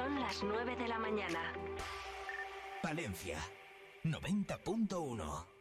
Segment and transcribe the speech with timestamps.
[0.00, 1.52] Son las 9 de la mañana.
[2.82, 3.38] Palencia
[4.02, 5.59] 90.1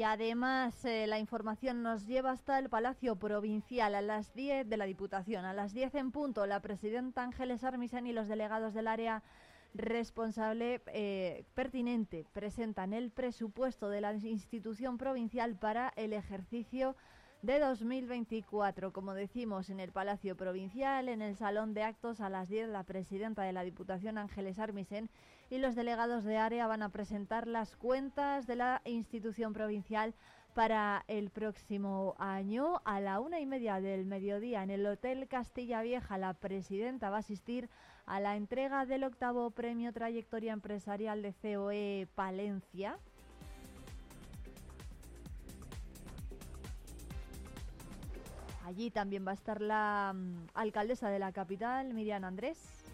[0.00, 4.76] Y además eh, la información nos lleva hasta el Palacio Provincial a las 10 de
[4.78, 5.44] la Diputación.
[5.44, 9.22] A las 10 en punto, la presidenta Ángeles Armisen y los delegados del área
[9.74, 16.96] responsable eh, pertinente presentan el presupuesto de la institución provincial para el ejercicio
[17.42, 18.92] de 2024.
[18.92, 22.84] Como decimos, en el Palacio Provincial, en el Salón de Actos, a las 10, la
[22.84, 25.08] presidenta de la Diputación, Ángeles Armisen,
[25.48, 30.14] y los delegados de área van a presentar las cuentas de la institución provincial
[30.54, 32.82] para el próximo año.
[32.84, 37.16] A la una y media del mediodía, en el Hotel Castilla Vieja, la presidenta va
[37.16, 37.70] a asistir
[38.06, 42.98] a la entrega del octavo premio Trayectoria Empresarial de COE Palencia.
[48.70, 52.84] Allí también va a estar la mm, alcaldesa de la capital, Miriam Andrés.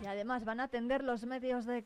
[0.00, 1.84] Y además van a atender los medios de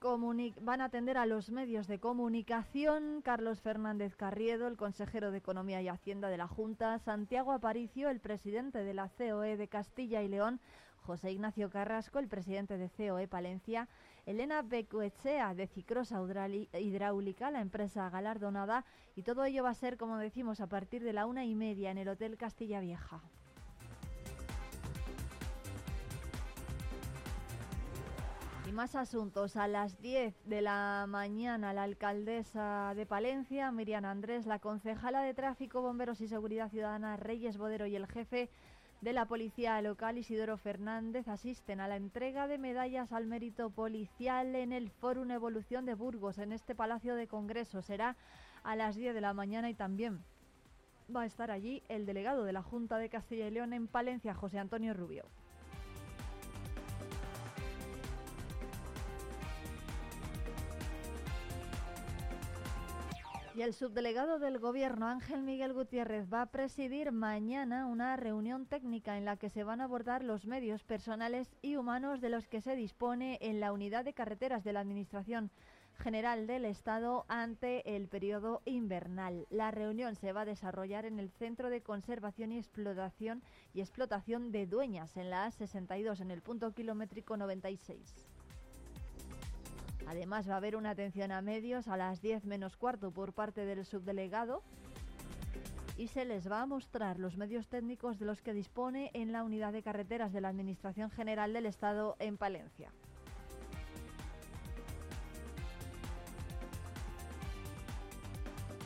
[0.60, 5.80] van a atender a los medios de comunicación Carlos Fernández Carriedo, el consejero de Economía
[5.80, 10.28] y Hacienda de la Junta, Santiago Aparicio, el presidente de la COE de Castilla y
[10.28, 10.60] León,
[11.06, 13.86] José Ignacio Carrasco, el presidente de COE Palencia,
[14.26, 16.20] Elena Becuechea de Cicrosa
[16.72, 21.12] Hidráulica, la empresa galardonada, y todo ello va a ser, como decimos, a partir de
[21.12, 23.22] la una y media en el Hotel Castilla Vieja.
[28.68, 29.56] Y más asuntos.
[29.56, 35.34] A las 10 de la mañana, la alcaldesa de Palencia, Miriam Andrés, la concejala de
[35.34, 38.50] Tráfico, Bomberos y Seguridad Ciudadana, Reyes Bodero y el jefe
[39.00, 44.54] de la Policía Local, Isidoro Fernández, asisten a la entrega de medallas al mérito policial
[44.54, 47.82] en el Fórum Evolución de Burgos, en este Palacio de Congreso.
[47.82, 48.16] Será
[48.64, 50.24] a las 10 de la mañana y también
[51.14, 54.34] va a estar allí el delegado de la Junta de Castilla y León en Palencia,
[54.34, 55.26] José Antonio Rubio.
[63.56, 69.16] Y el subdelegado del Gobierno, Ángel Miguel Gutiérrez, va a presidir mañana una reunión técnica
[69.16, 72.60] en la que se van a abordar los medios personales y humanos de los que
[72.60, 75.50] se dispone en la unidad de carreteras de la Administración
[75.94, 79.46] General del Estado ante el periodo invernal.
[79.48, 83.42] La reunión se va a desarrollar en el Centro de Conservación y Explotación
[83.72, 88.35] y Explotación de Dueñas, en la A62, en el punto kilométrico 96.
[90.06, 93.66] Además va a haber una atención a medios a las 10 menos cuarto por parte
[93.66, 94.62] del subdelegado
[95.96, 99.42] y se les va a mostrar los medios técnicos de los que dispone en la
[99.42, 102.90] unidad de carreteras de la Administración General del Estado en Palencia.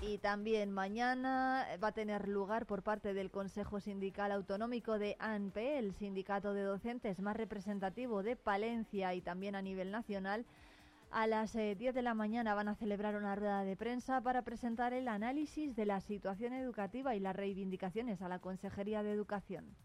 [0.03, 5.79] Y también mañana va a tener lugar por parte del Consejo Sindical Autonómico de ANPE,
[5.79, 10.47] el sindicato de docentes más representativo de Palencia y también a nivel nacional,
[11.11, 14.43] a las 10 eh, de la mañana van a celebrar una rueda de prensa para
[14.43, 19.77] presentar el análisis de la situación educativa y las reivindicaciones a la Consejería de Educación.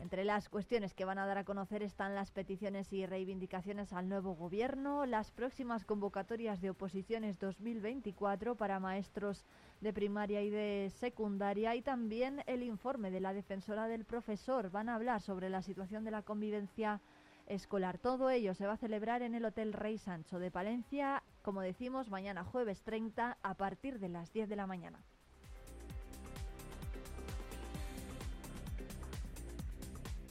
[0.00, 4.08] Entre las cuestiones que van a dar a conocer están las peticiones y reivindicaciones al
[4.08, 9.44] nuevo gobierno, las próximas convocatorias de oposiciones 2024 para maestros
[9.80, 14.70] de primaria y de secundaria y también el informe de la defensora del profesor.
[14.70, 17.00] Van a hablar sobre la situación de la convivencia
[17.46, 17.98] escolar.
[17.98, 22.10] Todo ello se va a celebrar en el Hotel Rey Sancho de Palencia, como decimos,
[22.10, 25.02] mañana jueves 30 a partir de las 10 de la mañana.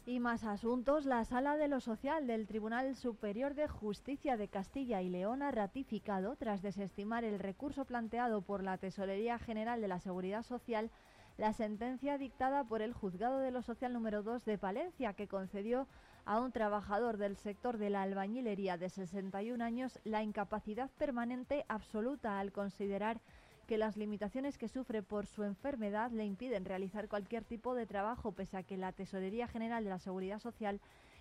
[0.07, 5.01] Y más asuntos, la Sala de lo Social del Tribunal Superior de Justicia de Castilla
[5.01, 10.00] y León ha ratificado, tras desestimar el recurso planteado por la Tesorería General de la
[10.00, 10.92] Seguridad Social,
[11.36, 15.89] la sentencia dictada por el Juzgado de lo Social número 2 de Palencia, que concedió
[16.24, 22.39] a un trabajador del sector de la albañilería de 61 años la incapacidad permanente absoluta
[22.39, 23.19] al considerar
[23.68, 28.31] que las limitaciones que sufre por su enfermedad le impiden realizar cualquier tipo de trabajo,
[28.31, 30.80] pese a que la Tesorería General de la Seguridad Social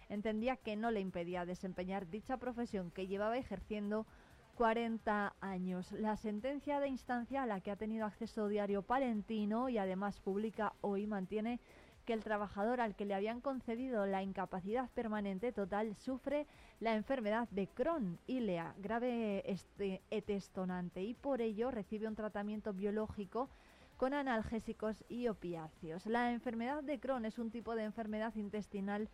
[0.09, 4.07] entendía que no le impedía desempeñar dicha profesión que llevaba ejerciendo
[4.55, 5.91] 40 años.
[5.93, 10.73] La sentencia de instancia a la que ha tenido acceso diario palentino y además publica
[10.81, 11.61] hoy mantiene
[12.07, 16.47] que el trabajador al que le habían concedido la incapacidad permanente total sufre
[16.81, 23.49] la enfermedad de Crohn, ILEA, grave este, etestonante, y por ello recibe un tratamiento biológico
[23.97, 26.05] con analgésicos y opiáceos.
[26.07, 29.09] La enfermedad de Crohn es un tipo de enfermedad intestinal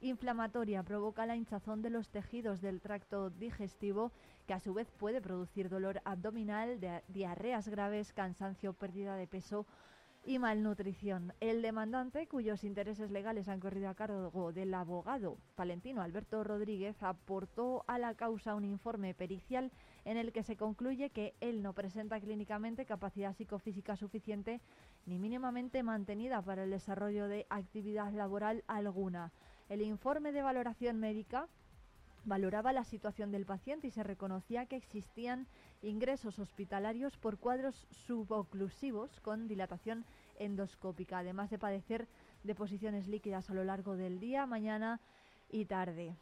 [0.00, 4.12] inflamatoria, provoca la hinchazón de los tejidos del tracto digestivo,
[4.46, 6.78] que a su vez puede producir dolor abdominal,
[7.08, 9.66] diarreas graves, cansancio, pérdida de peso
[10.24, 11.32] y malnutrición.
[11.40, 17.84] El demandante, cuyos intereses legales han corrido a cargo del abogado palentino Alberto Rodríguez, aportó
[17.86, 19.72] a la causa un informe pericial
[20.04, 24.60] en el que se concluye que él no presenta clínicamente capacidad psicofísica suficiente
[25.06, 29.32] ni mínimamente mantenida para el desarrollo de actividad laboral alguna.
[29.68, 31.48] El informe de valoración médica
[32.28, 35.46] valoraba la situación del paciente y se reconocía que existían
[35.82, 40.04] ingresos hospitalarios por cuadros suboclusivos con dilatación
[40.38, 42.08] endoscópica, además de padecer
[42.44, 45.00] deposiciones líquidas a lo largo del día, mañana
[45.50, 46.16] y tarde.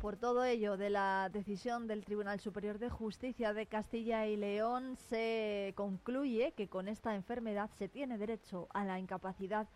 [0.00, 4.96] Por todo ello, de la decisión del Tribunal Superior de Justicia de Castilla y León
[4.96, 9.68] se concluye que con esta enfermedad se tiene derecho a la incapacidad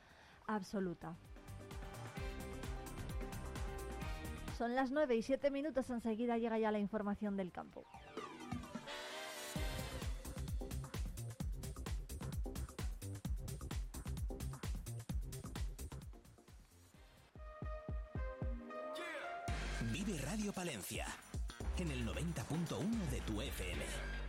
[0.46, 1.14] absoluta.
[4.56, 7.84] Son las 9 y 7 minutos, enseguida llega ya la información del campo.
[20.54, 21.06] Palencia
[21.78, 24.23] en el 90.1 de tu FM.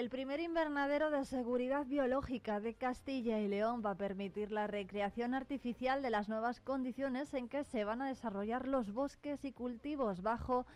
[0.00, 5.34] El primer invernadero de seguridad biológica de Castilla y León va a permitir la recreación
[5.34, 10.20] artificial de las nuevas condiciones en que se van a desarrollar los bosques y cultivos
[10.20, 10.66] bajo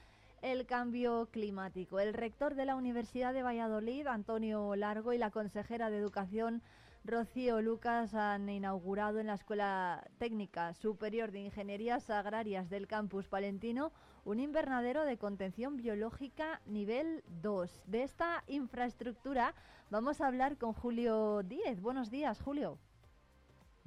[0.40, 1.98] el cambio climático.
[1.98, 6.62] El rector de la Universidad de Valladolid, Antonio Largo, y la consejera de Educación,
[7.04, 13.92] Rocío Lucas, han inaugurado en la Escuela Técnica Superior de Ingenierías Agrarias del campus palentino
[14.24, 17.82] un invernadero de contención biológica nivel 2.
[17.86, 19.54] De esta infraestructura
[19.90, 21.80] vamos a hablar con Julio Díez.
[21.80, 22.78] Buenos días, Julio.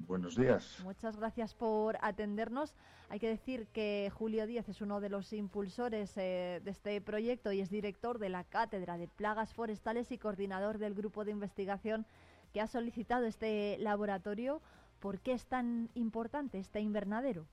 [0.08, 0.80] Buenos días.
[0.84, 2.74] Muchas gracias por atendernos.
[3.10, 7.52] Hay que decir que Julio Díez es uno de los impulsores eh, de este proyecto
[7.52, 12.06] y es director de la Cátedra de Plagas Forestales y coordinador del grupo de investigación
[12.52, 14.62] que ha solicitado este laboratorio.
[15.00, 17.46] ¿Por qué es tan importante este invernadero?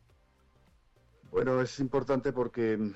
[1.31, 2.93] Bueno, es importante porque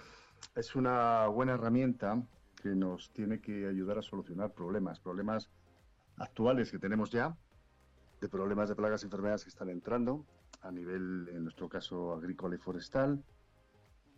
[0.54, 2.22] es una buena herramienta
[2.62, 5.50] que nos tiene que ayudar a solucionar problemas, problemas
[6.16, 7.36] actuales que tenemos ya,
[8.20, 10.24] de problemas de plagas y enfermedades que están entrando
[10.62, 13.24] a nivel, en nuestro caso, agrícola y forestal,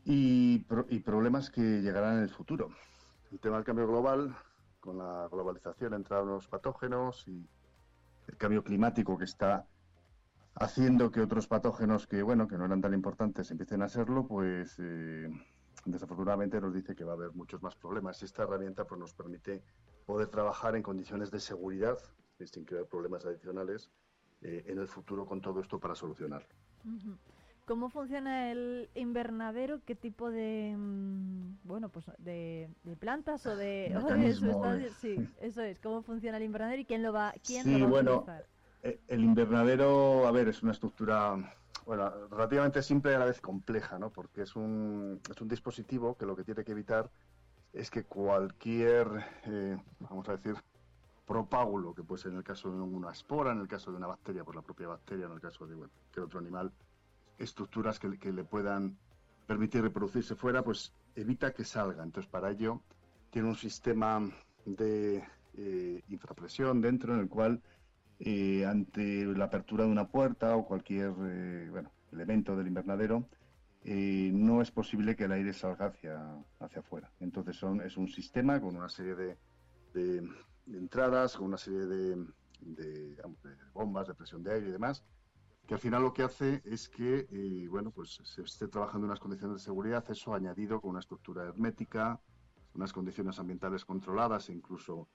[0.04, 0.58] y,
[1.00, 2.68] problemas que llegarán en el futuro.
[3.32, 4.36] El tema del cambio global,
[4.80, 7.48] con la globalización, entraron los patógenos y
[8.26, 9.66] el cambio climático que está
[10.54, 14.76] haciendo que otros patógenos que, bueno, que no eran tan importantes empiecen a serlo, pues
[14.78, 15.28] eh,
[15.84, 18.22] desafortunadamente nos dice que va a haber muchos más problemas.
[18.22, 19.62] Esta herramienta pues, nos permite
[20.06, 21.98] poder trabajar en condiciones de seguridad,
[22.44, 23.90] sin crear problemas adicionales,
[24.42, 26.48] eh, en el futuro con todo esto para solucionarlo.
[27.66, 29.80] ¿Cómo funciona el invernadero?
[29.84, 32.68] ¿Qué tipo de, mm, bueno, pues de,
[32.98, 33.94] plantas o de...
[35.00, 35.78] sí, eso es.
[35.80, 38.46] ¿Cómo funciona el invernadero y quién lo va, quién lo va bueno, a utilizar?
[38.82, 41.36] Eh, el invernadero, a ver, es una estructura
[41.86, 44.10] bueno, relativamente simple y a la vez compleja, ¿no?
[44.10, 47.10] Porque es un, es un dispositivo que lo que tiene que evitar
[47.72, 49.08] es que cualquier,
[49.44, 50.54] eh, vamos a decir,
[51.26, 54.06] propágulo, que puede ser en el caso de una espora, en el caso de una
[54.06, 56.72] bacteria, por la propia bacteria, en el caso de bueno, que otro animal,
[57.38, 58.96] estructuras que, que le puedan
[59.46, 62.02] permitir reproducirse fuera, pues evita que salga.
[62.02, 62.80] Entonces, para ello,
[63.30, 64.30] tiene un sistema
[64.64, 65.24] de
[65.56, 67.60] eh, infrapresión dentro en el cual
[68.18, 73.28] eh, ante la apertura de una puerta o cualquier eh, bueno, elemento del invernadero,
[73.84, 77.10] no es posible que el aire salga hacia, hacia afuera.
[77.20, 79.36] Entonces son, es un sistema con una serie de,
[79.92, 80.26] de,
[80.72, 82.16] entradas, con una serie de,
[82.60, 83.16] de,
[83.74, 85.04] bombas de presión de aire y demás,
[85.66, 87.26] que al final lo que hace es que
[87.70, 91.44] bueno, pues se esté trabajando en unas condiciones de seguridad, eso añadido con una estructura
[91.44, 92.20] hermética,
[92.74, 95.08] unas condiciones ambientales controladas e incluso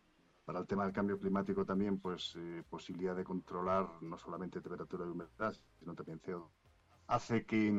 [0.46, 5.06] para el tema del cambio climático también, pues eh, posibilidad de controlar no solamente temperatura
[5.06, 6.50] y humedad, sino también CO2.
[7.06, 7.72] Hace que,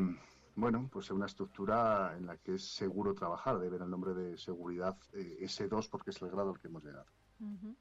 [0.55, 4.39] bueno, pues sea una estructura en la que es seguro trabajar, debe el nombre de
[4.39, 7.07] seguridad eh, S2 porque es el grado al que hemos llegado.
[7.41, 7.75] Em,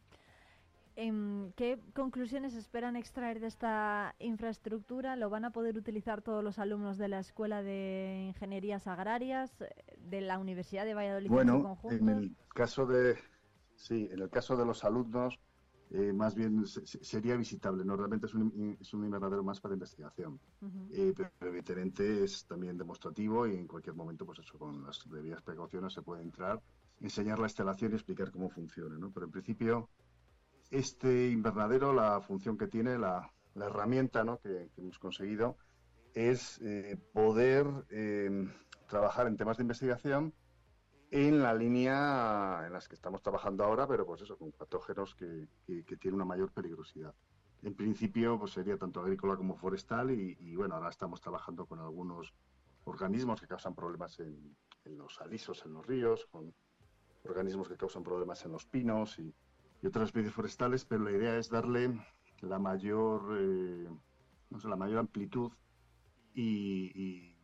[1.56, 5.16] ¿Qué conclusiones esperan extraer de esta infraestructura?
[5.16, 9.52] ¿Lo van a poder utilizar todos los alumnos de la Escuela de Ingenierías Agrarias,
[9.98, 11.96] de la Universidad de Valladolid bueno, en conjunto?
[11.96, 13.18] en el caso de
[13.80, 15.40] Sí, en el caso de los alumnos,
[15.92, 17.96] eh, más bien sería visitable, ¿no?
[17.96, 20.38] Realmente es un, es un invernadero más para investigación.
[20.92, 25.42] Eh, pero evidentemente es también demostrativo y en cualquier momento, pues eso, con las debidas
[25.44, 26.62] precauciones se puede entrar,
[27.00, 29.12] enseñar la instalación y explicar cómo funciona, ¿no?
[29.12, 29.90] Pero en principio,
[30.72, 34.40] este invernadero, la función que tiene, la, la herramienta ¿no?
[34.40, 35.58] que, hemos conseguido,
[36.14, 37.66] es eh, poder
[38.88, 40.34] trabajar en temas de investigación
[41.12, 45.48] en la línea en las que estamos trabajando ahora, pero pues eso, con patógenos que,
[45.66, 47.14] que, tienen una mayor peligrosidad.
[47.64, 52.34] En principio, pues sería tanto agrícola como forestal y, bueno, ahora estamos trabajando con algunos
[52.86, 56.54] organismos que causan problemas en, los alisos, en los ríos, con
[57.24, 59.34] organismos que causan problemas en los pinos y,
[59.88, 62.00] otras especies forestales, pero la idea es darle
[62.42, 63.90] la mayor, eh,
[64.50, 65.52] no sé, la mayor amplitud
[66.34, 67.36] y,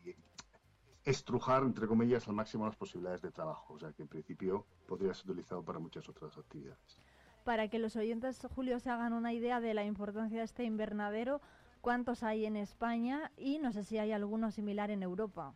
[1.03, 3.75] estrujar, entre comillas, al máximo las posibilidades de trabajo.
[3.75, 6.99] O sea que en principio podría ser utilizado para muchas otras actividades.
[7.43, 11.41] Para que los oyentes, Julio, se hagan una idea de la importancia de este invernadero,
[11.81, 13.31] ¿cuántos hay en España?
[13.37, 15.53] Y no sé si hay alguno similar en Europa.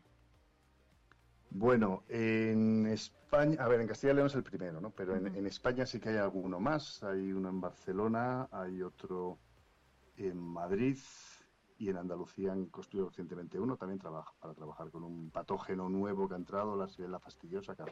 [1.52, 4.92] Bueno, en España, a ver, en Castilla y León es el primero, ¿no?
[4.92, 7.04] Pero en, en, España sí que hay alguno más.
[7.04, 9.40] Hay uno en Barcelona, hay otro
[10.18, 10.98] en Madrid,
[11.80, 16.28] y en Andalucía han construido recientemente uno también trabaja para trabajar con un patógeno nuevo
[16.28, 17.84] que ha entrado, la sirena fastidiosa, que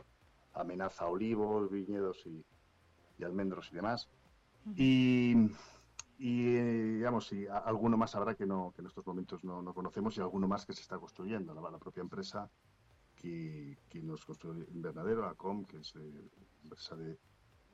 [0.54, 2.44] amenaza olivos, viñedos y,
[3.24, 4.10] almendros y demás.
[4.76, 5.34] Y,
[6.20, 10.50] digamos, y alguno más habrá que, no, que en estos momentos no, conocemos y alguno
[10.50, 11.54] más que se está construyendo.
[11.54, 12.50] La, propia empresa
[13.22, 17.18] que, nos construyó invernadero, ACOM, que es eh, la empresa de,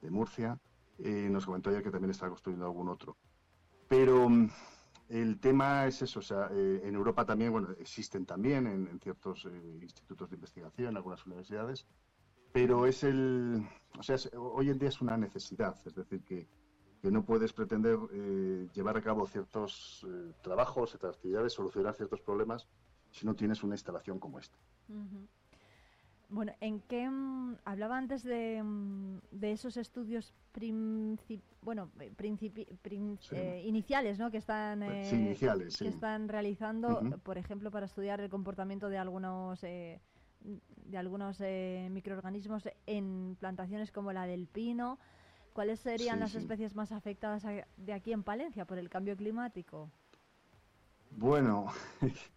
[0.10, 0.60] Murcia,
[1.00, 3.16] eh, nos comentó ayer que también está construyendo algún otro.
[3.88, 4.28] Pero
[5.10, 9.46] el tema es eso, o sea, eh, en Europa también, bueno, existen también en, ciertos
[9.46, 11.86] eh, institutos de investigación, en algunas universidades,
[12.52, 13.64] pero es el,
[13.98, 16.48] o sea, hoy en día es una necesidad, es decir, que,
[17.04, 20.08] no puedes pretender eh, llevar a cabo ciertos
[20.42, 22.70] trabajos, ciertas actividades, solucionar ciertos problemas
[23.14, 24.58] si no tienes una instalación como esta.
[26.30, 30.34] Bueno, ¿en qué mm, hablaba antes de, mm, de esos estudios
[31.62, 32.12] bueno eh,
[33.32, 34.32] eh, iniciales, ¿no?
[34.32, 40.00] Que están eh, que están realizando, por ejemplo, para estudiar el comportamiento de algunos de
[40.96, 45.00] algunos microorganismos en plantaciones como la del pino.
[45.54, 47.44] ¿Cuáles serían las especies más afectadas
[47.78, 49.92] de aquí en Palencia por el cambio climático?
[51.12, 51.68] Bueno,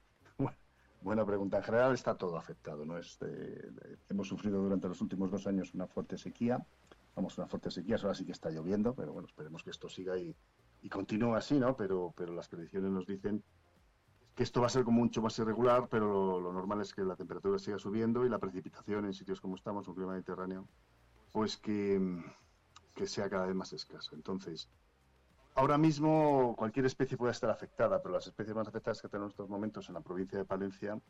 [1.07, 1.59] Buena pregunta.
[1.59, 2.85] En general está todo afectado.
[2.85, 2.99] ¿no?
[2.99, 3.71] Este,
[4.09, 6.67] hemos sufrido durante los últimos dos años una fuerte sequía.
[7.15, 7.95] Vamos, una fuerte sequía.
[7.95, 10.35] Ahora sí que está lloviendo, pero bueno, esperemos que esto siga y,
[10.83, 11.77] y continúe así, ¿no?
[11.77, 13.45] Pero, pero las predicciones nos dicen
[14.35, 17.15] que esto va a ser como mucho más irregular, pero lo, normal es que la
[17.15, 20.67] temperatura siga subiendo y la precipitación en sitios como estamos, un clima mediterráneo,
[21.31, 22.01] pues que,
[22.97, 24.11] que sea cada vez más escasa.
[24.17, 24.69] Entonces,
[25.57, 29.33] Ahora mismo cualquier especie puede estar afectada, pero las especies más afectadas que tenemos en
[29.33, 31.01] estos momentos en la provincia de Palencia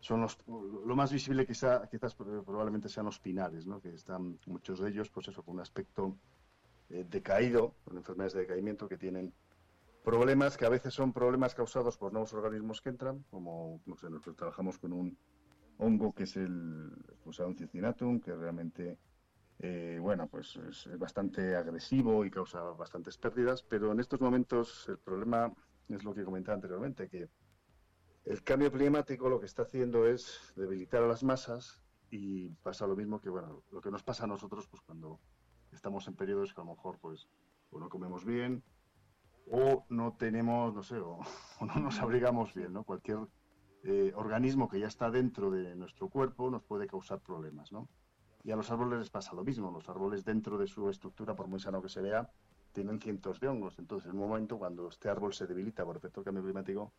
[0.00, 3.82] son los, lo más visible quizá, quizás probablemente sean los pinares, ¿no?
[3.82, 6.16] que están muchos de ellos pues eso, con un aspecto
[6.88, 9.34] eh, decaído, con enfermedades de decaimiento que tienen
[10.02, 14.08] problemas que a veces son problemas causados por nuevos organismos que entran, como no sé,
[14.08, 15.18] nosotros trabajamos con un
[15.76, 16.90] hongo que es el
[17.24, 18.96] Fusarium cincinatum, que realmente
[19.64, 24.98] eh, bueno, pues es, bastante agresivo y causa bastantes pérdidas, pero en estos momentos el
[24.98, 25.54] problema
[25.88, 27.28] es lo que comentaba anteriormente, que
[28.24, 32.96] el cambio climático lo que está haciendo es debilitar a las masas y pasa lo
[32.96, 35.20] mismo que, bueno, lo que nos pasa a nosotros pues cuando
[35.70, 37.28] estamos en periodos que a lo mejor pues
[37.70, 38.64] o no comemos bien
[39.48, 41.20] o no tenemos, no sé, o,
[41.60, 42.82] no nos abrigamos bien, ¿no?
[42.82, 43.18] Cualquier
[43.84, 47.88] eh, organismo que ya está dentro de nuestro cuerpo nos puede causar problemas, ¿no?
[48.44, 49.70] Y a los árboles les pasa lo mismo.
[49.70, 52.28] Los árboles dentro de su estructura, por muy sano que se vea,
[52.72, 53.78] tienen cientos de hongos.
[53.78, 56.92] Entonces, en un momento cuando este árbol se debilita por efecto del cambio climático,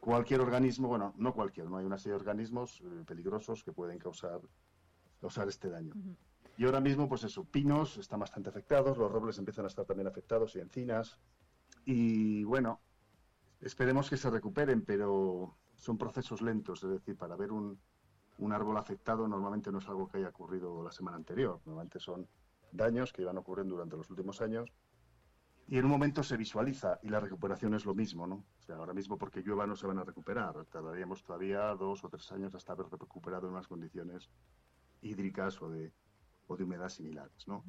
[0.00, 3.98] cualquier organismo, bueno, no cualquier, no hay una serie de organismos eh, peligrosos que pueden
[3.98, 4.40] causar,
[5.20, 5.94] causar este daño.
[6.56, 10.08] Y ahora mismo, pues eso, pinos están bastante afectados, los robles empiezan a estar también
[10.08, 11.18] afectados y encinas.
[11.84, 12.80] Y bueno,
[13.60, 17.78] esperemos que se recuperen, pero son procesos lentos, es decir, para ver un,
[18.38, 22.26] un árbol afectado normalmente no es algo que haya ocurrido la semana anterior, normalmente son
[22.72, 24.72] daños que iban ocurriendo durante los últimos años
[25.66, 28.44] y en un momento se visualiza y la recuperación es lo mismo, ¿no?
[28.70, 32.54] Ahora mismo porque llueva no se van a recuperar, tardaríamos todavía dos o tres años
[32.54, 34.30] hasta haber recuperado en unas condiciones
[35.02, 35.92] hídricas o de,
[36.46, 37.64] o de humedad similares, ¿no?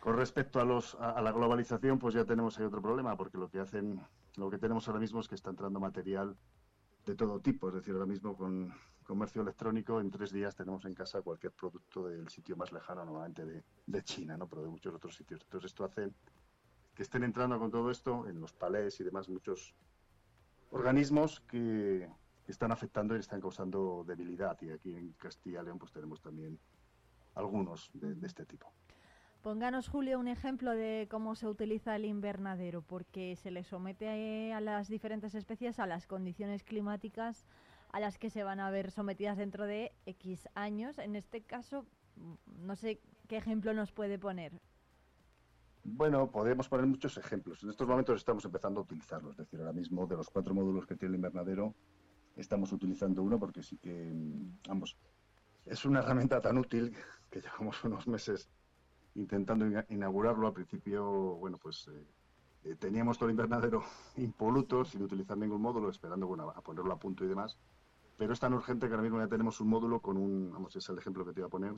[0.00, 3.50] Con respecto a, los, a, la globalización, pues ya tenemos ahí otro problema, porque lo
[3.50, 4.00] que hacen,
[4.36, 6.36] lo que tenemos ahora mismo es que está entrando material
[7.04, 8.72] de todo tipo, es decir, ahora mismo con
[9.08, 13.42] comercio electrónico en tres días tenemos en casa cualquier producto del sitio más lejano, normalmente
[13.46, 14.46] de, de China, ¿no?
[14.46, 15.40] Pero de muchos otros sitios.
[15.44, 16.10] Entonces esto hace
[16.94, 19.74] que estén entrando con todo esto en los palés y demás muchos
[20.70, 22.08] organismos que,
[22.46, 24.56] están afectando y están causando debilidad.
[24.62, 26.58] Y aquí en Castilla y León pues tenemos también
[27.34, 28.72] algunos de, este tipo.
[29.42, 34.60] Pónganos, Julio, un ejemplo de cómo se utiliza el invernadero, porque se le somete a
[34.60, 37.46] las diferentes especies a las condiciones climáticas
[37.92, 40.98] a las que se van a ver sometidas dentro de X años.
[40.98, 41.86] En este caso,
[42.46, 44.52] no sé qué ejemplo nos puede poner.
[45.84, 47.62] Bueno, podemos poner muchos ejemplos.
[47.62, 49.32] En estos momentos estamos empezando a utilizarlos.
[49.32, 51.74] Es decir, ahora mismo de los cuatro módulos que tiene el invernadero,
[52.36, 54.12] estamos utilizando uno porque sí que,
[54.68, 54.96] vamos,
[55.64, 56.94] es una herramienta tan útil
[57.30, 58.50] que llevamos unos meses
[59.14, 60.46] intentando inaugurarlo.
[60.46, 62.06] Al principio, bueno, pues eh,
[62.64, 63.82] eh, teníamos todo el invernadero
[64.16, 67.58] impoluto, sin utilizar ningún módulo, esperando bueno, a ponerlo a punto y demás.
[68.18, 70.88] Pero es tan urgente que ahora mismo ya tenemos un módulo con un, vamos, es
[70.88, 71.72] el ejemplo que te iba a poner,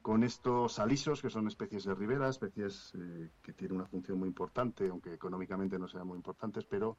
[0.00, 4.28] con estos alisos, que son especies de ribera, especies eh, que tienen una función muy
[4.28, 6.96] importante, aunque económicamente no sean muy importantes, pero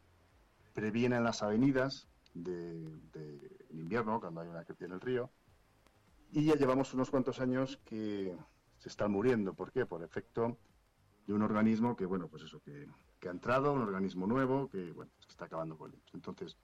[0.74, 3.00] previenen las avenidas de,
[3.72, 5.32] invierno, cuando hay una que tiene el río.
[6.34, 8.36] Y ya llevamos unos cuantos años que
[8.78, 9.54] se están muriendo.
[9.54, 9.86] ¿Por qué?
[9.86, 10.58] Por efecto
[11.26, 12.90] de un organismo que, bueno, pues eso, que,
[13.26, 16.12] ha entrado, un organismo nuevo, que, bueno, que está acabando con ellos.
[16.14, 16.58] Entonces,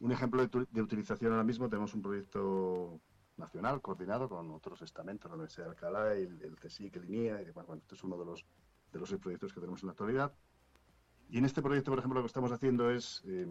[0.00, 3.00] un ejemplo de, de, utilización ahora mismo, tenemos un proyecto
[3.36, 7.50] nacional coordinado con otros estamentos, la Universidad de Alcalá, el, el CSIC, el INIA, y,
[7.50, 8.44] bueno, este es uno de los,
[8.92, 10.32] de los proyectos que tenemos en la actualidad.
[11.28, 13.46] Y en este proyecto, por ejemplo, lo que estamos haciendo es eh,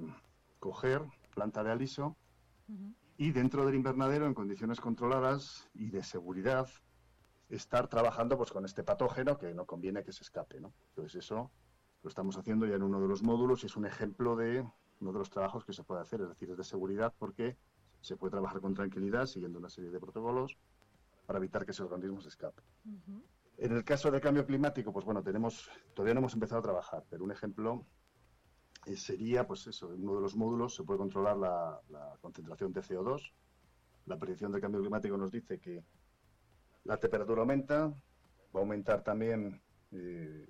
[0.60, 1.02] coger
[1.34, 2.16] planta de aliso
[3.18, 6.68] y dentro del invernadero, en condiciones controladas y de seguridad,
[7.50, 10.74] estar trabajando pues con este patógeno que no conviene que se escape, ¿no?
[10.90, 11.52] Entonces eso
[12.02, 14.66] lo estamos haciendo ya en uno de los módulos y es un ejemplo de
[15.02, 17.58] uno de los trabajos que se puede hacer, es decir, es de seguridad porque
[18.02, 20.58] se puede trabajar con tranquilidad siguiendo una serie de protocolos
[21.26, 22.62] para evitar que ese organismo se escape.
[23.58, 27.04] En el caso de cambio climático, pues bueno, tenemos, todavía no hemos empezado a trabajar,
[27.10, 27.86] pero un ejemplo
[28.86, 31.82] eh, sería, pues eso, en uno de los módulos se puede controlar la,
[32.22, 33.32] concentración de CO2.
[34.06, 35.84] La predicción del cambio climático nos dice que
[36.84, 37.94] la temperatura aumenta, va
[38.54, 40.48] a aumentar también eh,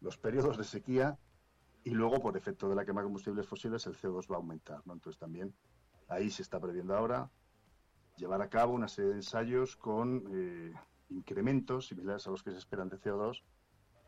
[0.00, 1.18] los periodos de sequía
[1.88, 4.82] y luego, por efecto de la quema de combustibles fósiles, el CO2 va a aumentar.
[4.86, 4.92] ¿no?
[4.92, 5.54] Entonces también
[6.08, 7.30] Ahí se está previendo ahora
[8.16, 10.72] llevar a cabo una serie de ensayos con eh,
[11.10, 13.42] incrementos similares a los que se esperan de CO2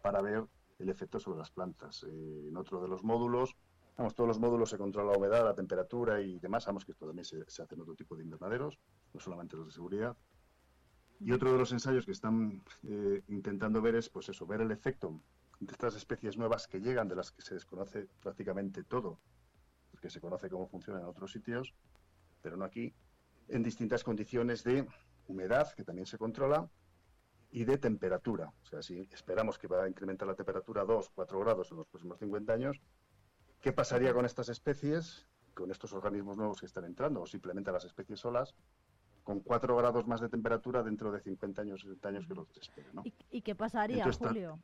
[0.03, 0.47] para ver
[0.79, 2.05] el efecto sobre las plantas.
[2.05, 3.55] Eh, en otro de los módulos,
[3.99, 6.65] vamos, todos los módulos se controla la humedad, la temperatura y demás.
[6.65, 8.79] Sabemos que esto también se, hace en otro tipo de invernaderos,
[9.13, 10.17] no solamente los de seguridad.
[11.21, 14.71] Y otro de los ensayos que están eh, intentando ver es, pues eso, ver el
[14.71, 15.21] efecto
[15.61, 19.21] de estas especies nuevas que llegan, de las que se desconoce prácticamente todo,
[19.91, 21.75] porque se conoce cómo funciona en otros sitios,
[22.43, 22.95] pero no aquí,
[23.49, 24.87] en distintas condiciones de
[25.29, 26.69] humedad, que también se controla,
[27.53, 28.53] y de temperatura.
[28.63, 31.87] O sea, si esperamos que va a incrementar la temperatura 2, 4 grados en los
[31.89, 32.81] próximos 50 años,
[33.61, 37.85] ¿qué pasaría con estas especies, con estos organismos nuevos que están entrando, o simplemente las
[37.85, 38.55] especies solas,
[39.25, 42.55] con 4 grados más de temperatura dentro de 50 años, 60 años que lo que
[42.55, 42.91] se espera?
[42.93, 43.03] ¿no?
[43.31, 44.59] ¿Y, qué pasaría, Julio?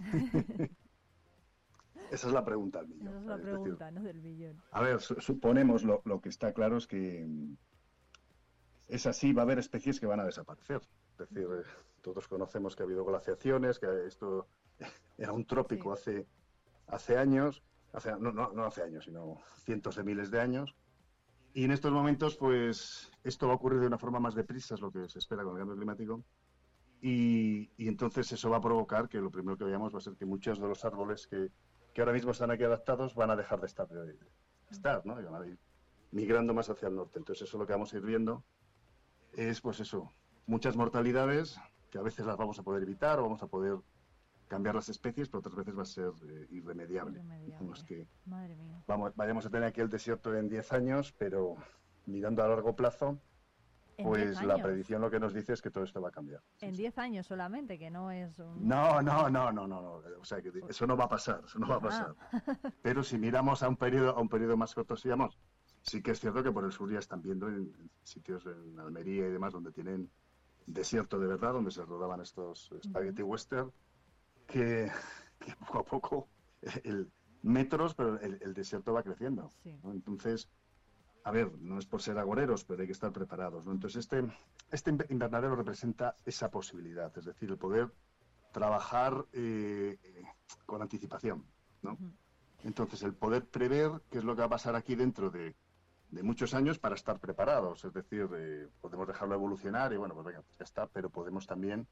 [2.10, 3.08] Esa es la pregunta del millón.
[3.08, 4.02] Esa es la pregunta, ¿no?
[4.02, 4.62] Del millón.
[4.70, 7.56] A ver, suponemos, lo, lo, que está claro es que mm,
[8.88, 10.82] es así, va a haber especies que van a desaparecer.
[11.12, 11.64] Es decir, eh,
[12.02, 14.48] todos conocemos que ha habido glaciaciones, que esto
[15.18, 16.26] era un trópico hace,
[16.86, 20.76] hace años, hace, no, no, no hace años, sino cientos de miles de años.
[21.54, 24.80] Y en estos momentos, pues, esto va a ocurrir de una forma más deprisa, es
[24.80, 26.22] lo que se espera con el cambio climático.
[27.02, 30.14] Y, y, entonces eso va a provocar que lo primero que veamos va a ser
[30.14, 31.50] que muchos de los árboles que,
[31.92, 34.16] que ahora mismo están aquí adaptados van a dejar de estar, de,
[34.70, 35.20] estar ¿no?
[35.20, 35.58] Y van a ir
[36.10, 37.18] migrando más hacia el norte.
[37.18, 38.44] Entonces eso lo que vamos a ir viendo
[39.34, 40.12] es, pues eso,
[40.46, 41.58] muchas mortalidades
[41.90, 43.78] que a veces las vamos a poder evitar o vamos a poder
[44.48, 47.18] cambiar las especies, pero otras veces va a ser eh, irremediable.
[47.18, 47.84] Irremediable.
[47.86, 48.82] que Madre mía.
[48.86, 51.56] vamos, vayamos a tener aquí el desierto en 10 años, pero
[52.06, 53.18] mirando a largo plazo,
[54.04, 56.42] pues 10 la predicción lo que nos dice es que todo esto va a cambiar.
[56.60, 56.82] En sí.
[56.82, 58.66] 10 años solamente, que no es un...
[58.66, 59.92] No, no, no, no, no, no.
[60.20, 61.80] O sea, que eso no va a pasar, eso no va a Ah.
[61.80, 62.14] pasar.
[62.82, 65.38] Pero si miramos a un periodo, a un periodo más corto, digamos,
[65.82, 68.78] sí que es cierto que por el sur ya están viendo en, en sitios en
[68.78, 70.10] Almería y demás donde tienen
[70.66, 73.70] desierto de verdad, donde se rodaban estos spaghetti western,
[74.46, 74.90] que,
[75.38, 76.28] que poco a poco
[76.84, 77.10] el
[77.42, 79.50] metros, pero el, el desierto va creciendo.
[79.62, 79.78] Sí.
[79.84, 79.92] ¿no?
[79.92, 80.48] Entonces,
[81.26, 83.66] a ver, no es por ser agoreros, pero hay que estar preparados.
[83.66, 83.72] ¿no?
[83.72, 84.24] Entonces, este,
[84.70, 87.92] este inver- invernadero representa esa posibilidad, es decir, el poder
[88.52, 89.98] trabajar eh,
[90.66, 91.44] con anticipación.
[91.82, 91.98] ¿no?
[92.62, 95.56] Entonces, el poder prever qué es lo que va a pasar aquí dentro de,
[96.10, 97.84] de muchos años para estar preparados.
[97.84, 101.88] Es decir, eh, podemos dejarlo evolucionar y bueno, pues venga, ya está, pero podemos también,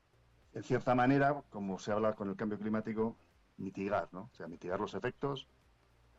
[0.52, 3.16] en cierta manera, como se habla con el cambio climático,
[3.56, 4.30] mitigar, ¿no?
[4.32, 5.48] O sea, mitigar los efectos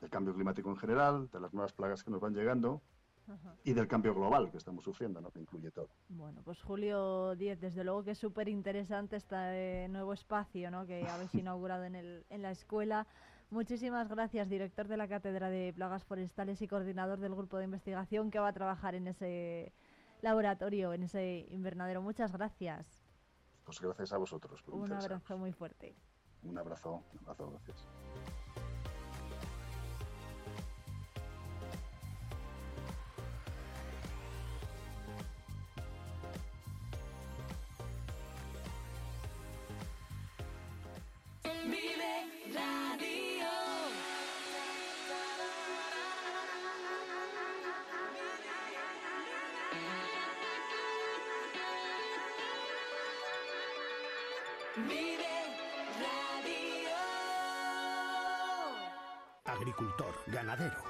[0.01, 2.81] del cambio climático en general, de las nuevas plagas que nos van llegando.
[3.63, 5.31] Y del cambio global que estamos sufriendo, ¿no?
[5.31, 5.89] Que incluye todo.
[6.09, 10.85] Bueno, pues Julio 10, desde luego que es súper interesante este nuevo espacio ¿no?
[10.85, 13.07] que habéis inaugurado en, el, en la escuela.
[13.51, 18.31] Muchísimas gracias, director de la Cátedra de Plagas Forestales y coordinador del grupo de investigación
[18.31, 19.71] que va a trabajar en ese
[20.21, 22.01] laboratorio, en ese invernadero.
[22.01, 22.99] Muchas gracias.
[23.63, 24.61] Pues gracias a vosotros.
[24.63, 25.95] por Un abrazo muy fuerte.
[26.43, 27.87] Un abrazo, un abrazo, gracias.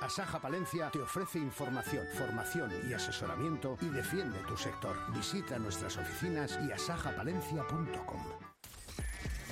[0.06, 4.96] Asaja Palencia te ofrece información, formación y asesoramiento y defiende tu sector.
[5.12, 8.22] Visita nuestras oficinas y asajapalencia.com.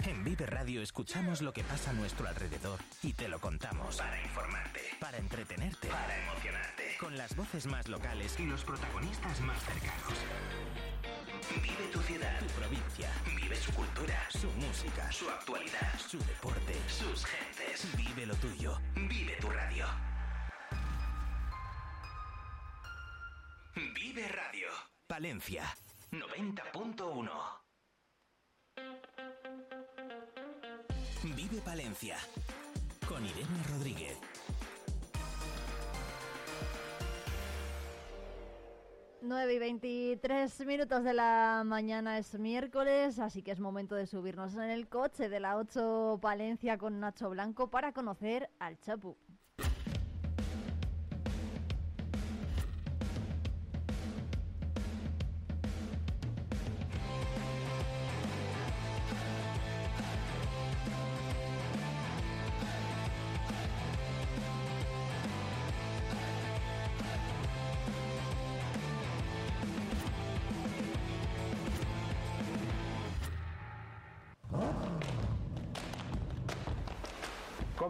[0.05, 3.97] En Vive Radio escuchamos lo que pasa a nuestro alrededor y te lo contamos.
[3.97, 6.97] Para informarte, para entretenerte, para emocionarte.
[6.99, 10.13] Con las voces más locales y los protagonistas más cercanos.
[11.63, 13.09] Vive tu ciudad, tu provincia.
[13.25, 17.87] Vive su cultura, su música, su actualidad, su deporte, sus gentes.
[17.97, 18.79] Vive lo tuyo.
[18.93, 20.12] Vive tu radio.
[23.75, 24.67] Vive Radio.
[25.07, 25.63] Palencia
[26.11, 27.29] 90.1.
[31.35, 32.17] Vive Palencia
[33.07, 34.19] con Irene Rodríguez.
[39.23, 44.53] Nueve y 23 minutos de la mañana es miércoles, así que es momento de subirnos
[44.53, 49.17] en el coche de la 8 Palencia con Nacho Blanco para conocer al Chapu.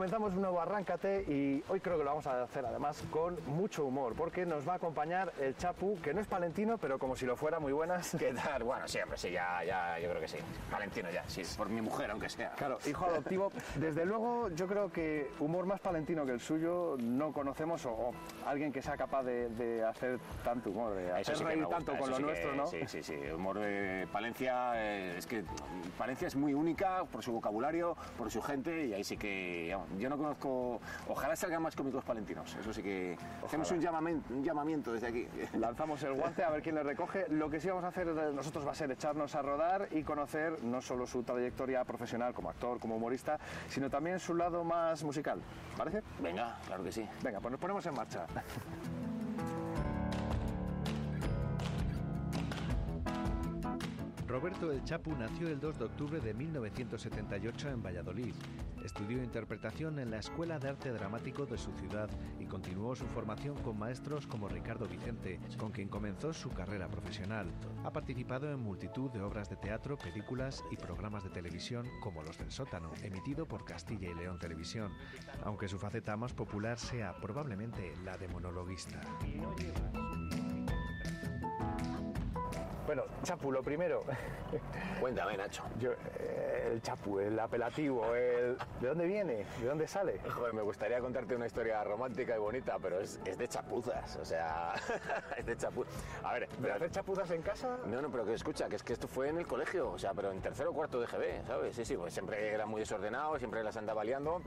[0.04, 3.86] Comenzamos un nuevo Arráncate y hoy creo que lo vamos a hacer además con mucho
[3.86, 7.26] humor, porque nos va a acompañar el Chapu, que no es palentino, pero como si
[7.26, 8.13] lo fuera, muy buenas.
[8.20, 8.66] ¿Qué tal?
[8.66, 10.39] Bueno, sí, hombre, sí, ya, ya, yo creo que sí.
[10.70, 12.50] Valentino ya, sí, por mi mujer, aunque sea.
[12.52, 13.50] Claro, hijo adoptivo.
[13.76, 18.12] Desde luego, yo creo que humor más palentino que el suyo no conocemos, o, o
[18.46, 21.98] alguien que sea capaz de, de hacer tanto humor, de hacer sí reír gusta, tanto
[21.98, 22.68] con lo sí que- nuestro, ¿no?
[22.68, 23.16] Sí, sí, sí.
[23.34, 25.46] Humor de Palencia, eh, es que
[25.98, 29.93] Palencia es muy única por su vocabulario, por su gente, y ahí sí que, vamos,
[29.98, 34.44] yo no conozco, ojalá salgan más cómicos palentinos, eso sí que, hacemos un llamamiento, un
[34.44, 35.28] llamamiento desde aquí.
[35.58, 37.26] Lanzamos el guante a ver quién le recoge.
[37.30, 40.64] Lo que sí vamos a hacer nosotros va a ser echarnos a rodar y conocer
[40.64, 45.42] no solo su trayectoria profesional como actor, como humorista, sino también su lado más musical.
[45.78, 46.02] ¿Parece?
[46.22, 47.08] Venga, claro que sí.
[47.22, 48.26] Venga, pues nos ponemos en marcha.
[54.34, 58.34] Roberto El Chapu nació el 2 de octubre de 1978 en Valladolid.
[58.84, 63.56] Estudió interpretación en la Escuela de Arte Dramático de su ciudad y continuó su formación
[63.58, 67.46] con maestros como Ricardo Vicente, con quien comenzó su carrera profesional.
[67.84, 72.39] Ha participado en multitud de obras de teatro, películas y programas de televisión como Los
[72.39, 74.93] del Sótano, emitido por Castilla y León Televisión,
[75.43, 79.00] aunque su faceta más popular sea probablemente la de monologuista.
[82.86, 84.04] Bueno, Chapu, lo primero.
[85.00, 85.63] Cuéntame, Nacho.
[85.80, 88.58] Yo, eh, el Chapu, el apelativo, el...
[88.82, 89.46] ¿de dónde viene?
[89.62, 90.19] ¿De dónde sale?
[90.30, 94.26] Joder, me gustaría contarte una historia romántica y bonita, pero es, es de chapuzas, o
[94.26, 94.74] sea,
[95.38, 95.93] es de chapuzas.
[96.24, 97.78] A ver, ¿De pero- hacer chapuzas en casa?
[97.86, 100.13] No, no, pero que escucha, que es que esto fue en el colegio, o sea,
[100.13, 101.76] pero en tercero o cuarto de GB, ¿sabes?
[101.78, 104.41] Sí, sí, pues siempre era muy desordenado, siempre las andaba liando.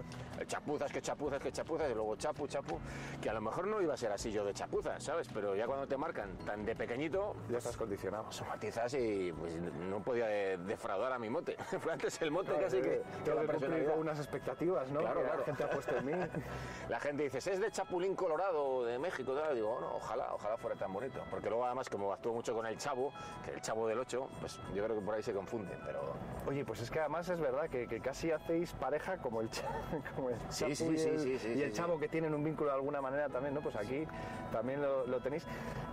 [0.47, 2.79] Chapuzas, que chapuzas, que chapuzas, y luego chapu, chapu.
[3.23, 5.27] Que a lo mejor no iba a ser así yo de chapuzas, ¿sabes?
[5.33, 8.26] Pero ya cuando te marcan tan de pequeñito, Ya estás condicionado.
[8.31, 11.57] Somatizas y pues no podía de- defraudar a mi mote.
[11.81, 15.01] Fue antes el mote casi que, que Tengo la que cumplir con unas expectativas, ¿no?
[15.01, 15.39] Claro, que claro.
[15.41, 16.13] La gente ha puesto en mí.
[16.89, 19.55] La gente dice, es de Chapulín Colorado, de México, tal.
[19.55, 21.21] digo, no, ojalá, ojalá fuera tan bonito.
[21.31, 23.13] Porque luego además, como actúo mucho con el chavo,
[23.45, 26.15] que el chavo del 8, pues yo creo que por ahí se confunden, pero...
[26.47, 29.69] Oye, pues es que además es verdad que, que casi hacéis pareja como el, cha-
[30.15, 32.71] como el Sí, sí, y sí, el, sí, y el chavo que tienen un vínculo
[32.71, 33.61] de alguna manera también, ¿no?
[33.61, 34.07] Pues aquí
[34.53, 35.45] también lo, lo tenéis.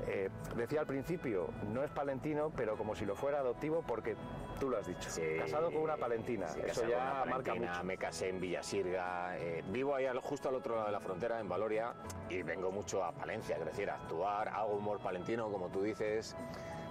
[0.08, 1.90] Eh, decía al principio, no es
[2.24, 4.16] palentino, pero como si lo fuera adoptivo porque
[4.60, 5.10] tú lo has dicho.
[5.10, 6.48] Sí, Casado con una palentina.
[6.48, 7.84] sí, Eso ya una marca palentina, mucho.
[7.84, 11.50] Me casé en Villasirga, eh, vivo ahí justo al otro lado de la frontera, en
[11.50, 11.94] Valoria,
[12.30, 16.36] y vengo mucho a Palencia, es decir, a actuar, hago humor palentino, como tú dices.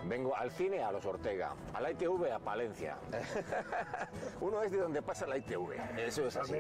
[0.04, 2.96] Vengo al cine a los Ortega, a la ITV a Palencia.
[4.40, 6.56] Uno es de donde pasa la ITV, eso es así.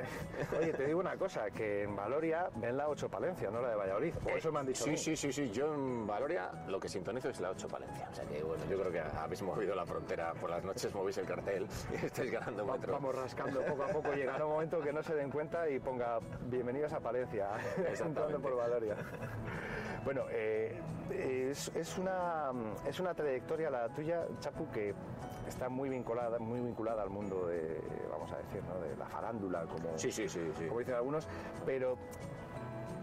[0.56, 3.74] Oye, te digo una cosa, que en Valoria ven la 8 Palencia, no la de
[3.74, 4.14] Valladolid.
[4.24, 4.84] O eso me han dicho.
[4.84, 5.50] a Sí, sí, sí, sí.
[5.50, 8.08] Yo en Valoria lo que sintonizo es la 8 Palencia.
[8.12, 10.32] O sea que, bueno, yo creo que habéis movido la frontera.
[10.34, 12.92] Por las noches movís el cartel y estáis ganando metro.
[12.92, 16.18] Vamos rascando poco a poco, llegará un momento que no se den cuenta y ponga
[16.46, 17.48] bienvenidos a Palencia,
[18.04, 18.96] entrando por Valoria.
[20.04, 22.50] Bueno, eh, es, es una,
[22.86, 24.94] es una trayectoria la tuya, Chapu, que
[25.46, 28.80] está muy vinculada, muy vinculada al mundo de, vamos a decir, ¿no?
[28.80, 30.66] de la farándula, como, Sí, sí, sí, sí.
[30.66, 31.28] como dicen algunos,
[31.64, 31.96] pero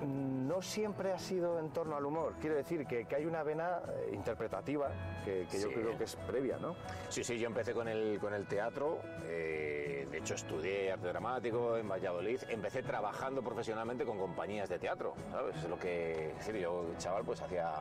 [0.06, 2.36] no siempre ha sido en torno al humor.
[2.40, 4.90] Quiero decir que, que hay una vena eh, interpretativa
[5.24, 6.76] que, que yo creo que es previa, ¿no?
[7.10, 9.00] Sí, sí, yo empecé con el, con el teatro.
[9.26, 12.42] eh, de hecho, estudié arte dramático en Valladolid.
[12.50, 15.56] Empecé trabajando profesionalmente con compañías de teatro, ¿sabes?
[15.58, 17.74] Es lo que, es decir, yo, chaval, pues hacía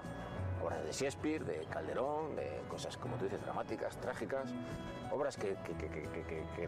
[0.62, 4.52] obras de Shakespeare, de Calderón, de cosas, como tú dices, dramáticas, trágicas.
[5.10, 5.56] Obras que,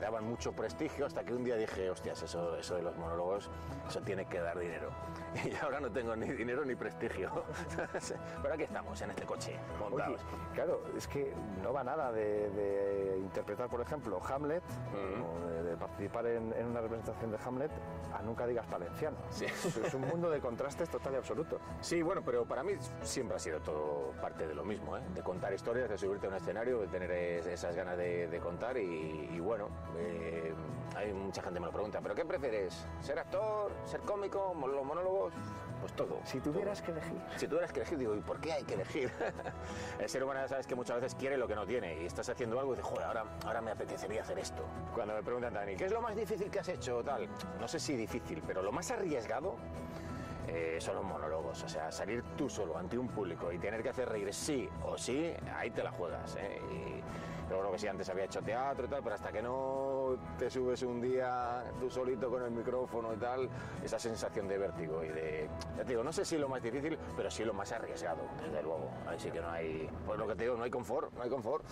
[0.01, 3.51] daban mucho prestigio hasta que un día dije, hostias, eso, eso de los monólogos,
[3.87, 4.91] eso tiene que dar dinero.
[5.45, 7.45] Y ahora no tengo ni dinero ni prestigio.
[8.43, 10.21] Pero aquí estamos, en este coche, Oye, montados.
[10.55, 14.63] claro, es que no va nada de, de interpretar, por ejemplo, Hamlet,
[15.23, 17.71] o de, de participar en, en una representación de Hamlet,
[18.15, 19.19] a nunca digas valenciano.
[19.31, 19.45] Sí.
[19.45, 21.59] Es un mundo de contrastes total y absoluto.
[21.81, 22.73] Sí, bueno, pero para mí
[23.03, 23.80] siempre ha sido todo
[24.21, 25.01] parte de lo mismo, ¿eh?
[25.15, 28.39] de contar historias, de subirte a un escenario, de tener es- esas ganas de, de
[28.41, 30.53] contar y, y bueno, eh,
[30.97, 32.85] hay mucha gente que me lo pregunta, ¿pero qué prefieres?
[33.01, 33.73] ¿Ser actor?
[33.85, 34.55] ¿Ser cómico?
[34.67, 35.33] ¿Los monólogos?
[35.81, 36.19] Pues todo.
[36.25, 37.19] Si tuvieras que elegir.
[37.37, 39.11] Si tuvieras que elegir, digo, ¿y por qué hay que elegir?
[39.99, 42.29] El ser humano ya sabes que muchas veces quiere lo que no tiene y estás
[42.29, 44.63] haciendo algo y dices, joder, ahora, ahora me apetecería hacer esto.
[44.95, 47.03] Cuando me preguntan también, ¿qué es lo más difícil que has hecho?
[47.03, 47.27] Tal,
[47.59, 49.55] no sé si difícil, pero lo más arriesgado
[50.53, 51.63] eh, son los monólogos.
[51.63, 54.99] O sea, salir tú solo ante un público y tener que hacer reír sí o
[54.99, 56.37] sí, ahí te la juegas.
[56.37, 56.61] ¿eh?
[56.73, 60.17] Y yo creo que sí, antes había hecho teatro y tal, pero hasta que no
[60.39, 63.49] te subes un día tú solito con el micrófono y tal,
[63.83, 65.49] esa sensación de vértigo y de...
[65.77, 68.91] Te digo, no sé si lo más difícil, pero sí lo más arriesgado, desde luego.
[69.07, 69.89] Ahí sí que no hay...
[70.05, 71.65] Pues lo que te digo, no hay confort, no hay confort.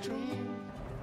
[0.00, 0.49] Te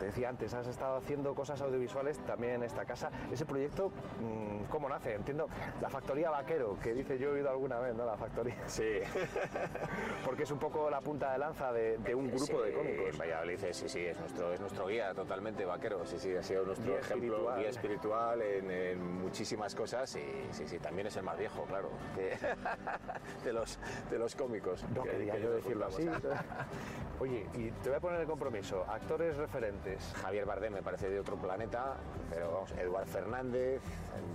[0.07, 3.09] decía antes, has estado haciendo cosas audiovisuales también en esta casa.
[3.31, 3.89] Ese proyecto,
[4.21, 5.13] mm, ¿cómo nace?
[5.15, 5.47] Entiendo,
[5.81, 8.05] la factoría vaquero, que dice yo he oído alguna vez, ¿no?
[8.05, 8.55] La factoría.
[8.67, 8.99] Sí.
[10.25, 13.17] Porque es un poco la punta de lanza de, de un grupo de cómicos.
[13.17, 16.65] Valladolid, sí, sí, sí, es nuestro, es nuestro guía totalmente vaquero, sí, sí, ha sido
[16.65, 17.59] nuestro Guía ejemplo, espiritual.
[17.59, 21.89] guía espiritual en, en muchísimas cosas y sí, sí, también es el más viejo, claro,
[22.15, 22.37] que-
[23.43, 24.83] de, los, de los cómicos.
[24.95, 26.07] No que- quería que yo decirlo así.
[27.19, 28.85] Oye, y te voy a poner el compromiso.
[28.87, 29.96] Actores referentes.
[30.21, 31.95] Javier Bardem me parece de otro planeta,
[32.29, 33.81] pero vamos, Eduard Fernández,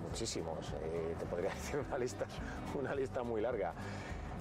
[0.03, 0.73] muchísimos.
[0.83, 2.27] eh, te podría decir una lista,
[2.75, 3.73] una lista muy larga.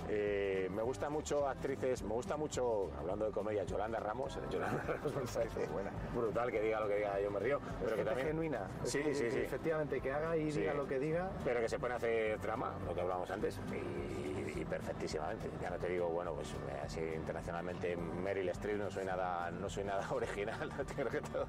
[0.10, 4.36] Eh, me gusta mucho actrices, me gusta mucho, hablando de comedia, Yolanda Ramos.
[4.38, 5.92] eh, Yolanda Ramos me parece buena.
[6.16, 7.60] brutal que diga lo que diga, yo me río.
[7.84, 8.28] Pero que también.
[8.28, 8.68] genuina.
[8.84, 9.40] Es Sí, que- sí, que sí.
[9.40, 10.60] Efectivamente, que haga y Sí.
[10.62, 11.30] diga lo que diga.
[11.44, 15.50] Pero que se pone a hacer drama, lo que hablábamos antes, y, y perfectísimamente.
[15.62, 19.70] Ya no te digo, bueno, pues eh, así internacionalmente Meryl Streep no soy nada, no
[19.70, 20.70] soy nada original.
[20.96, 21.46] Creo que todo-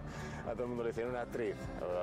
[0.46, 1.56] a todo el mundo le dicen una actriz,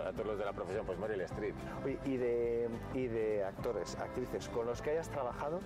[0.06, 1.56] a todos los de la profesión, pues Meryl Streep.
[1.86, 5.60] Oye, y de, y de actores, actrices con los que hayas trabajado,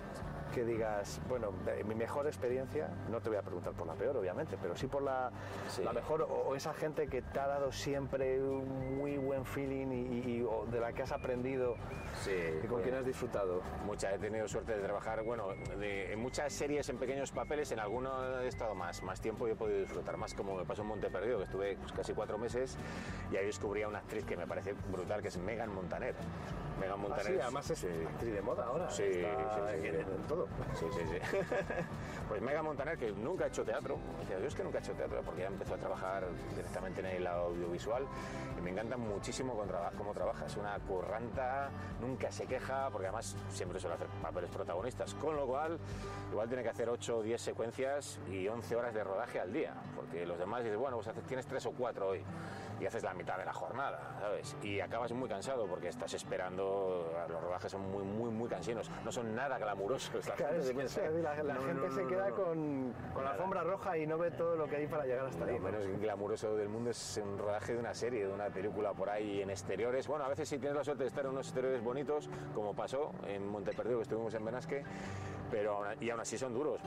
[0.54, 1.52] que digas, bueno,
[1.86, 5.02] mi mejor experiencia, no te voy a preguntar por la peor, obviamente, pero sí por
[5.02, 5.32] la,
[5.84, 10.44] la mejor o, esa gente que te ha dado siempre un muy buen feeling y,
[10.72, 11.76] de la que has aprendido
[12.24, 12.32] sí,
[12.64, 13.62] y con quien has disfrutado?
[13.86, 15.48] Muchas, he tenido suerte de trabajar, bueno,
[15.82, 19.56] en muchas series en pequeños papeles, en alguno he estado más, más tiempo y he
[19.56, 22.78] podido disfrutar más, como me pasó en Monte Perdido, que estuve pues, casi cuatro meses
[23.32, 26.14] y ahí descubrí a una actriz que me parece brutal, que es Megan Montaner.
[26.80, 27.26] Megan ah, Montaner.
[27.26, 28.90] sí, además es actriz de moda ahora.
[28.90, 29.22] Sí, sí,
[29.82, 30.43] sí, en, todo.
[30.74, 31.38] Sí, sí, sí.
[32.28, 34.94] pues Megan Montaner, que nunca ha hecho teatro, decía, yo es que nunca he hecho
[34.94, 36.26] teatro, porque ya empezó a trabajar
[36.56, 38.06] directamente en el audiovisual
[38.58, 39.54] y me encanta muchísimo
[39.98, 40.46] cómo trabaja.
[40.46, 41.70] Es una curranta,
[42.02, 45.80] nunca se queja, porque además siempre suele hacer papeles protagonistas, con lo cual
[46.32, 49.74] igual tiene que hacer 8 o 10 secuencias y 11 horas de rodaje al día,
[49.96, 52.24] porque los demás dicen, bueno, pues tienes 3 o 4 hoy
[52.80, 54.56] y haces la mitad de la jornada, ¿sabes?
[54.62, 59.12] Y acabas muy cansado porque estás esperando, los rodajes son muy, muy, muy cansinos, no
[59.12, 60.26] son nada glamurosos.
[60.28, 64.78] La gente, se, queda con, con la alfombra roja y no ve todo lo que
[64.78, 65.54] hay para llegar hasta ahí.
[65.54, 69.10] Lo menos glamuroso del mundo es un rodaje de una serie, de una película por
[69.10, 70.08] ahí en exteriores.
[70.08, 73.12] Bueno, a veces si tienes la suerte de estar en unos exteriores bonitos, como pasó
[73.28, 74.84] en Monteperdido, que estuvimos en Benasque,
[75.52, 76.82] pero y aún así son duros.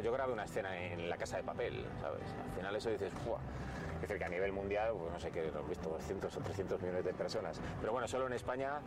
[0.00, 2.22] Yo grabé una escena en la casa de papel, ¿sabes?
[2.44, 3.38] Al final eso dices, ¡fua!
[3.96, 6.40] Es decir, que a nivel mundial, pues no sé qué, lo han visto 200 o
[6.40, 7.60] 300 millones de personas.
[7.80, 8.80] Pero bueno, solo en España,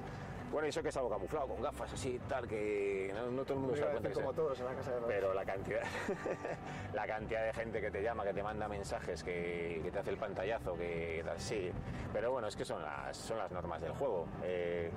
[0.51, 3.75] bueno, eso que es algo camuflado, con gafas así, tal, que no, todo el mundo
[3.75, 4.11] se da cuenta.
[4.11, 5.81] como todos en la casa de Pero la cantidad,
[6.93, 10.17] la cantidad de gente que te llama, que te manda mensajes, que, te hace el
[10.17, 11.71] pantallazo, que tal, sí.
[12.13, 14.27] Pero bueno, es que son las, son las normas del juego.
[14.43, 14.89] Eh,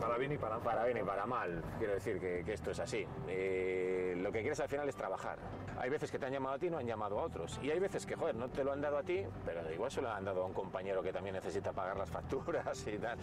[0.00, 1.62] para bien y para mal.
[1.62, 1.78] Y.
[1.78, 3.06] Quiero decir que, esto es así.
[3.28, 5.38] Eh, lo que quieres al final es trabajar.
[5.78, 7.58] Hay veces que te han llamado a ti, no han llamado a otros.
[7.62, 10.02] Y hay veces que, joder, no te lo han dado a ti, pero igual se
[10.02, 13.18] lo han dado a un compañero que también necesita pagar las facturas y tal.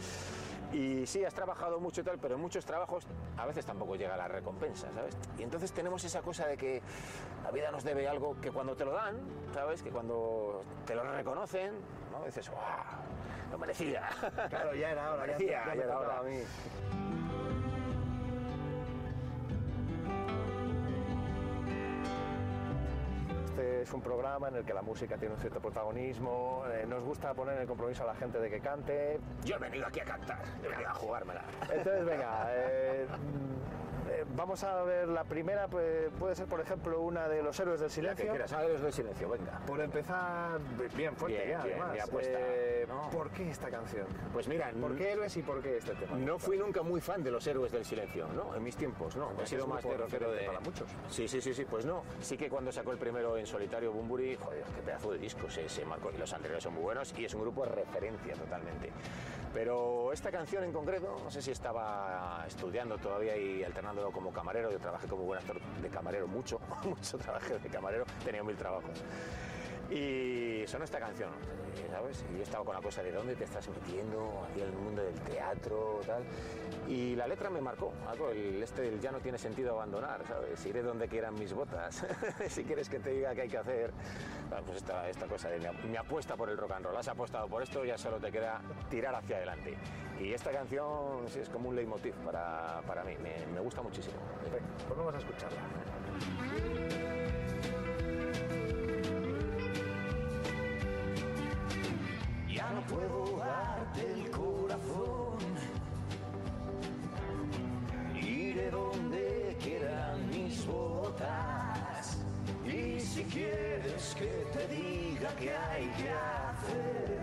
[0.71, 3.05] Y sí, has trabajado mucho y tal, pero en muchos trabajos
[3.37, 5.17] a veces tampoco llega la recompensa, ¿sabes?
[5.37, 6.81] Y entonces tenemos esa cosa de que
[7.43, 9.17] la vida nos debe algo que cuando te lo dan,
[9.53, 9.81] ¿sabes?
[9.81, 11.71] Que cuando te lo reconocen,
[12.17, 12.25] ¿no?
[12.25, 12.63] Dices, ¡guau!
[13.51, 14.10] lo merecía.
[14.49, 16.39] Claro, ya era hora, ya, ya, era hora a mí.
[23.45, 27.03] Este es un programa en el que la música tiene un cierto protagonismo, eh, nos
[27.03, 29.19] gusta poner el compromiso a la gente de que cante.
[29.43, 31.43] Yo he venido aquí a cantar, he venido a jugármela.
[31.62, 33.08] Entonces, venga, eh,
[34.35, 37.89] vamos a ver la primera, pues, puede ser por ejemplo una de los héroes del
[37.89, 38.33] silencio.
[38.33, 39.59] héroes del silencio, venga.
[39.65, 40.59] Por empezar,
[40.95, 41.99] bien fuerte bien, además.
[42.01, 44.07] apuesta, eh, ¿Por qué esta canción?
[44.33, 46.17] Pues mira, ¿por qué héroes y por qué este tema?
[46.17, 48.55] No fui nunca muy fan de los héroes del silencio, ¿no?
[48.55, 49.31] En mis tiempos, no.
[49.41, 50.45] He sido más de rockero de.
[50.45, 50.87] Para muchos.
[51.09, 52.03] Sí, sí, sí, sí, pues no.
[52.21, 55.67] Sí que cuando sacó el primero en solitario Bumburi, joder, qué pedazo de disco se,
[55.69, 56.11] se marcó.
[56.13, 58.91] Y los anteriores son muy buenos y es un grupo de referencia totalmente.
[59.57, 64.71] Pero esta canción en concreto, no sé si estaba estudiando todavía y alternándolo como camarero,
[64.71, 69.01] yo trabajé como buen actor de camarero mucho, mucho trabajé de camarero, tenía mil trabajos.
[69.89, 71.30] Y sonó esta canción,
[71.89, 72.26] ¿sabes?
[72.34, 75.15] Y yo estaba con la cosa de dónde te estás metiendo, hacia el mundo del
[75.21, 76.23] teatro, tal.
[76.88, 80.65] Y la letra me marcó, algo, el este del ya no tiene sentido abandonar, ¿sabes?
[80.65, 82.06] Iré donde quieran mis botas,
[82.50, 83.91] si quieres que te diga qué hay que hacer.
[84.65, 87.63] pues esta, esta cosa de mi, apuesta por el rock and roll, has apostado por
[87.63, 89.78] esto, ya solo te queda tirar hacia adelante.
[90.19, 94.17] Y esta canción es como un leitmotiv para, para mí, me, me gusta muchísimo.
[94.88, 95.62] Pues vamos a escucharla.
[102.57, 105.37] Ya no puedo darte el corazón.
[108.15, 112.17] Iré donde quieran mis botas.
[112.65, 117.19] Y si quieres que te diga qué hay que hacer,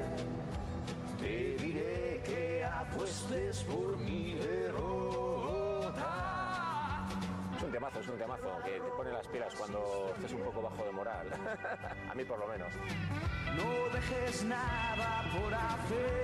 [1.19, 5.34] te diré que apuestes por mi derrota.
[7.75, 10.63] Es un temazo, es un temazo que te pone las pilas cuando estés un poco
[10.63, 11.27] bajo de moral.
[12.09, 12.73] A mí por lo menos.
[13.57, 16.15] No dejes nada por hacer.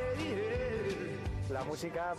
[1.50, 2.14] La música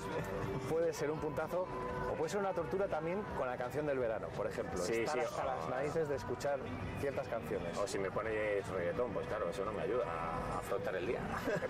[0.69, 1.65] puede ser un puntazo
[2.11, 4.77] o puede ser una tortura también con la canción del verano, por ejemplo.
[4.81, 6.59] Sí, Estar sí, hasta las narices de escuchar
[6.99, 7.77] ciertas canciones.
[7.77, 11.21] O si me pones reggaetón, pues claro, eso no me ayuda a afrontar el día.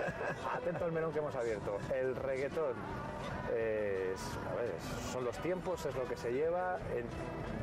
[0.56, 1.78] Atento al menú que hemos abierto.
[1.94, 2.74] El reggaetón
[3.52, 4.72] es- a ver,
[5.12, 6.78] son los tiempos, es lo que se lleva.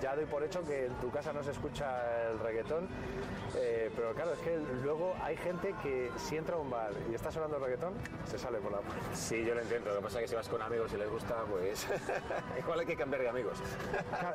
[0.01, 2.89] Ya doy por hecho que en tu casa no se escucha el reggaetón,
[3.57, 7.15] eh, pero claro, es que luego hay gente que si entra a un bar y
[7.15, 7.95] está sonando el reggaetón,
[8.27, 9.03] se sale por la puerta.
[9.15, 9.91] Sí, yo lo entiendo.
[9.91, 11.87] Lo que pasa es que si vas con amigos y les gusta, pues
[12.59, 13.59] igual hay que cambiar de amigos.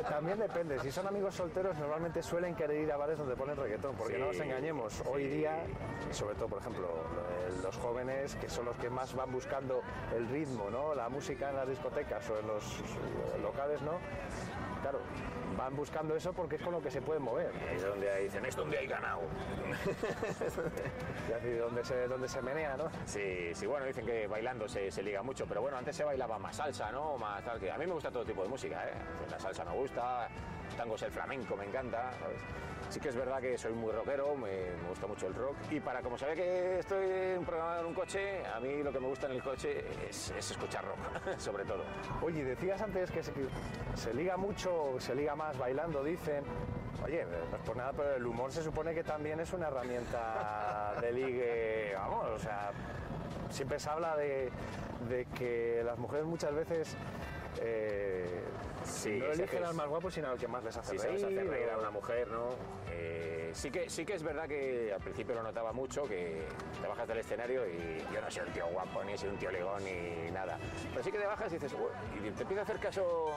[0.10, 3.96] También depende, si son amigos solteros normalmente suelen querer ir a bares donde ponen reggaetón,
[3.96, 5.64] porque Sí, no nos engañemos, hoy día,
[6.12, 9.82] sobre todo por ejemplo eh, los jóvenes que son los que más van buscando
[10.16, 10.94] el ritmo, ¿no?
[10.94, 12.84] la música en las discotecas o en los
[13.42, 14.00] locales, ¿no?
[14.82, 15.00] Claro,
[15.58, 17.52] van buscando eso porque es con lo que se pueden mover.
[17.72, 19.22] Es donde dicen, es donde hay ganado.
[21.30, 22.90] Y así, donde se, donde se menea, ¿no?
[23.06, 26.38] Sí, sí, bueno, dicen que bailando se, se liga mucho, pero bueno, antes se bailaba
[26.38, 27.18] más salsa, ¿no?
[27.18, 28.94] Más tal, que a mí me gusta todo tipo de música, ¿eh?
[29.32, 30.28] La salsa me gusta,
[30.76, 32.42] tango es el flamenco, me encanta, ¿sabes?
[32.90, 35.80] Sí que es verdad que soy muy rockero, me, me gusta mucho el rock, y
[35.80, 39.00] para como ve que estoy en un programa en un coche, a mí lo que
[39.00, 41.00] me gusta en el coche es, es escuchar rock,
[41.38, 41.84] sobre todo.
[42.22, 43.48] Oye, decías antes que se, que
[43.96, 46.44] se liga mucho, se liga más bailando, dicen.
[47.04, 50.94] Oye, no es por nada, pero el humor se supone que también es una herramienta
[51.02, 51.94] de ligue.
[51.96, 52.72] Vamos, o sea,
[53.50, 54.52] siempre se habla de,
[55.10, 56.96] de que las mujeres muchas veces
[57.62, 58.44] eh,
[58.86, 61.70] Sí, no eligen al más guapo, sino al que más les hace Si reír.
[61.70, 62.50] a una mujer, ¿no?
[62.92, 66.44] Eh, sí, que, sí que es verdad que al principio lo notaba mucho, que
[66.82, 69.52] te bajas del escenario y yo no soy un tío guapo, ni soy un tío
[69.52, 70.58] ligón, ni nada.
[70.92, 71.76] Pero sí que te bajas y dices,
[72.18, 73.32] y te empieza a hacer caso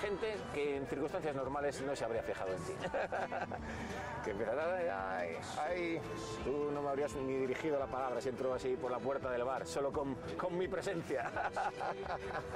[0.00, 2.72] gente que en circunstancias normales no se habría fijado en ti.
[4.24, 6.00] que empieza, ay, ay, ay,
[6.44, 9.44] tú no me habrías ni dirigido la palabra si entro así por la puerta del
[9.44, 11.30] bar, solo con, con mi presencia.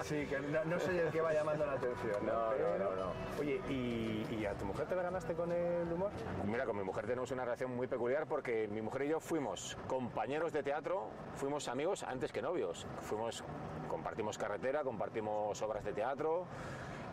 [0.02, 2.03] Sí, que no, no soy el que va llamando la atención.
[2.04, 3.12] No, no, Pero- no, no.
[3.40, 6.10] Oye, ¿y, y a tu mujer te la ganaste con el humor?
[6.46, 9.76] Mira, con mi mujer tenemos una relación muy peculiar porque mi mujer y yo fuimos
[9.88, 12.86] compañeros de teatro, fuimos amigos antes que novios.
[13.00, 13.42] Fuimos,
[13.88, 16.46] compartimos carretera, compartimos obras de teatro,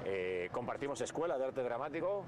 [0.05, 2.23] eh, compartimos escuela de arte dramático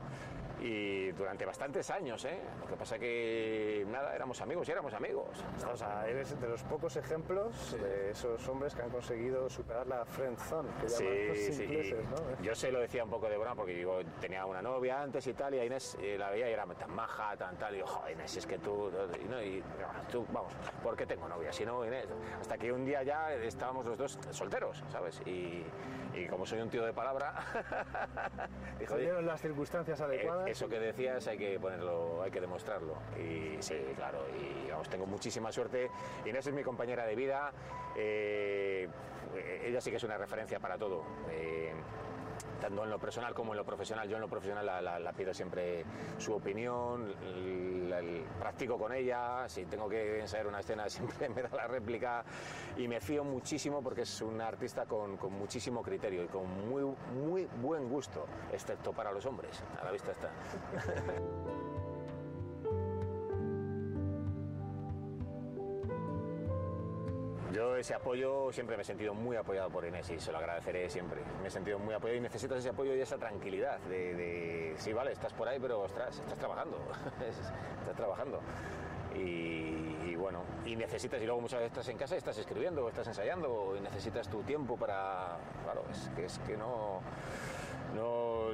[0.64, 2.40] y durante bastantes años, ¿eh?
[2.62, 5.28] Lo que pasa que, nada, éramos amigos y éramos amigos.
[5.72, 10.06] O sea, eres de los pocos ejemplos de esos hombres que han conseguido superar la
[10.06, 11.64] friend zone, que llaman los Sí, sí.
[11.64, 12.42] ingleses, ¿no?
[12.42, 15.34] Yo se lo decía un poco de broma porque yo tenía una novia antes y
[15.34, 17.86] tal, y a Inés eh, la veía y era tan maja, tan tal, y yo,
[17.88, 18.90] joder, Inés, es que tú,
[19.22, 19.62] y, no, y,
[20.10, 21.52] tú, vamos, ¿por qué tengo novia?
[21.52, 22.08] Si no, Inés,
[22.40, 25.22] hasta que un día ya estábamos los dos solteros, ¿sabes?
[25.26, 25.66] Y,
[26.14, 27.34] y como soy un tío de palabra,
[28.80, 30.53] dijo, Se "Oye, dieron las circunstancias eh, adecuadas.
[30.54, 32.96] Eso que decías hay que ponerlo, hay que demostrarlo.
[33.18, 35.90] Y sí, claro, y vamos, tengo muchísima suerte.
[36.26, 37.52] Inés es mi compañera de vida.
[37.98, 38.88] eh,
[39.66, 41.04] ella sí que es una referencia para todo.
[41.32, 41.74] eh,
[42.64, 44.08] tanto en lo personal como en lo profesional.
[44.08, 45.84] Yo en lo profesional la, pido siempre
[46.18, 47.14] su opinión,
[48.40, 52.24] practico con ella, si tengo que ensayar una escena siempre me da la réplica
[52.78, 56.84] y me fío muchísimo porque es una artista con, con muchísimo criterio y con muy,
[57.14, 60.30] muy buen gusto, excepto para los hombres, a la vista está.
[67.54, 70.90] Yo ese apoyo siempre me he sentido muy apoyado por Inés y se lo agradeceré
[70.90, 71.22] siempre.
[71.42, 74.92] Me he sentido muy apoyado y necesitas ese apoyo y esa tranquilidad de, de, sí,
[74.92, 76.78] vale, estás por ahí, pero ostras, estás trabajando,
[77.28, 78.40] estás trabajando.
[79.16, 82.90] Y, y bueno, y necesitas, y luego muchas veces estás en casa y estás escribiendo,
[82.90, 87.02] estás ensayando, y necesitas tu tiempo para, claro, es que, es que no,
[87.96, 88.48] no,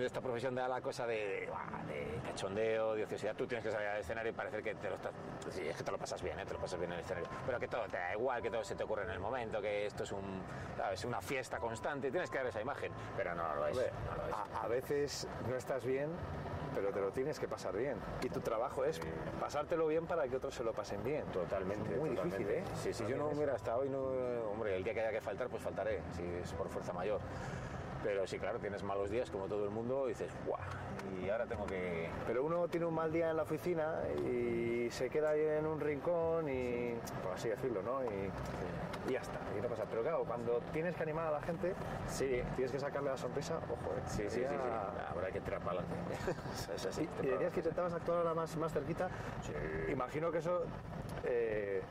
[0.00, 3.34] esta profesión da la cosa de, de, buah, de cachondeo, de ociosidad.
[3.34, 5.12] Tú tienes que salir al escenario y parecer que te lo estás.
[5.50, 6.46] Sí, es que te lo pasas bien, ¿eh?
[6.46, 7.28] te lo pasas bien en el escenario.
[7.46, 9.86] Pero que todo te da igual, que todo se te ocurre en el momento, que
[9.86, 10.42] esto es un,
[10.76, 11.04] ¿sabes?
[11.04, 12.10] una fiesta constante.
[12.10, 12.92] Tienes que dar esa imagen.
[13.16, 13.76] Pero no, no lo es.
[13.76, 14.34] Hombre, no lo es.
[14.34, 16.10] a, a veces no estás bien,
[16.74, 17.96] pero te lo tienes que pasar bien.
[18.22, 19.00] Y tu trabajo es
[19.40, 21.24] pasártelo bien para que otros se lo pasen bien.
[21.26, 21.92] Totalmente.
[21.94, 22.38] Es muy totalmente.
[22.38, 22.76] difícil, ¿eh?
[22.76, 24.02] Sí, si yo no hubiera estado hoy, no,
[24.52, 27.20] hombre, el día que haya que faltar, pues faltaré, si es por fuerza mayor.
[28.02, 30.60] Pero sí, claro, tienes malos días como todo el mundo y dices, ¡guau!
[31.24, 32.08] Y ahora tengo que.
[32.26, 35.80] Pero uno tiene un mal día en la oficina y se queda ahí en un
[35.80, 38.02] rincón y, por así decirlo, ¿no?
[38.04, 39.84] Y, y ya está, y no pasa.
[39.88, 41.74] Pero claro, cuando tienes que animar a la gente,
[42.08, 44.02] Sí, tienes que sacarle la sonrisa, ojo, ¿eh?
[44.06, 44.40] sí, sí, sí.
[44.40, 45.08] Sí.
[45.10, 46.14] Habrá que tirar para adelante.
[46.74, 47.08] es así.
[47.22, 49.08] Y, y decías que intentabas actuar ahora más, más cerquita.
[49.90, 50.64] Imagino que eso
[51.24, 51.82] eh,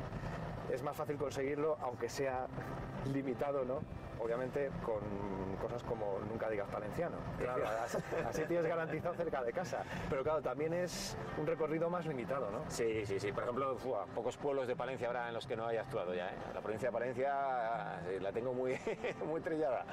[0.72, 2.48] es más fácil conseguirlo, aunque sea
[3.14, 3.80] limitado, ¿no?
[4.22, 5.00] Obviamente con
[5.62, 7.18] cosas como nunca digas valenciano.
[7.38, 7.64] Claro.
[7.84, 7.98] Así,
[8.28, 9.84] así tienes garantizado cerca de casa.
[10.10, 12.64] Pero claro, también es un recorrido más limitado, ¿no?
[12.68, 13.32] Sí, sí, sí.
[13.32, 13.78] Por ejemplo,
[14.14, 16.30] pocos pueblos de Palencia habrá en los que no haya actuado ya.
[16.30, 16.38] ¿eh?
[16.54, 18.78] La provincia de Palencia sí, la tengo muy,
[19.26, 19.86] muy trillada.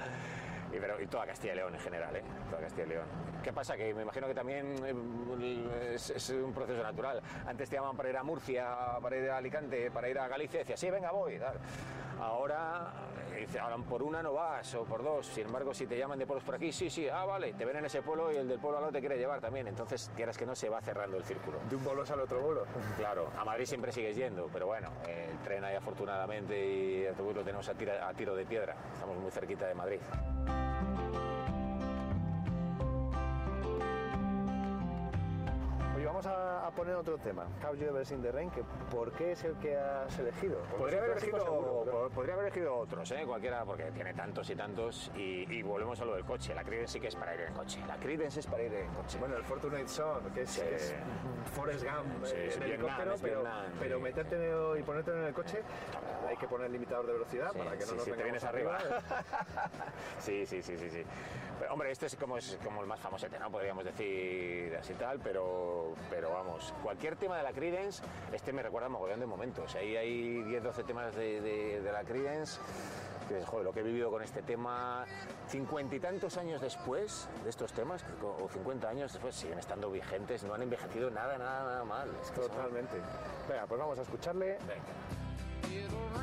[0.73, 2.23] Y, pero, y toda Castilla y León en general, ¿eh?
[2.51, 3.07] Toda Castilla y León.
[3.43, 3.77] ¿Qué pasa?
[3.77, 7.23] Que me imagino que también eh, es, es un proceso natural.
[7.47, 10.59] Antes te llamaban para ir a Murcia, para ir a Alicante, para ir a Galicia,
[10.59, 11.41] y decía, sí, venga, voy.
[12.21, 12.93] Ahora,
[13.33, 15.27] eh, ahora por una no vas o por dos.
[15.27, 17.77] Sin embargo, si te llaman de pueblos por aquí, sí, sí, ah, vale, te ven
[17.77, 19.69] en ese pueblo y el del pueblo al lado te quiere llevar también.
[19.69, 21.59] Entonces, quieras que no, se va cerrando el círculo.
[21.69, 22.65] De un bolo al otro bolo.
[22.99, 27.37] Claro, a Madrid siempre sigues yendo, pero bueno, el tren ahí afortunadamente y el autobús
[27.37, 28.75] lo tenemos a, tira- a tiro de piedra.
[28.95, 30.01] Estamos muy cerquita de Madrid.
[36.69, 37.47] A, poner otro tema.
[37.79, 38.51] You ever seen the rain?
[38.51, 40.59] Que ¿Por qué es el que has elegido?
[40.77, 43.25] Podría haber, elegido, seguro, pero- po- podría haber elegido otros, ¿eh?
[43.27, 45.11] cualquiera, porque tiene tantos y tantos.
[45.17, 46.55] Y, y volvemos a lo del coche.
[46.55, 47.81] La Creedence sí que es para ir en coche.
[47.87, 49.19] La Creedence es para ir en coche.
[49.19, 50.61] Bueno, el Fortunate Son, que es, Sí.
[50.63, 50.95] que es
[51.53, 54.03] Forrest Gump Sí, eh, es en Vietnam, helicóptero, pero, Vietnam, pero sí.
[54.03, 55.63] meterte y ponerte en el coche
[56.29, 58.23] hay que poner el limitador de velocidad Sí, para que no sí, nos sí, te
[58.23, 58.79] vienes arriba.
[60.19, 61.03] sí, sí, sí, sí, sí.
[61.59, 63.51] Pero, hombre, este es como, es como el más famosete, ¿no?
[63.51, 68.03] Podríamos decir así tal, pero, pero vamos, cualquier tema de la Creedence,
[68.33, 69.75] este me recuerda a mogollón de momentos.
[69.75, 72.61] Ahí hay 10, 12 temas de, de- de la Creedence.
[73.29, 75.05] Que, joder, lo que he vivido con este tema,
[75.49, 80.45] cincuenta y tantos años después de estos temas, o 50 años después, siguen estando vigentes,
[80.45, 82.09] no han envejecido nada, nada, nada mal.
[82.23, 82.95] Es que son- Totalmente.
[83.47, 84.57] Venga, pues vamos a escucharle.
[84.67, 85.85] Venga.
[85.85, 86.19] It'll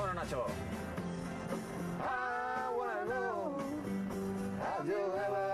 [0.00, 0.46] Vámonos, Nacho.
[2.00, 3.62] I wanna know,
[4.62, 5.49] have you ever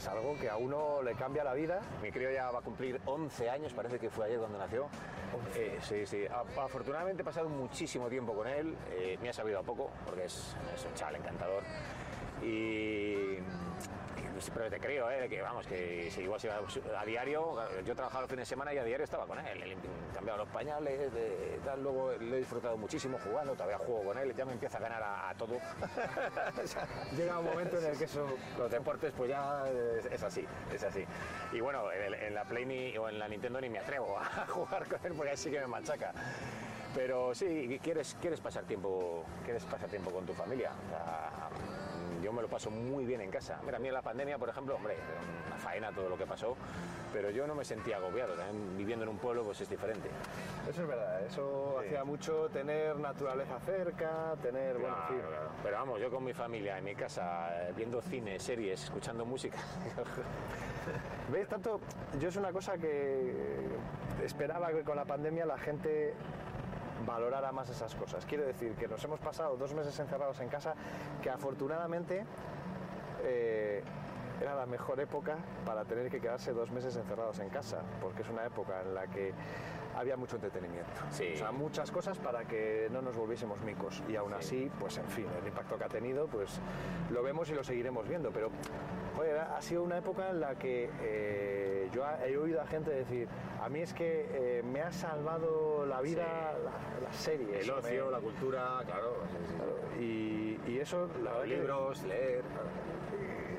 [0.00, 1.78] es algo que a uno le cambia la vida.
[2.02, 4.88] Mi crío ya va a cumplir 11 años, parece que fue ayer cuando nació.
[5.54, 6.24] Eh, sí, sí.
[6.58, 8.74] Afortunadamente he pasado muchísimo tiempo con él.
[8.92, 11.62] eh, me ha sabido a poco, porque es, es un chaval encantador.
[12.42, 13.36] Y.
[14.54, 15.28] Pero te creo, ¿eh?
[15.28, 16.56] que vamos, que si igual si iba
[16.98, 20.14] a diario, yo trabajaba los fines de semana y a diario estaba con él, limpi-
[20.14, 24.34] cambiaba los pañales, de, tal, luego lo he disfrutado muchísimo jugando, todavía juego con él,
[24.34, 25.54] ya me empieza a ganar a, a todo.
[27.16, 28.26] Llega un momento en el que eso
[28.58, 29.64] los deportes pues ya
[29.98, 31.04] es, es así, es así.
[31.52, 34.86] Y bueno, en, la Play ni- o en la Nintendo ni me atrevo a jugar
[34.86, 36.12] con él porque ahí sí que me machaca.
[36.94, 40.72] Pero sí, quieres, quieres pasar tiempo, quieres pasar tiempo con tu familia.
[40.86, 41.30] O sea,
[42.22, 43.60] yo me lo paso muy bien en casa.
[43.64, 44.96] Mira, a mí en la pandemia, por ejemplo, hombre,
[45.46, 46.56] una faena todo lo que pasó,
[47.12, 48.34] pero yo no me sentía agobiado.
[48.34, 50.08] También viviendo en un pueblo pues es diferente.
[50.68, 51.86] Eso es verdad, eso Sí.
[51.86, 55.48] hacía mucho tener naturaleza cerca, tener, bueno, Claro, claro.
[55.62, 59.58] Pero vamos, yo con mi familia, en mi casa, eh, viendo cine, series, escuchando música.
[61.32, 61.48] ¿Ves?
[61.48, 61.80] Tanto,
[62.20, 63.32] yo es una cosa que
[64.24, 66.14] esperaba que con la pandemia la gente
[67.06, 68.24] valorara más esas cosas.
[68.26, 70.74] Quiero decir que nos hemos pasado dos meses encerrados en casa,
[71.22, 72.24] que afortunadamente
[73.22, 73.82] eh,
[74.40, 75.36] era la mejor época
[75.66, 79.06] para tener que quedarse dos meses encerrados en casa, porque es una época en la
[79.06, 79.32] que
[80.00, 80.90] había mucho entretenimiento.
[81.10, 81.30] Sí.
[81.34, 84.02] O sea, muchas cosas para que no nos volviésemos micos.
[84.08, 84.36] Y aún Sí.
[84.38, 86.60] así, pues en fin, el impacto que ha tenido, pues
[87.10, 88.30] lo vemos y lo seguiremos viendo.
[88.30, 88.50] Pero,
[89.16, 93.28] joder, ha sido una época en la que eh, yo he oído a gente decir,
[93.62, 96.24] a mí es que eh, me ha salvado la vida
[96.64, 97.60] la, la serie.
[97.60, 99.16] El ocio, la cultura, claro.
[100.00, 102.42] Y, y eso, la Los que- libros, leer.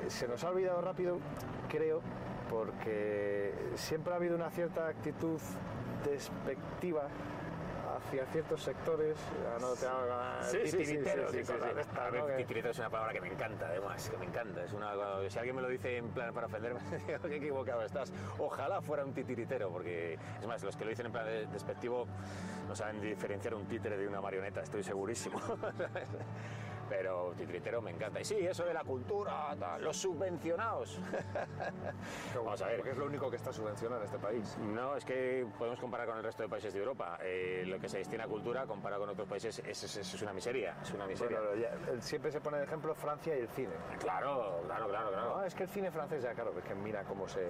[0.08, 1.18] se nos ha olvidado rápido,
[1.68, 2.00] creo,
[2.50, 5.40] porque siempre ha habido una cierta actitud
[6.04, 7.08] despectiva
[7.96, 12.24] hacia ciertos sectores, ya no te hagas titiriteros y cosas de estas, A ¿no?
[12.26, 14.64] ver, Que- titirito es una palabra que me encanta, además, que me encanta.
[14.64, 14.92] Es una,
[15.28, 18.10] si alguien me lo dice en plan para ofenderme, digo, qué equivocado estás.
[18.38, 22.06] Ojalá fuera un titiritero, porque es más, los que lo dicen en plan de- despectivo
[22.66, 25.38] no saben diferenciar un títere de una marioneta, estoy segurísimo.
[26.92, 28.20] Pero titiritero me encanta.
[28.20, 31.00] Y sí, eso de la cultura, tal, los subvencionados.
[32.36, 32.76] Vamos a ver.
[32.76, 34.58] Porque es lo único que está subvencionado en este país.
[34.58, 37.18] No, es que podemos comparar con el resto de países de Europa.
[37.22, 40.34] Eh, lo que se destina a cultura, comparado con otros países, es, es- es una
[40.34, 40.76] miseria.
[40.82, 41.40] Es una miseria.
[41.40, 43.72] Bueno, ya- siempre se pone de ejemplo Francia y el cine.
[43.98, 45.36] Claro, claro, claro, claro.
[45.38, 47.40] No, es que el cine francés ya, claro, es que mira cómo se...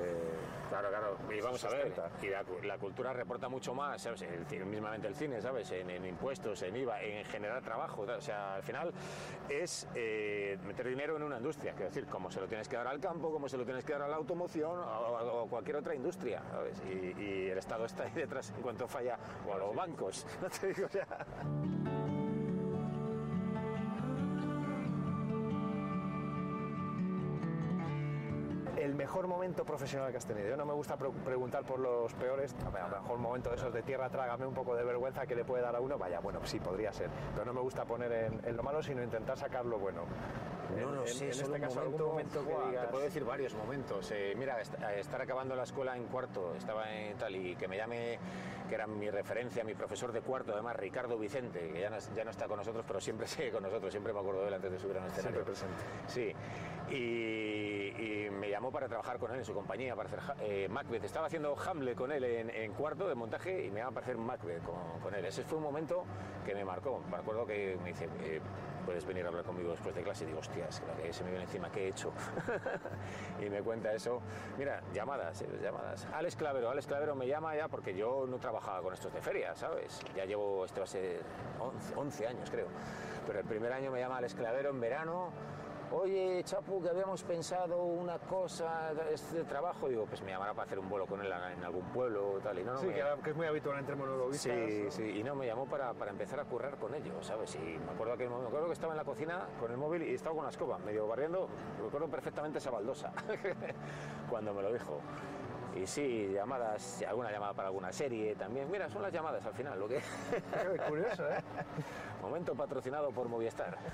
[0.68, 1.16] Claro, claro.
[1.36, 4.22] Y vamos a ver, y la, la cultura reporta mucho más, ¿sabes?
[4.22, 5.68] El mismamente el cine, ¿sabes?
[5.72, 8.04] En, en impuestos, en IVA, en generar trabajo.
[8.06, 8.18] tal.
[8.18, 8.92] O sea, al final
[9.48, 11.72] es eh, meter dinero en una industria.
[11.72, 13.92] Quiero decir, como se lo tienes que dar al campo, como se lo tienes que
[13.92, 16.42] dar a la automoción o, o cualquier otra industria.
[16.88, 19.18] Y, el Estado está ahí detrás en cuanto falla,
[19.48, 20.26] o a los bancos.
[29.02, 30.48] mejor momento profesional que has tenido.
[30.48, 32.54] Yo no me gusta pre- preguntar por los peores.
[32.64, 35.34] A ver, lo mejor momento de esos de tierra, trágame un poco de vergüenza que
[35.34, 35.98] le puede dar a uno.
[35.98, 37.10] Vaya, bueno, sí, podría ser.
[37.32, 40.02] Pero no me gusta poner en, en lo malo, sino intentar sacar lo bueno.
[40.70, 42.90] No, En- no en- sé, en este caso, un algún momento, momento que digas- Te
[42.92, 44.08] puedo decir varios momentos.
[44.12, 47.76] Eh, mira, a estar acabando la escuela en cuarto, estaba en tal, y que me
[47.76, 48.18] llame,
[48.68, 52.22] que era mi referencia, mi profesor de cuarto, además, Ricardo Vicente, que ya no, ya
[52.24, 54.70] no está con nosotros, pero siempre sigue con nosotros, siempre me acuerdo de él antes
[54.70, 55.42] de subir a un escenario.
[55.42, 55.82] Siempre presente.
[56.06, 56.32] Sí,
[56.94, 60.68] y, y me llamó para trabajar con él en su compañía, para hacer Ha- eh,
[60.68, 61.02] Macbeth.
[61.04, 64.18] Estaba haciendo Hamlet con él en, en cuarto de montaje y me llama para hacer
[64.18, 65.24] Macbeth con, con él.
[65.24, 66.04] Ese fue un momento
[66.44, 67.00] que me marcó.
[67.10, 68.40] Me acuerdo que me dice, eh,
[68.84, 70.24] puedes venir a hablar conmigo después de clase.
[70.24, 72.12] Y digo, hostia, es que se me viene encima, ¿qué he hecho?
[73.40, 74.20] y me cuenta eso.
[74.58, 76.06] Mira, llamadas, eh, llamadas.
[76.12, 79.54] Alex Clavero, Alex Clavero me llama ya porque yo no trabajaba con estos de feria,
[79.56, 80.00] ¿sabes?
[80.14, 81.22] Ya llevo, este va a ser
[81.60, 82.66] 11, 11 años creo.
[83.26, 85.30] Pero el primer año me llama Alex Clavero en verano.
[85.94, 89.88] Oye, Chapu, que habíamos pensado una cosa de este trabajo.
[89.88, 92.58] Digo, pues me llamará para hacer un vuelo con él en algún pueblo tal.
[92.58, 94.52] Y no, no Sí, me- que, es muy habitual entre monologuistas.
[94.54, 97.54] Sí, sí, y no, me llamó para, para empezar a currar con ellos, ¿sabes?
[97.56, 100.14] Y me acuerdo, que, me acuerdo que estaba en la cocina con el móvil y
[100.14, 101.46] estaba con la escoba, medio barriendo,
[101.82, 103.12] recuerdo perfectamente esa baldosa,
[104.30, 104.98] cuando me lo dijo.
[105.74, 108.70] Y sí, llamadas, alguna llamada para alguna serie también.
[108.70, 110.00] Mira, son las llamadas al final, lo que...
[110.88, 111.38] Curioso, ¿eh?
[112.22, 113.76] Momento patrocinado por Movistar.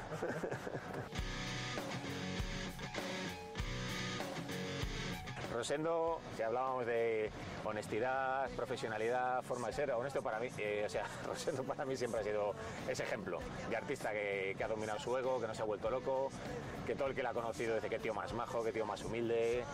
[5.52, 7.30] Rosendo, si hablábamos de
[7.64, 12.20] honestidad, profesionalidad, forma de ser, honesto para mí, eh, o sea, Rosendo para mí siempre
[12.20, 12.54] ha sido
[12.88, 13.38] ese ejemplo
[13.68, 16.28] de artista que, que ha dominado su ego, que no se ha vuelto loco,
[16.86, 19.02] que todo el que la ha conocido dice que tío más majo, que tío más
[19.04, 19.64] humilde,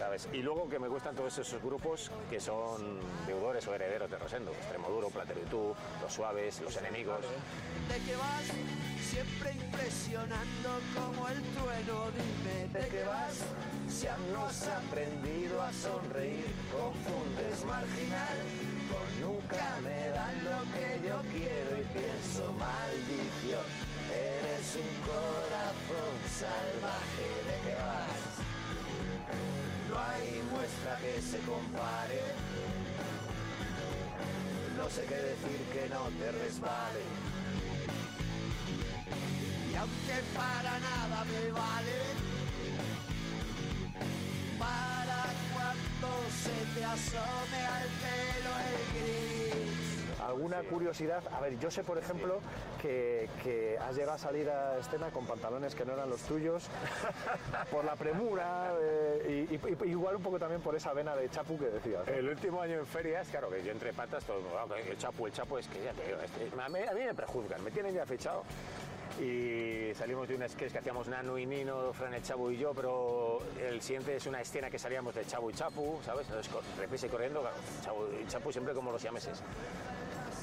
[0.00, 0.28] ¿sabes?
[0.32, 4.50] Y luego que me gustan todos esos grupos que son deudores o herederos de Rosendo,
[4.52, 7.20] Extremoduro, Platero y tú, Los Suaves, Los Enemigos.
[7.20, 8.46] ¿De qué vas?
[9.04, 12.08] Siempre impresionando como el trueno.
[12.16, 13.44] Dime, ¿de qué vas?
[13.90, 18.38] Si aún no has aprendido a sonreír, confundes marginal
[18.88, 23.68] con nunca me dan lo que yo quiero y pienso, maldición,
[24.08, 27.28] eres un corazón salvaje.
[27.44, 28.19] ¿De qué vas?
[30.08, 32.20] Hay muestra que se compare.
[34.76, 37.02] No sé qué decir que no te resbale.
[39.70, 41.98] Y aunque para nada me vale,
[44.58, 45.22] para
[45.52, 46.08] cuando
[46.42, 49.29] se te asome al pelo el gris.
[50.30, 51.22] ¿Alguna curiosidad?
[51.32, 52.40] A ver, yo sé, por ejemplo,
[52.80, 56.68] que, que has llegado a salir a escena con pantalones que no eran los tuyos,
[57.70, 61.28] por la premura, eh, y, y- y igual un poco también por esa vena de
[61.30, 62.06] chapu que decías.
[62.06, 62.12] ¿no?
[62.12, 65.32] El último año en ferias, claro, que yo entre patas, todo, "Ah, el chapo, el
[65.32, 67.94] chapo, es que ya te digo, este- a, mí, a mí me prejuzgan, me tienen
[67.94, 68.44] ya fichado.
[69.20, 72.72] Y salimos de un sketch que hacíamos Nano y Nino, Fran, el Chapu y yo,
[72.72, 76.26] pero el siguiente es una escena que salíamos de Chabu y Chapu, ¿sabes?
[76.28, 77.42] Entonces, y corriendo,
[77.84, 79.42] Chabu y Chapu siempre como los siameses.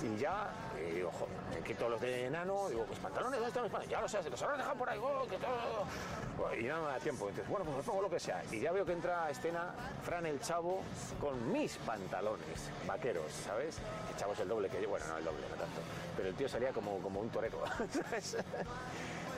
[0.04, 3.64] Y ya, eh, digo, jo, me quito los de enano, digo, mis pantalones, ¿dónde están
[3.64, 3.90] mis pantalones?
[3.90, 6.54] Ya los sé, los habrás dejado por ahí, oh, que todo.
[6.56, 7.30] Y no me da tiempo.
[7.30, 8.44] Entonces, bueno, pues me pongo lo que sea.
[8.52, 9.74] Y ya veo que entra a escena
[10.04, 10.82] Fran el Chavo
[11.20, 13.80] con mis pantalones vaqueros, ¿sabes?
[14.12, 15.82] El Chavo es el doble que yo, bueno, no el doble, no tanto.
[16.16, 18.38] Pero el tío salía como, como un torero, ¿sabes?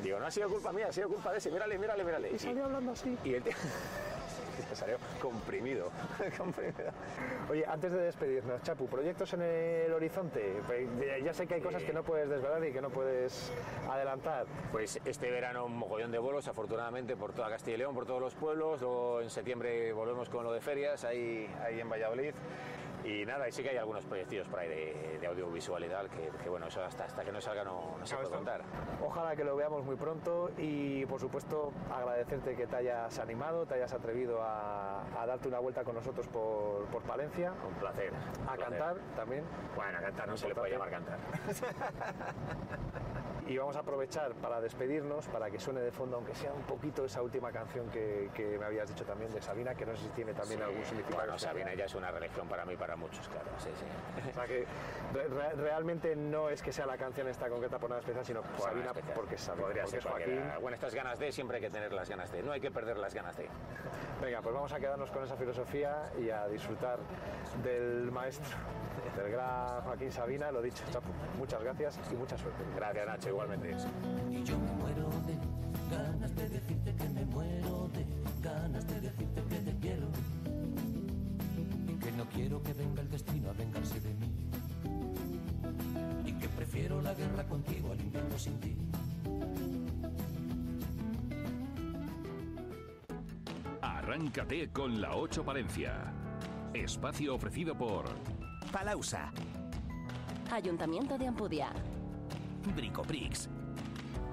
[0.04, 2.32] Digo, no ha sido culpa mía, ha sido culpa de ese, mírale, mírale, mírale.
[2.32, 3.18] Y salió hablando así.
[3.24, 3.54] Y el tío
[4.74, 5.92] salió comprimido,
[6.38, 6.92] comprimido.
[7.50, 10.62] Oye, antes de despedirnos, Chapu, ¿proyectos en el horizonte?
[10.68, 10.88] Pues,
[11.24, 13.52] ya- sé que hay cosas que no puedes desvelar y que no puedes
[13.90, 14.46] adelantar.
[14.72, 18.22] Pues este verano un mogollón de bolos, afortunadamente, por toda Castilla y León, por todos
[18.22, 18.82] los pueblos.
[18.82, 22.34] Luego en septiembre volvemos con lo de ferias, ahí, ahí en Valladolid.
[23.06, 26.10] Y nada, y sí que hay algunos proyectos por ahí de, de audiovisual y tal,
[26.10, 28.62] que, que, bueno, eso hasta, hasta que no salga no, no se puede contar.
[29.02, 33.76] Ojalá que lo veamos muy pronto y por supuesto agradecerte que te hayas animado, te
[33.76, 34.49] hayas atrevido a,
[35.18, 37.54] a darte una vuelta con nosotros por, por Palencia.
[37.68, 38.12] Un placer.
[38.48, 38.78] A placer.
[38.78, 39.44] cantar también.
[39.76, 41.18] Bueno, a cantar no se le puede llamar cantar.
[43.50, 47.04] Y vamos a aprovechar para despedirnos, para que suene de fondo, aunque sea un poquito
[47.06, 50.10] esa última canción que, que me habías dicho también de Sabina, que no sé si
[50.10, 51.16] tiene también Sí, algún significado.
[51.18, 51.54] Bueno, especial.
[51.58, 53.48] Sabina ya es una religión para mí, para muchos, claro.
[53.58, 54.30] Sí, sí.
[54.30, 54.66] O sea que
[55.16, 58.42] re- re- realmente no es que sea la canción esta concreta por nada especial, sino
[58.44, 59.14] Por Sabina especial.
[59.16, 60.42] porque es Sabina, Podría porque ser Joaquín.
[60.62, 62.44] Bueno, estas ganas de, siempre hay que tener las ganas de.
[62.44, 63.48] No hay que perder las ganas de.
[64.22, 67.00] Venga, pues vamos a quedarnos con esa filosofía y a disfrutar
[67.64, 68.58] del maestro,
[69.18, 70.52] del gran Joaquín Sabina.
[70.52, 70.84] Lo dicho,
[71.40, 72.64] muchas gracias y mucha suerte.
[72.76, 73.76] Gracias, Nacho, igualmente.
[74.32, 75.38] Y yo me muero de
[75.96, 78.06] ganas de decirte que me muero de
[78.42, 80.08] ganas de decirte que te quiero.
[81.88, 84.28] Y que no quiero que venga el destino a vengarse de mí.
[86.26, 88.76] Y que prefiero la guerra contigo al invierno sin ti.
[93.82, 95.94] Arráncate con la 8 Palencia.
[96.74, 98.06] Espacio ofrecido por
[98.72, 99.32] Palausa.
[100.52, 101.72] Ayuntamiento de Ampudia.
[102.76, 103.50] Bricoprix.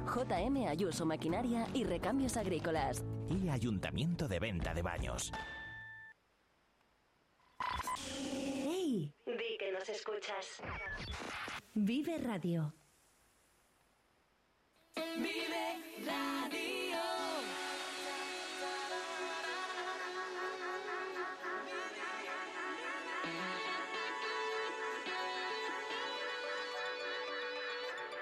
[0.06, 3.04] JM Ayuso Maquinaria y Recambios Agrícolas.
[3.28, 5.32] Y Ayuntamiento de Venta de Baños.
[8.64, 9.12] ¡Hey!
[9.26, 10.62] Di que nos escuchas.
[11.74, 12.72] Vive Radio.
[14.94, 16.56] Vive Radio.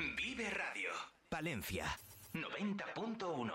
[0.00, 0.88] Vive Radio.
[1.28, 1.84] Palencia.
[2.32, 3.52] 90.1.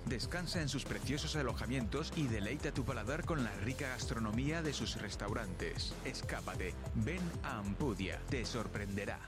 [0.06, 5.02] Descansa en sus preciosos alojamientos y deleita tu paladar con la rica gastronomía de sus
[5.02, 5.94] restaurantes.
[6.06, 9.20] Escápate, ven a Ampudia, te sorprenderá.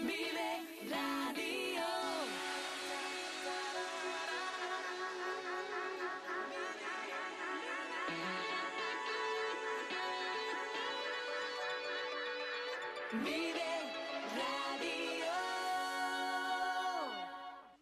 [0.00, 0.36] Vive.
[13.12, 13.75] Vive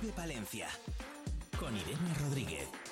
[0.00, 0.66] Vive Palencia.
[1.58, 2.89] Con Irene Rodríguez.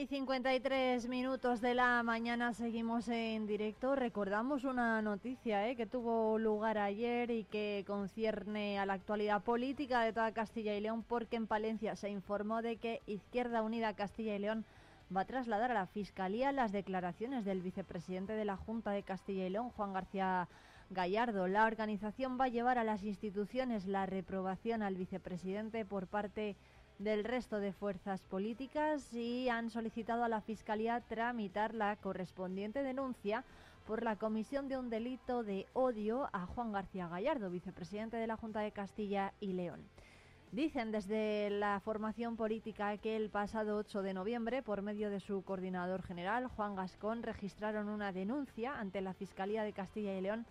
[0.00, 3.94] Y 53 minutos de la mañana seguimos en directo.
[3.96, 5.76] Recordamos una noticia ¿eh?
[5.76, 10.80] que tuvo lugar ayer y que concierne a la actualidad política de toda Castilla y
[10.80, 14.64] León, porque en Palencia se informó de que Izquierda Unida Castilla y León
[15.14, 19.46] va a trasladar a la Fiscalía las declaraciones del vicepresidente de la Junta de Castilla
[19.46, 20.48] y León, Juan García
[20.88, 21.46] Gallardo.
[21.46, 26.56] La organización va a llevar a las instituciones la reprobación al vicepresidente por parte
[27.00, 33.42] del resto de fuerzas políticas y han solicitado a la Fiscalía tramitar la correspondiente denuncia
[33.86, 38.36] por la comisión de un delito de odio a Juan García Gallardo, vicepresidente de la
[38.36, 39.80] Junta de Castilla y León.
[40.52, 45.42] Dicen desde la formación política que el pasado 8 de noviembre, por medio de su
[45.42, 50.44] coordinador general, Juan Gascón, registraron una denuncia ante la Fiscalía de Castilla y León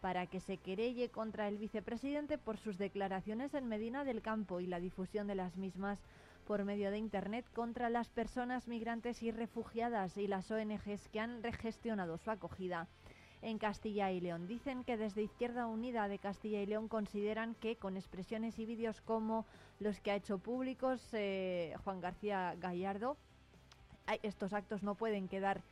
[0.00, 4.66] para que se querelle contra el vicepresidente por sus declaraciones en Medina del Campo y
[4.66, 5.98] la difusión de las mismas
[6.46, 11.42] por medio de Internet contra las personas migrantes y refugiadas y las ONGs que han
[11.42, 12.86] regestionado su acogida
[13.42, 14.46] en Castilla y León.
[14.46, 19.00] Dicen que desde Izquierda Unida de Castilla y León consideran que con expresiones y vídeos
[19.00, 19.44] como
[19.80, 23.16] los que ha hecho públicos eh, Juan García Gallardo,
[24.22, 25.62] estos actos no pueden quedar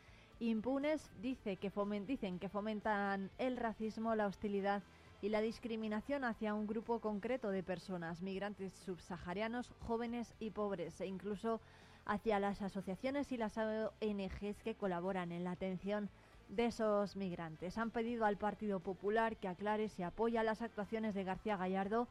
[0.51, 1.11] impunes.
[1.21, 4.83] Dicen que fomentan el racismo, la hostilidad
[5.23, 11.07] y la discriminación hacia un grupo concreto de personas, migrantes subsaharianos, jóvenes y pobres, e
[11.07, 11.61] incluso
[12.05, 16.11] hacia las asociaciones y las ONGs que colaboran en la atención
[16.49, 17.79] de esos migrantes.
[17.79, 22.07] Han pedido al Partido Popular que aclare si apoya las actuaciones de García Gallardo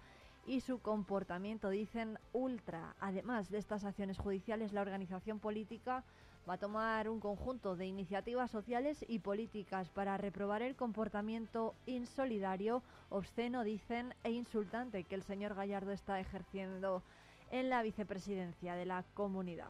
[0.46, 2.96] y su comportamiento, dicen, ultra.
[3.00, 6.04] Además de estas acciones judiciales, la organización política
[6.48, 12.84] va a tomar un conjunto de iniciativas sociales y políticas para reprobar el comportamiento insolidario,
[13.10, 17.04] obsceno, dicen, e insultante que el señor Gallardo está ejerciendo
[17.52, 19.70] en la vicepresidencia de la comunidad.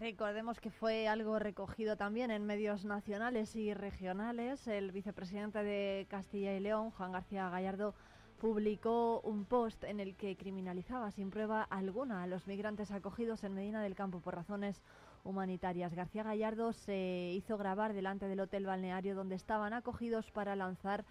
[0.00, 4.66] Recordemos que fue algo recogido también en medios nacionales y regionales.
[4.66, 7.94] El vicepresidente de Castilla y León, Juan García Gallardo,
[8.40, 13.52] publicó un post en el que criminalizaba sin prueba alguna a los migrantes acogidos en
[13.52, 14.80] Medina del Campo por razones
[15.22, 15.92] humanitarias.
[15.92, 21.04] García Gallardo se hizo grabar delante del hotel balneario donde estaban acogidos para lanzar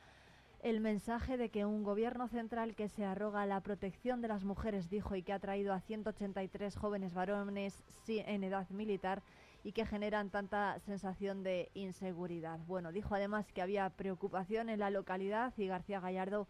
[0.62, 4.90] el mensaje de que un gobierno central que se arroga la protección de las mujeres,
[4.90, 9.24] dijo, y que ha traído a 183 jóvenes varones en edad militar
[9.64, 12.60] y que generan tanta sensación de inseguridad.
[12.68, 16.48] Bueno, dijo además que había preocupación en la localidad y García Gallardo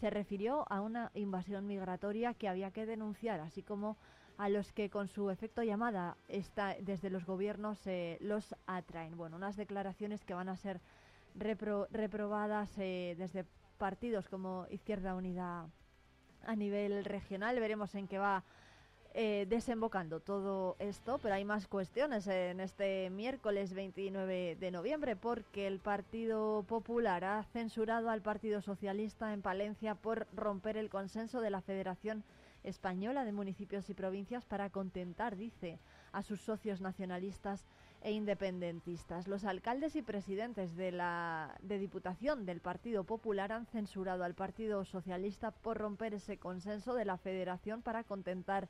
[0.00, 3.98] se refirió a una invasión migratoria que había que denunciar, así como
[4.38, 9.16] a los que con su efecto llamada está, desde los gobiernos eh, los atraen.
[9.16, 10.80] Bueno, unas declaraciones que van a ser
[11.34, 13.44] reprobadas eh, desde
[13.78, 15.68] partidos como Izquierda Unida
[16.46, 17.58] a nivel regional.
[17.58, 18.44] Veremos en qué va
[19.12, 25.66] eh, desembocando todo esto, pero hay más cuestiones en este miércoles 29 de noviembre porque
[25.66, 31.50] el Partido Popular ha censurado al Partido Socialista en Palencia por romper el consenso de
[31.50, 32.22] la Federación
[32.62, 35.80] Española de Municipios y Provincias para contentar, dice,
[36.12, 37.66] a sus socios nacionalistas
[38.02, 39.28] e independentistas.
[39.28, 44.84] Los alcaldes y presidentes de la de Diputación del Partido Popular han censurado al Partido
[44.84, 48.68] Socialista por romper ese consenso de la Federación para contentar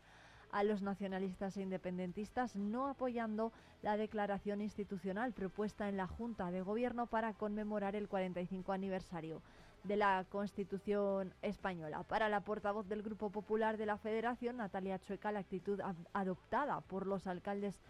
[0.52, 3.52] a los nacionalistas e independentistas, no apoyando
[3.82, 9.42] la declaración institucional propuesta en la Junta de Gobierno para conmemorar el 45 aniversario
[9.84, 12.02] de la Constitución española.
[12.02, 15.80] Para la portavoz del Grupo Popular de la Federación, Natalia Chueca, la actitud
[16.12, 17.80] adoptada por los alcaldes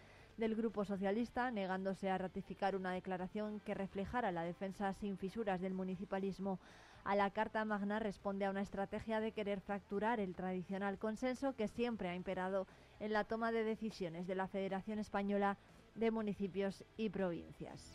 [0.41, 5.75] del Grupo Socialista, negándose a ratificar una declaración que reflejara la defensa sin fisuras del
[5.75, 6.59] municipalismo
[7.05, 11.69] a la Carta Magna, responde a una estrategia de querer fracturar el tradicional consenso que
[11.69, 12.67] siempre ha imperado
[12.99, 15.59] en la toma de decisiones de la Federación Española
[15.95, 17.93] de Municipios y Provincias.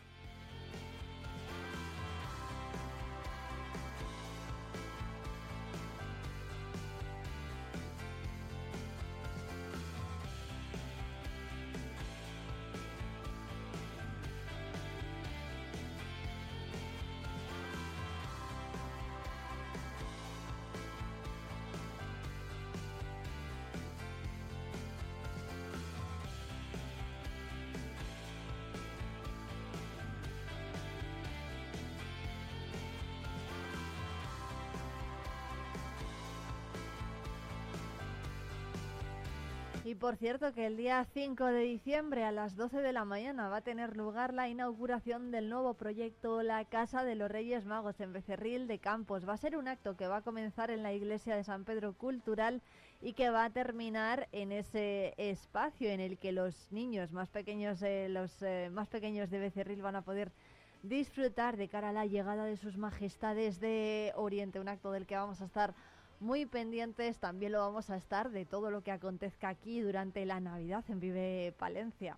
[39.86, 43.50] Y por cierto que el día 5 de diciembre a las 12 de la mañana
[43.50, 48.00] va a tener lugar la inauguración del nuevo proyecto La Casa de los Reyes Magos
[48.00, 49.30] en Becerril de Campos.
[49.30, 51.94] Va a ser un acto que va a comenzar en la iglesia de San Pedro
[51.94, 52.64] Cultural
[53.00, 57.82] y que va a terminar en ese espacio en el que los niños más pequeños,
[58.10, 60.32] los eh, más pequeños de Becerril van a poder
[60.82, 65.16] disfrutar de cara a la llegada de sus majestades de Oriente, un acto del que
[65.16, 65.76] vamos a estar
[66.20, 67.18] muy pendientes.
[67.20, 71.00] También lo vamos a estar de todo lo que acontezca aquí durante la Navidad en
[71.00, 72.18] Vive Palencia.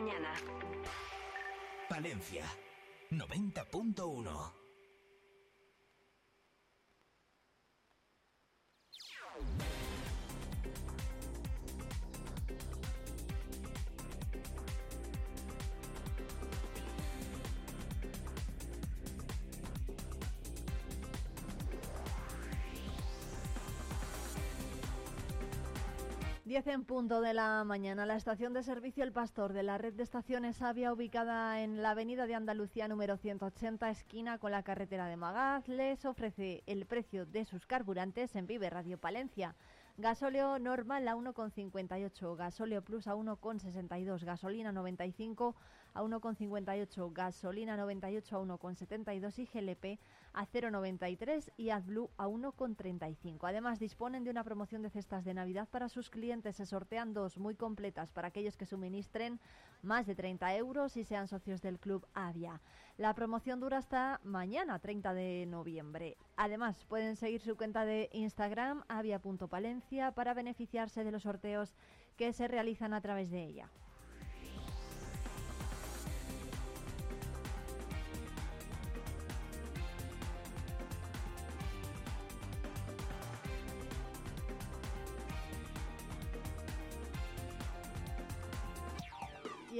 [0.00, 0.32] Mañana.
[1.88, 2.44] Palencia
[3.10, 4.59] 90.1
[26.50, 29.94] 10 en punto de la mañana, la estación de servicio El Pastor de la red
[29.94, 35.06] de estaciones Avia, ubicada en la avenida de Andalucía número 180, esquina con la carretera
[35.06, 39.54] de Magaz, les ofrece el precio de sus carburantes en Vive Radio Palencia.
[39.96, 45.54] Gasóleo normal a 1,58, gasóleo plus a 1,62, gasolina 95
[45.94, 50.00] a 1,58, gasolina 98 a 1,72 y GLP
[50.32, 53.48] a 0,93 y AdBlue a 1,35.
[53.48, 56.56] Además, disponen de una promoción de cestas de Navidad para sus clientes.
[56.56, 59.40] Se sortean dos muy completas para aquellos que suministren
[59.82, 62.60] más de 30 euros y sean socios del Club Avia.
[62.96, 66.16] La promoción dura hasta mañana, 30 de noviembre.
[66.36, 71.74] Además, pueden seguir su cuenta de Instagram, avia.palencia, para beneficiarse de los sorteos
[72.16, 73.70] que se realizan a través de ella.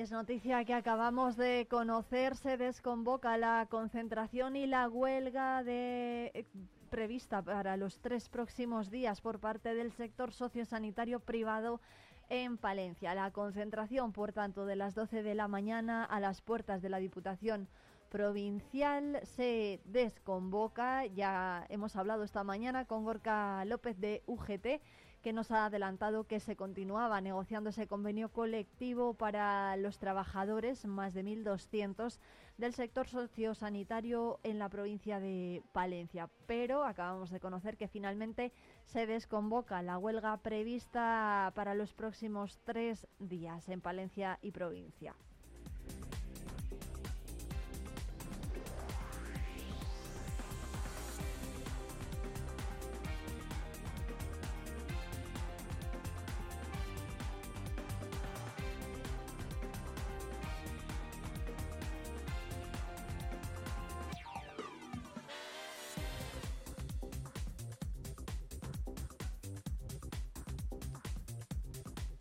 [0.01, 6.47] Es noticia que acabamos de conocer, se desconvoca la concentración y la huelga eh,
[6.89, 11.83] prevista para los tres próximos días por parte del sector sociosanitario privado
[12.31, 13.15] en Palencia.
[13.15, 16.97] La concentración, por tanto, de las 12 de la mañana a las puertas de la
[16.97, 17.69] Diputación
[18.09, 21.05] Provincial se desconvoca.
[21.05, 24.81] Ya hemos hablado esta mañana con Gorka López de UGT
[25.23, 31.15] que nos ha adelantado que se continuaba negociando ese convenio colectivo para los trabajadores, más
[31.15, 32.19] de 1.200
[32.59, 36.29] del sector sociosanitario en la provincia de Palencia.
[36.47, 38.53] Pero acabamos de conocer que finalmente
[38.85, 45.15] se desconvoca la huelga prevista para los próximos tres días en Palencia y provincia.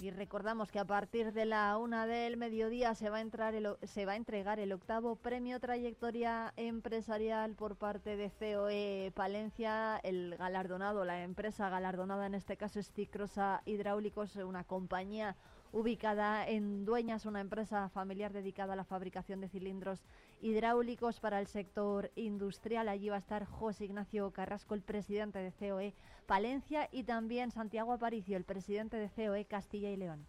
[0.02, 4.06] Y recordamos que a partir de la una del mediodía se va a, entrar se
[4.06, 9.98] va a entregar el octavo premio Trayectoria Empresarial por parte de COE Palencia.
[9.98, 15.36] El galardonado, la empresa galardonada en este caso es Cicrosa Hidráulicos, una compañía
[15.74, 20.00] ubicada en Dueñas, una empresa familiar dedicada a la fabricación de cilindros
[20.42, 22.90] hidráulicos para el sector industrial.
[22.90, 25.94] Allí va a estar José Ignacio Carrasco, el presidente de COE
[26.26, 30.26] Palencia, y también Santiago Aparicio, el presidente de COE Castilla y León.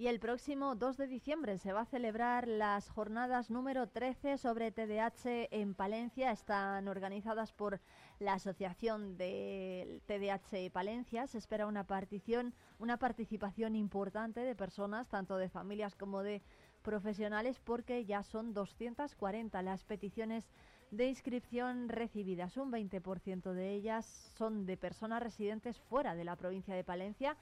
[0.00, 4.72] Y el próximo 2 de diciembre se va a celebrar las jornadas número 13 sobre
[4.72, 6.30] TDAH en Palencia.
[6.30, 7.82] Están organizadas por
[8.18, 11.26] la Asociación de TDAH Palencia.
[11.26, 16.40] Se espera una partición, una participación importante de personas, tanto de familias como de
[16.80, 20.50] profesionales, porque ya son 240 las peticiones
[20.90, 22.56] de inscripción recibidas.
[22.56, 27.36] Un 20% de ellas son de personas residentes fuera de la provincia de Palencia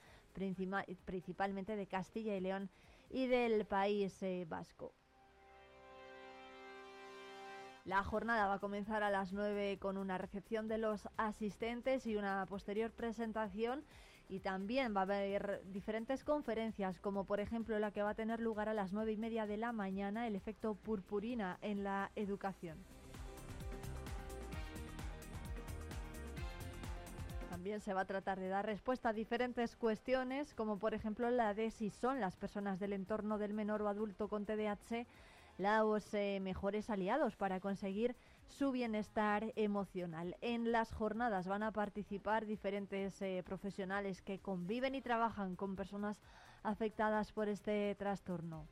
[1.05, 2.71] principalmente de Castilla y León
[3.11, 4.93] y del País eh, Vasco.
[7.85, 12.17] La jornada va a comenzar a las 9 con una recepción de los asistentes y
[12.17, 13.83] una posterior presentación
[14.29, 18.41] y también va a haber diferentes conferencias, como por ejemplo la que va a tener
[18.41, 22.77] lugar a las 9 y media de la mañana, el efecto purpurina en la educación.
[27.69, 31.53] También se va a tratar de dar respuesta a diferentes cuestiones, como por ejemplo la
[31.53, 35.05] de si son las personas del entorno del menor o adulto con TDAH
[35.59, 38.17] los eh, mejores aliados para conseguir
[38.47, 40.35] su bienestar emocional.
[40.41, 46.23] En las jornadas van a participar diferentes eh, profesionales que conviven y trabajan con personas
[46.63, 48.65] afectadas por este trastorno.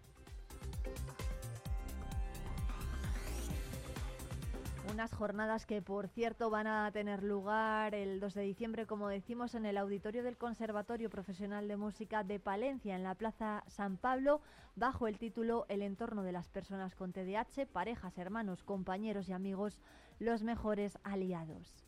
[4.93, 9.55] Unas jornadas que, por cierto, van a tener lugar el 2 de diciembre, como decimos,
[9.55, 14.41] en el auditorio del Conservatorio Profesional de Música de Palencia, en la Plaza San Pablo,
[14.77, 19.81] bajo el título El entorno de las personas con TDAH, parejas, hermanos, compañeros y amigos,
[20.21, 21.86] los mejores aliados.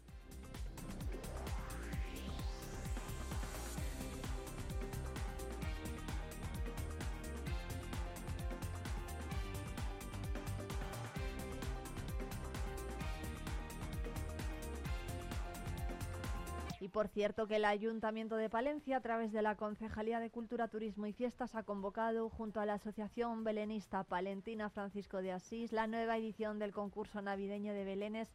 [16.99, 21.07] Por cierto que el Ayuntamiento de Palencia, a través de la Concejalía de Cultura, Turismo
[21.07, 26.17] y Fiestas, ha convocado junto a la Asociación Belenista Palentina Francisco de Asís la nueva
[26.19, 28.35] edición del concurso navideño de Belenes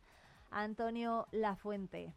[0.49, 2.13] Antonio Lafuente.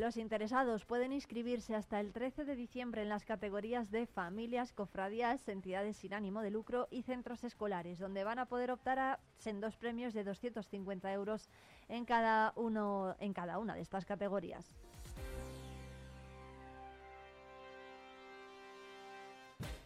[0.00, 5.46] Los interesados pueden inscribirse hasta el 13 de diciembre en las categorías de familias, cofradías,
[5.46, 9.20] entidades sin ánimo de lucro y centros escolares, donde van a poder optar a
[9.60, 11.50] dos premios de 250 euros
[11.90, 12.54] en cada,
[13.18, 14.74] en cada una de estas categorías.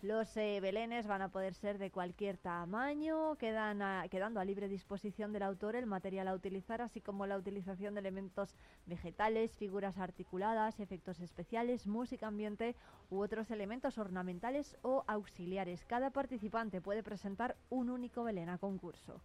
[0.05, 5.33] Los eh, belenes van a poder ser de cualquier tamaño, quedan quedando a libre disposición
[5.33, 10.79] del autor el material a utilizar, así como la utilización de elementos vegetales, figuras articuladas,
[10.79, 12.77] efectos especiales, música ambiente
[13.09, 15.87] u otros elementos ornamentales o auxiliares.
[15.87, 19.23] Cada participante puede presentar un único belén a concurso.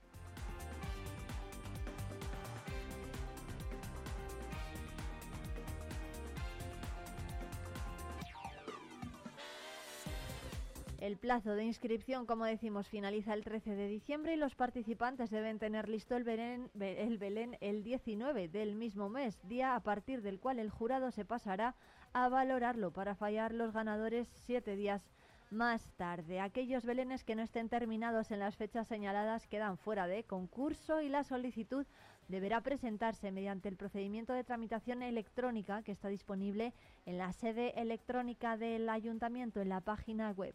[11.09, 15.57] El plazo de inscripción, como decimos, finaliza el 13 de diciembre y los participantes deben
[15.57, 20.39] tener listo el Belén, el Belén el 19 del mismo mes, día a partir del
[20.39, 21.73] cual el jurado se pasará
[22.13, 25.01] a valorarlo para fallar los ganadores siete días
[25.49, 26.41] más tarde.
[26.41, 31.09] Aquellos belenes que no estén terminados en las fechas señaladas quedan fuera de concurso y
[31.09, 31.87] la solicitud
[32.27, 36.71] deberá presentarse mediante el procedimiento de tramitación electrónica que está disponible
[37.07, 40.53] en la sede electrónica del ayuntamiento en la página web.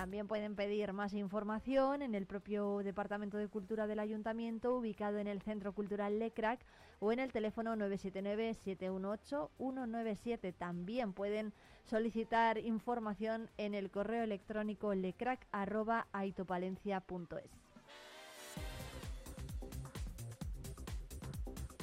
[0.00, 5.26] También pueden pedir más información en el propio Departamento de Cultura del Ayuntamiento, ubicado en
[5.26, 6.64] el Centro Cultural Lecrac,
[7.00, 10.54] o en el teléfono 979-718-197.
[10.56, 11.52] También pueden
[11.84, 17.50] solicitar información en el correo electrónico lecrac.aitopalencia.es.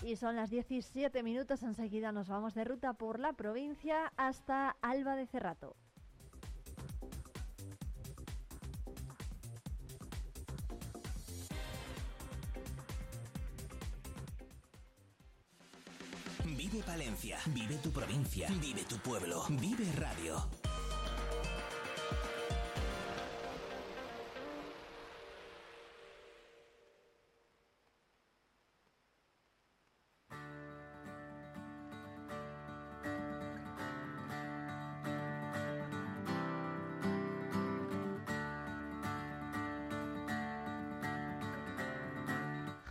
[0.01, 5.15] Y son las 17 minutos, enseguida nos vamos de ruta por la provincia hasta Alba
[5.15, 5.75] de Cerrato.
[16.87, 20.66] Palencia, vive tu provincia, vive tu pueblo, vive radio.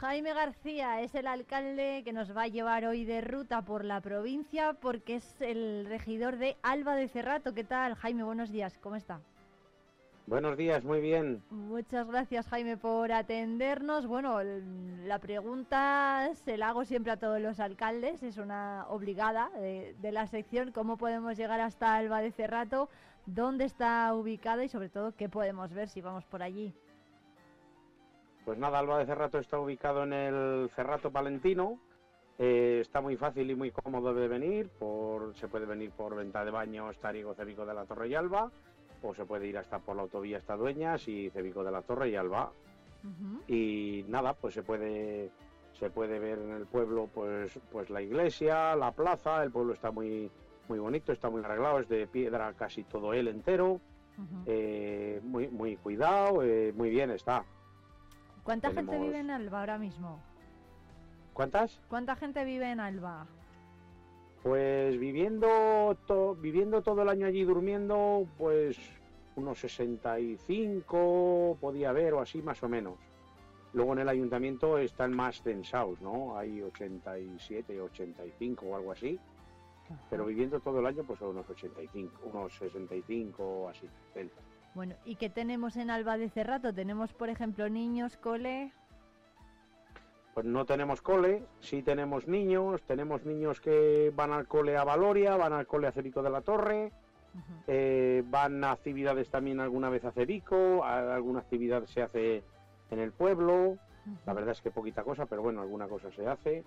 [0.06, 4.00] Jaime García es el alcalde que nos va a llevar hoy de ruta por la
[4.00, 7.54] provincia porque es el regidor de Alba de Cerrato.
[7.54, 8.22] ¿Qué tal, Jaime?
[8.22, 9.20] Buenos días, ¿cómo está?
[10.28, 11.42] Buenos días, muy bien.
[11.50, 14.06] Muchas gracias, Jaime, por atendernos.
[14.06, 19.96] Bueno, la pregunta se la hago siempre a todos los alcaldes, es una obligada de,
[20.00, 20.70] de la sección.
[20.70, 22.88] ¿Cómo podemos llegar hasta Alba de Cerrato?
[23.26, 26.72] ¿Dónde está ubicada y sobre todo qué podemos ver si vamos por allí?
[28.46, 31.80] Pues nada, Alba de Cerrato está ubicado en el Cerrato Palentino.
[32.38, 34.68] Eh, está muy fácil y muy cómodo de venir.
[34.68, 38.52] Por, se puede venir por Venta de Baños, Tarigo, Cebico de la Torre y Alba.
[39.02, 42.10] O se puede ir hasta por la autovía hasta Dueñas y Cebico de la Torre
[42.10, 42.52] y Alba.
[43.48, 45.30] Y nada, pues se puede
[45.72, 49.90] se puede ver en el pueblo pues pues la iglesia, la plaza, el pueblo está
[49.90, 50.30] muy
[50.68, 53.80] muy bonito, está muy arreglado, es de piedra casi todo él entero,
[54.46, 57.44] eh, muy muy cuidado, eh, muy bien está.
[58.46, 60.20] ¿Cuánta gente vive en Alba ahora mismo?
[61.32, 61.80] ¿Cuántas?
[61.88, 63.26] ¿Cuánta gente vive en Alba?
[64.44, 65.98] Pues viviendo,
[66.40, 68.78] viviendo todo el año allí durmiendo, pues
[69.34, 72.94] unos 65 podía haber o así más o menos.
[73.72, 76.38] Luego en el ayuntamiento están más censados, ¿no?
[76.38, 79.18] Hay 87, 85 o algo así.
[80.08, 83.88] Pero viviendo todo el año, pues unos 85, unos 65 o así.
[84.76, 86.70] Bueno, ¿y qué tenemos en Alba de Cerrato?
[86.74, 88.72] Tenemos, por ejemplo, niños, cole.
[90.34, 95.34] Pues no tenemos cole, sí tenemos niños, tenemos niños que van al cole a Valoria,
[95.38, 96.92] van al cole a Cerico de la Torre,
[97.66, 102.42] Eh, van a actividades también alguna vez a Cebico, a- alguna actividad se hace
[102.90, 103.76] en el pueblo.
[104.26, 106.64] La verdad es que poquita cosa, pero bueno, alguna cosa se hace.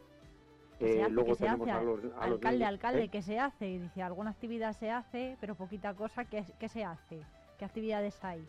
[0.78, 2.70] Que se Eh, hace, luego que se tenemos hace, a los, a los alcalde, niños-
[2.70, 3.10] alcalde, ¿eh?
[3.10, 3.68] que se hace.
[3.68, 7.22] Y dice, alguna actividad se hace, pero poquita cosa, ¿qué, qué se hace?
[7.60, 8.42] ¿Qué actividades hay?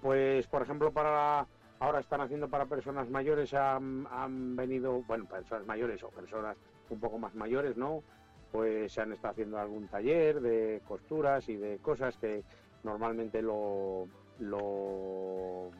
[0.00, 1.44] Pues, por ejemplo, para
[1.80, 6.56] ahora están haciendo para personas mayores, han, han venido, bueno, personas mayores o personas
[6.88, 8.04] un poco más mayores, ¿no?
[8.52, 12.44] Pues se han estado haciendo algún taller de costuras y de cosas que
[12.84, 14.06] normalmente lo,
[14.38, 15.70] lo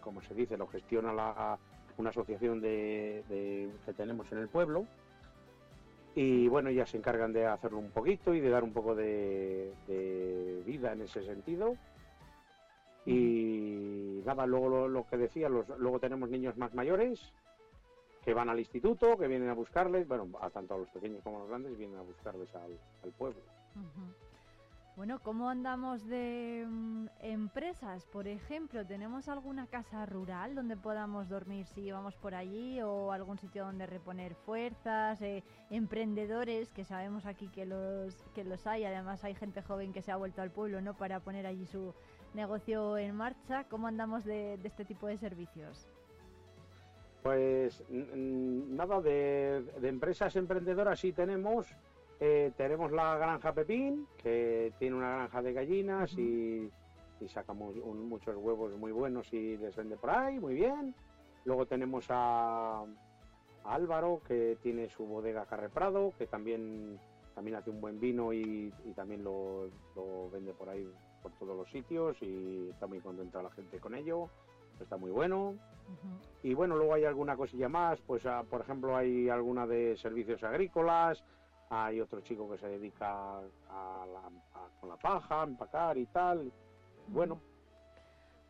[0.00, 1.10] cómo se dice, lo gestiona
[1.96, 3.64] una asociación que
[3.96, 4.86] tenemos en el pueblo.
[6.20, 9.72] Y bueno, ya se encargan de hacerlo un poquito y de dar un poco de,
[9.86, 11.76] de vida en ese sentido.
[13.06, 17.32] Y nada, luego lo, lo que decía, los, luego tenemos niños más mayores
[18.24, 21.36] que van al instituto, que vienen a buscarles, bueno, a tanto a los pequeños como
[21.36, 23.40] a los grandes, vienen a buscarles al, al pueblo.
[24.98, 28.04] Bueno, ¿cómo andamos de mm, empresas?
[28.06, 33.38] Por ejemplo, ¿tenemos alguna casa rural donde podamos dormir si vamos por allí o algún
[33.38, 35.22] sitio donde reponer fuerzas?
[35.22, 40.02] eh, emprendedores, que sabemos aquí que los, que los hay, además hay gente joven que
[40.02, 40.94] se ha vuelto al pueblo ¿no?
[40.94, 41.94] para poner allí su
[42.34, 43.68] negocio en marcha.
[43.70, 45.86] ¿Cómo andamos de, de este tipo de servicios?
[47.22, 51.72] Pues nada, de, de empresas emprendedoras sí tenemos.
[52.20, 56.68] Eh, tenemos la granja Pepín, que tiene una granja de gallinas y,
[57.20, 60.94] y sacamos un- muchos huevos muy buenos y les vende por ahí, muy bien.
[61.44, 62.86] Luego tenemos a, a
[63.64, 66.98] Álvaro, que tiene su bodega Carre Prado, que también,
[67.36, 70.90] también hace un buen vino y, y también lo, lo vende por ahí,
[71.22, 74.28] por todos los sitios y está muy contenta la gente con ello.
[74.80, 75.54] Está muy bueno.
[76.44, 80.42] Y bueno, luego hay alguna cosilla más, pues ah, por ejemplo hay alguna de servicios
[80.44, 81.24] agrícolas,
[81.70, 84.30] hay otro chico que se dedica a la-
[84.60, 86.52] a- con la paja, a empacar y tal.
[87.08, 87.40] Bueno,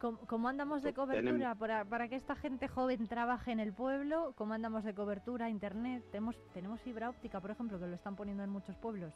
[0.01, 3.73] ¿Cómo, cómo andamos de Tenemos- cobertura para, para que esta gente joven trabaje en el
[3.73, 4.33] pueblo?
[4.37, 6.05] ¿Cómo andamos de cobertura, internet?
[6.13, 9.13] ¿Tenemos, tenemos fibra óptica, por ejemplo, que lo están poniendo en muchos pueblos?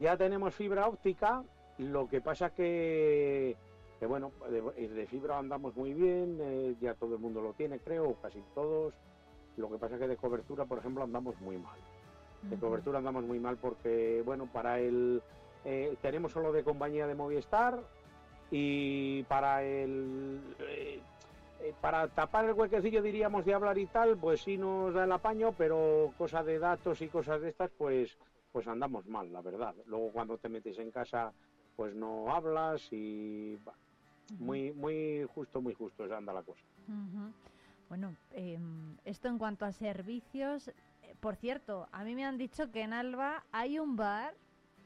[0.00, 1.42] ya tenemos fibra óptica,
[1.78, 3.56] lo que pasa que,
[4.00, 7.78] que bueno, de, de fibra andamos muy bien, eh, ya todo el mundo lo tiene,
[7.78, 8.92] creo, casi todos.
[9.56, 11.78] Lo que pasa que de cobertura, por ejemplo, andamos muy mal.
[12.42, 15.22] De cobertura andamos muy mal porque, bueno, para el...
[15.64, 17.80] eh, tenemos solo de compañía de Movistar
[18.50, 20.40] y para el...
[20.60, 21.00] eh,
[21.60, 25.12] eh, para tapar el huequecillo, diríamos, de hablar y tal, pues sí nos da el
[25.12, 28.16] apaño, pero cosa de datos y cosas de estas, pues,
[28.52, 29.74] pues andamos mal, la verdad.
[29.86, 31.32] Luego cuando te metes en casa,
[31.74, 33.56] pues no hablas y...
[33.64, 33.74] bah,
[34.38, 36.62] Muy, muy justo, muy justo, anda la cosa.
[37.88, 40.70] Bueno, em, esto en cuanto a servicios.
[41.20, 44.34] Por cierto, a mí me han dicho que en Alba hay un bar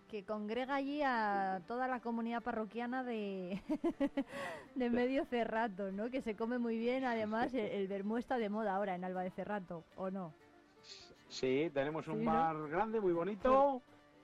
[0.08, 3.62] que congrega allí a toda la comunidad parroquiana de,
[4.74, 6.10] de Medio Cerrato, ¿no?
[6.10, 7.04] Que se come muy bien.
[7.04, 10.34] Además, el, el vermú está de moda ahora en Alba de Cerrato, ¿o no?
[11.28, 12.32] Sí, tenemos un Sí, ¿no?
[12.32, 13.80] bar grande, muy bonito.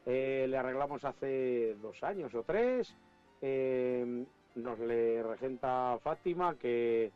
[0.07, 2.97] Eh, le arreglamos hace dos años o tres.
[3.41, 4.25] Eh,
[4.57, 7.13] nos le regenta Fátima, que,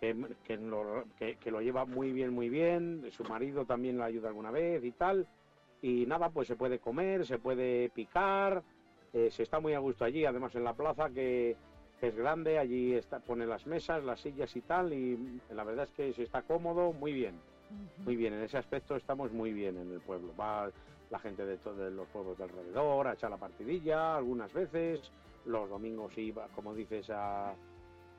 [0.00, 3.04] que, que lo, que- que lo lleva muy bien, muy bien.
[3.10, 5.26] Su marido también le ayuda alguna vez y tal.
[5.82, 8.62] Y nada, pues se puede comer, se puede picar.
[9.12, 11.56] eh, se está muy a gusto allí, además en la plaza que,
[12.00, 12.58] que es grande.
[12.58, 14.92] Allí está, pone las mesas, las sillas y tal.
[14.92, 17.34] Y la verdad es que se está cómodo, muy bien.
[18.04, 20.32] Muy bien, en ese aspecto estamos muy bien en el pueblo.
[20.38, 20.70] Va
[21.10, 25.10] la gente de todos los pueblos de alrededor a echar la partidilla algunas veces.
[25.46, 27.54] Los domingos iba, como dices, a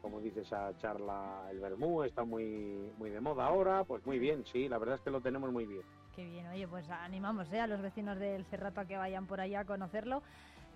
[0.02, 3.84] como dices a echar la- el vermú, está muy muy de moda ahora.
[3.84, 5.84] Pues muy bien, sí, la verdad es que lo tenemos muy bien.
[6.15, 7.60] Qué bien, oye, pues animamos ¿eh?
[7.60, 10.23] a los vecinos del Cerrato a que vayan por allá a conocerlo.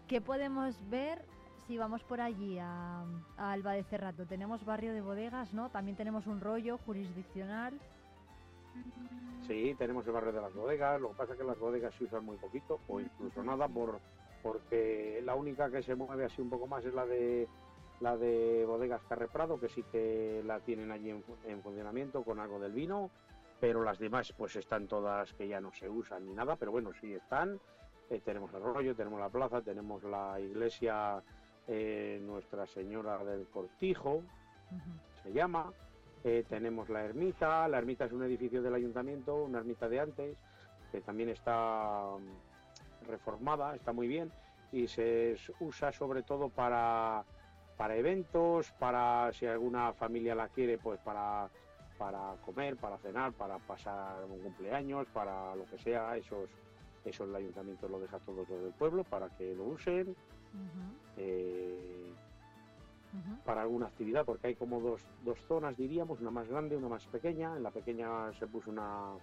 [0.08, 1.26] ¿Qué podemos ver
[1.68, 3.04] si vamos por allí a,
[3.38, 4.26] a Alba de Cerrato?
[4.26, 5.70] Tenemos barrio de bodegas, ¿no?
[5.70, 7.74] También tenemos un rollo jurisdiccional.
[9.48, 12.04] Sí, tenemos el barrio de las bodegas, lo que pasa es que las bodegas se
[12.06, 14.00] usan muy poquito o incluso nada por
[14.42, 17.48] porque la única que se mueve así un poco más es la de
[18.02, 22.24] la de bodegas Carre Prado, que sí que la tienen allí en, fu- en funcionamiento
[22.24, 23.10] con algo del vino,
[23.60, 26.92] pero las demás pues están todas que ya no se usan ni nada, pero bueno,
[27.00, 27.60] sí están.
[28.10, 31.24] Eh, tenemos el rollo, tenemos la plaza, tenemos la iglesia
[31.68, 34.22] eh, Nuestra Señora del Cortijo,
[35.24, 35.72] se llama.
[36.24, 40.38] Eh, tenemos la ermita, la ermita es un edificio del ayuntamiento, una ermita de antes,
[40.92, 44.32] que también está mm, reformada, está muy bien
[44.72, 47.24] y se usa sobre todo para,
[47.78, 51.50] para eventos, para si alguna familia la quiere, pues para,
[51.98, 56.50] para comer, para cenar, para pasar un cumpleaños, para lo que sea, esos,
[57.04, 60.16] eso el ayuntamiento lo deja a todos los del pueblo para que lo usen.
[61.18, 62.14] eh,
[63.46, 67.06] para alguna actividad, porque hay como dos, dos zonas, diríamos, una más grande, una más
[67.08, 67.56] pequeña.
[67.56, 69.14] En la pequeña se puso una,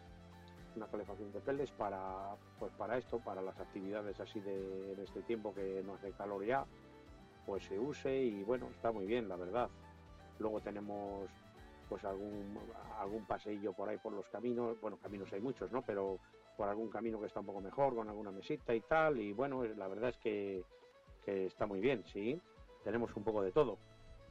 [0.77, 5.20] una calefacción de peles para, pues para esto, para las actividades así de en este
[5.23, 6.65] tiempo que no hace calor ya,
[7.47, 9.69] pues se use y bueno, está muy bien, la verdad.
[10.39, 11.28] Luego tenemos
[11.89, 12.59] pues algún,
[12.98, 15.82] algún paseillo por ahí por los caminos, bueno, caminos hay muchos, ¿no?
[15.82, 16.19] Pero
[16.56, 19.64] por algún camino que está un poco mejor, con alguna mesita y tal, y bueno,
[19.64, 20.64] la verdad es que,
[21.24, 22.40] que está muy bien, sí
[22.82, 23.78] tenemos un poco de todo.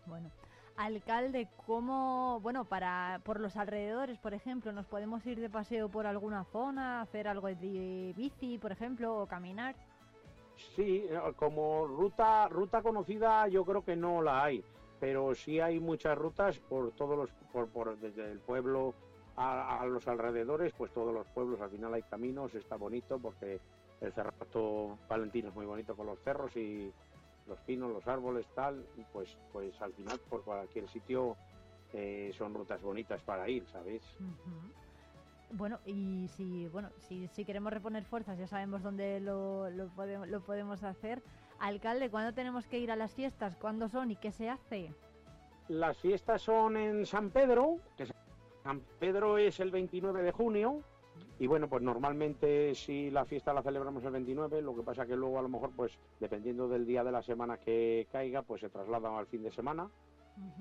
[0.06, 0.30] Bueno,
[0.78, 6.06] alcalde, ¿cómo, bueno, para por los alrededores, por ejemplo, nos podemos ir de paseo por
[6.08, 9.76] alguna zona, hacer algo de bici, por ejemplo, o caminar?
[10.76, 14.64] Sí, eh, como ruta ruta conocida yo creo que no la hay,
[15.00, 18.94] pero sí hay muchas rutas por todos los por, por desde el pueblo
[19.36, 23.60] a, los alrededores, pues todos los pueblos al final hay caminos, está bonito porque
[24.02, 26.92] el cerrato Valentino es muy bonito con los cerros y
[27.48, 31.36] los pinos, los árboles, tal, pues, pues al final por cualquier sitio
[31.94, 34.04] eh, son rutas bonitas para ir, ¿sabéis?
[35.54, 40.28] Bueno, y si bueno si, si queremos reponer fuerzas, ya sabemos dónde lo, lo, podemos,
[40.28, 41.22] lo podemos hacer.
[41.60, 43.56] Alcalde, ¿cuándo tenemos que ir a las fiestas?
[43.58, 44.94] ¿Cuándo son y qué se hace?
[45.68, 48.06] Las fiestas son en San Pedro, que
[48.64, 50.84] San Pedro es el 29 de junio,
[51.40, 55.16] y bueno, pues normalmente si la fiesta la celebramos el 29, lo que pasa que
[55.16, 58.70] luego a lo mejor, pues dependiendo del día de la semana que caiga, pues se
[58.70, 59.90] trasladan al fin de semana.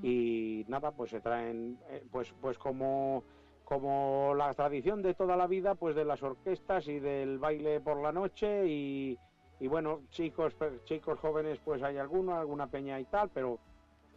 [0.02, 3.22] Y nada, pues se traen, eh, pues, pues como,
[3.70, 8.02] como la tradición de toda la vida, pues de las orquestas y del baile por
[8.02, 9.16] la noche y,
[9.60, 10.56] y bueno, chicos,
[10.86, 13.60] chicos jóvenes, pues hay alguno, alguna peña y tal, pero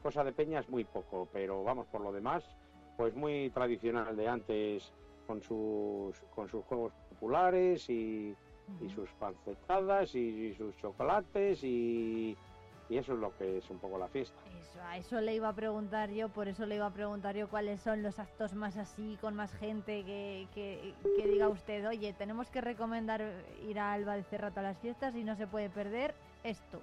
[0.02, 2.44] cosa de peña es muy poco, pero vamos, por lo demás,
[2.98, 4.92] pues muy tradicional de antes
[5.28, 8.36] con sus, con sus juegos populares y,
[8.82, 12.36] y sus pancetadas y, y sus chocolates y,
[12.90, 14.38] y eso es lo que es un poco la fiesta.
[14.60, 17.48] Eso, a eso le iba a preguntar yo, por eso le iba a preguntar yo
[17.48, 22.14] cuáles son los actos más así, con más gente, que, que, que diga usted, oye,
[22.14, 23.24] tenemos que recomendar
[23.68, 26.82] ir a Alba de Cerrato a las fiestas y no se puede perder esto.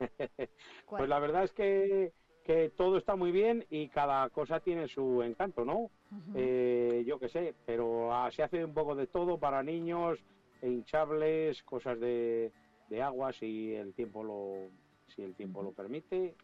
[0.88, 2.12] pues la verdad es que,
[2.44, 5.90] que todo está muy bien y cada cosa tiene su encanto, ¿no?
[6.34, 10.18] Eh, yo qué sé, pero ah, se hace un poco de todo para niños,
[10.62, 12.52] hinchables, cosas de,
[12.88, 14.68] de agua si el tiempo lo
[15.14, 16.34] si el tiempo lo permite.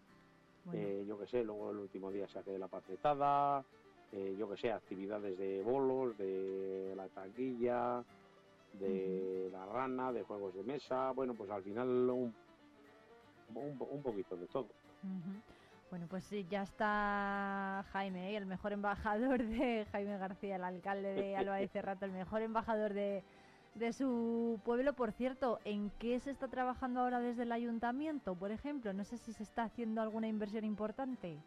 [0.72, 3.64] Eh, yo qué sé, luego el último día se hace la pacetada,
[4.12, 8.04] eh, yo qué sé, actividades de bolos, de la taquilla,
[8.74, 12.32] de la rana, de juegos de mesa, bueno, pues al final un,
[13.54, 14.68] un, un poquito de todo.
[15.90, 18.36] Bueno, pues sí, ya está Jaime, ¿eh?
[18.36, 22.94] el mejor embajador de Jaime García, el alcalde de Alba de Cerrato, el mejor embajador
[22.94, 23.24] de,
[23.74, 24.92] de su pueblo.
[24.92, 28.92] Por cierto, ¿en qué se está trabajando ahora desde el ayuntamiento, por ejemplo?
[28.92, 31.38] No sé si se está haciendo alguna inversión importante.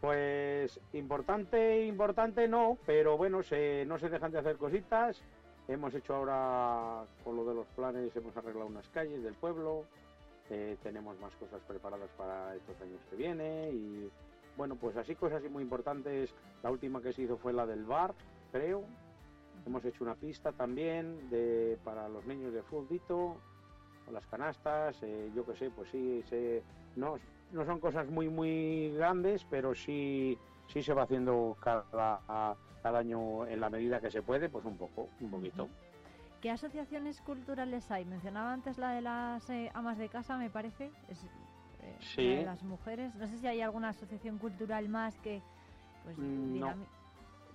[0.00, 5.22] Pues importante, importante no, pero bueno, se, no se dejan de hacer cositas.
[5.68, 9.84] Hemos hecho ahora, con lo de los planes, hemos arreglado unas calles del pueblo,
[10.48, 14.10] eh, tenemos más cosas preparadas para estos años que viene y
[14.56, 16.34] bueno, pues así cosas muy importantes.
[16.62, 18.14] La última que se hizo fue la del bar,
[18.52, 18.84] creo.
[19.66, 23.36] Hemos hecho una pista también de, para los niños de futbito,
[24.04, 26.62] con las canastas, eh, yo qué sé, pues sí, se,
[26.96, 27.18] no,
[27.52, 30.38] no son cosas muy, muy grandes, pero sí,
[30.68, 34.76] sí se va haciendo cada, cada año en la medida que se puede, pues un
[34.78, 35.68] poco, un poquito.
[36.40, 38.06] ¿Qué asociaciones culturales hay?
[38.06, 40.90] Mencionaba antes la de las eh, amas de casa, me parece.
[41.08, 41.22] Es,
[41.82, 42.28] eh, Sí.
[42.30, 43.14] la de las mujeres.
[43.16, 45.42] No sé si hay alguna asociación cultural más que.
[46.02, 46.74] Pues, Mm, no.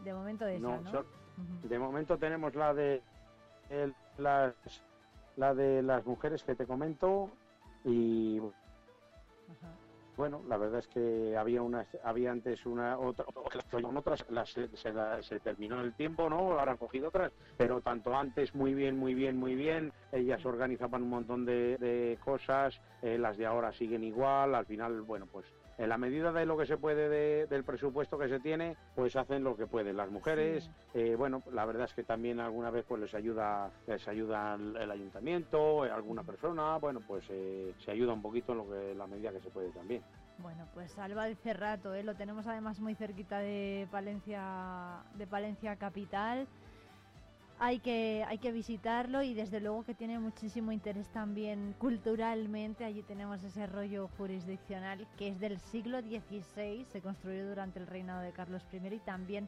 [0.03, 0.91] De momento esa, No, ¿no?
[0.91, 1.05] so-
[1.63, 3.01] de momento tenemos la de
[3.69, 4.53] el- las
[5.37, 7.29] la de las mujeres que te comento
[7.83, 8.39] y
[10.17, 13.25] bueno la verdad es que había una había antes una otra
[13.97, 18.15] otras las- se, la- se terminó el tiempo no ahora han cogido otras pero tanto
[18.15, 23.17] antes muy bien muy bien muy bien ellas organizaban un montón de, de cosas eh,
[23.17, 25.45] las de ahora siguen igual al final bueno pues
[25.77, 29.13] en la medida de lo que se puede de- del presupuesto que se tiene, pues
[29.17, 29.97] hacen lo que pueden.
[29.97, 34.07] Las mujeres, eh, bueno, la verdad es que también alguna vez pues les ayuda, les
[34.07, 38.59] ayuda el, el ayuntamiento, eh, alguna persona, bueno, pues eh, se ayuda un poquito en
[38.59, 40.01] lo que la medida que se puede también.
[40.37, 42.03] Bueno, pues Alba de Cerrato, ¿eh?
[42.03, 46.47] lo tenemos además muy cerquita de Palencia, de Palencia capital.
[47.57, 52.83] Hay que, hay que visitarlo y desde luego que tiene muchísimo interés también culturalmente.
[52.83, 58.21] Allí tenemos ese rollo jurisdiccional que es del siglo XVI, se construyó durante el reinado
[58.21, 59.47] de Carlos I y también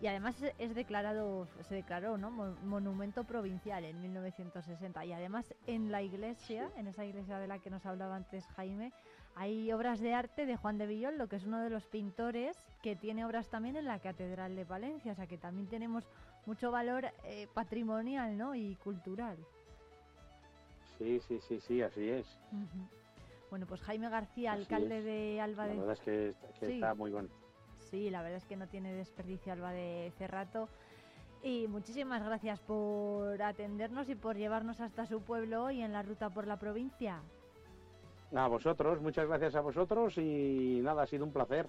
[0.00, 2.30] y además es- declarado, se declaró ¿no?
[2.30, 7.58] Mo- monumento provincial en 1960 y además en la iglesia, en esa iglesia de la
[7.58, 8.92] que nos hablaba antes Jaime,
[9.34, 12.94] hay obras de arte de Juan de Villoldo, que es uno de los pintores que
[12.96, 16.08] tiene obras también en la Catedral de Palencia, o sea que también tenemos
[16.46, 18.54] mucho valor eh, patrimonial ¿no?
[18.54, 19.36] y cultural.
[20.98, 22.26] Sí, sí, sí, sí, así es.
[23.50, 25.04] Bueno, pues Jaime García, Así alcalde es.
[25.04, 25.78] de Alba La de...
[25.78, 26.72] verdad es que, que Sí.
[26.74, 27.28] está muy bueno.
[27.90, 30.68] Sí, la verdad es que no tiene desperdicio Alba de Cerrato.
[31.42, 36.30] Y muchísimas gracias por atendernos y por llevarnos hasta su pueblo hoy en la ruta
[36.30, 37.22] por la provincia.
[38.34, 41.66] A vosotros, muchas gracias a vosotros y nada, ha sido un placer.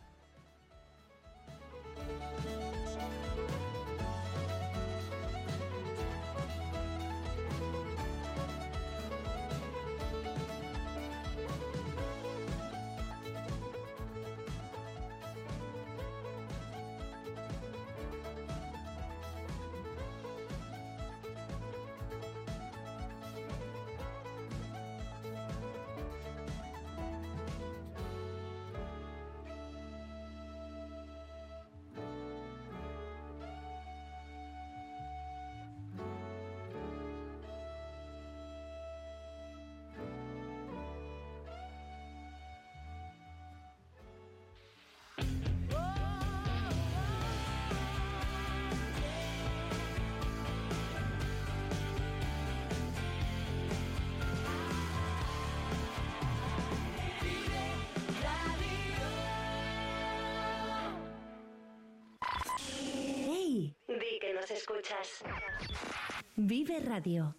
[66.35, 67.38] Vive Radio.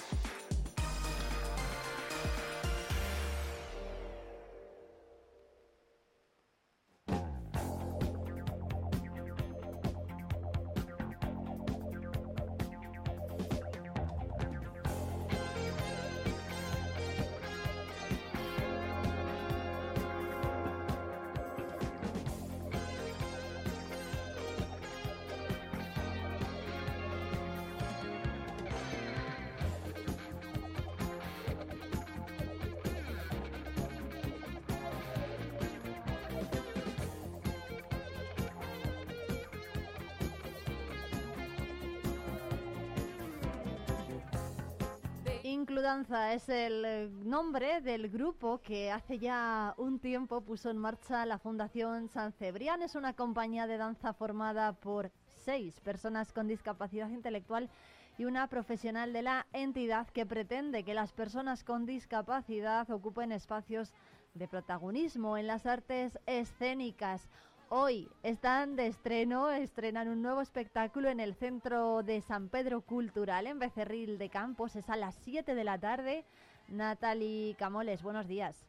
[45.91, 51.25] Includanza es el eh, nombre del grupo que hace ya un tiempo puso en marcha
[51.25, 52.81] la Fundación San Cebrián.
[52.81, 55.11] Es una compañía de danza formada por
[55.43, 57.69] seis personas con discapacidad intelectual
[58.17, 63.91] y una profesional de la entidad que pretende que las personas con discapacidad ocupen espacios
[64.33, 67.27] de protagonismo en las artes escénicas.
[67.73, 73.47] Hoy están de estreno, estrenan un nuevo espectáculo en el Centro de San Pedro Cultural
[73.47, 74.75] en Becerril de Campos.
[74.75, 76.25] Es a las 7 de la tarde.
[76.67, 78.65] Natalie Camoles, buenos días.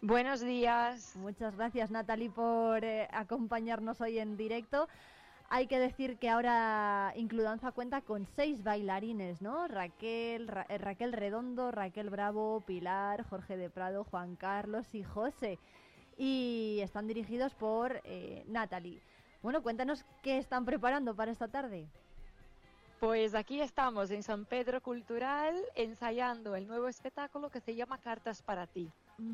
[0.00, 1.16] Buenos días.
[1.16, 4.86] Muchas gracias Natalie por eh, acompañarnos hoy en directo.
[5.48, 9.66] Hay que decir que ahora Includanza cuenta con seis bailarines, ¿no?
[9.66, 15.58] Raquel, Ra- eh, Raquel Redondo, Raquel Bravo, Pilar, Jorge de Prado, Juan Carlos y José.
[16.22, 19.00] Y están dirigidos por eh, Natalie.
[19.42, 21.88] Bueno, cuéntanos qué están preparando para esta tarde.
[23.00, 28.42] Pues aquí estamos en San Pedro Cultural ensayando el nuevo espectáculo que se llama Cartas
[28.42, 28.92] para ti.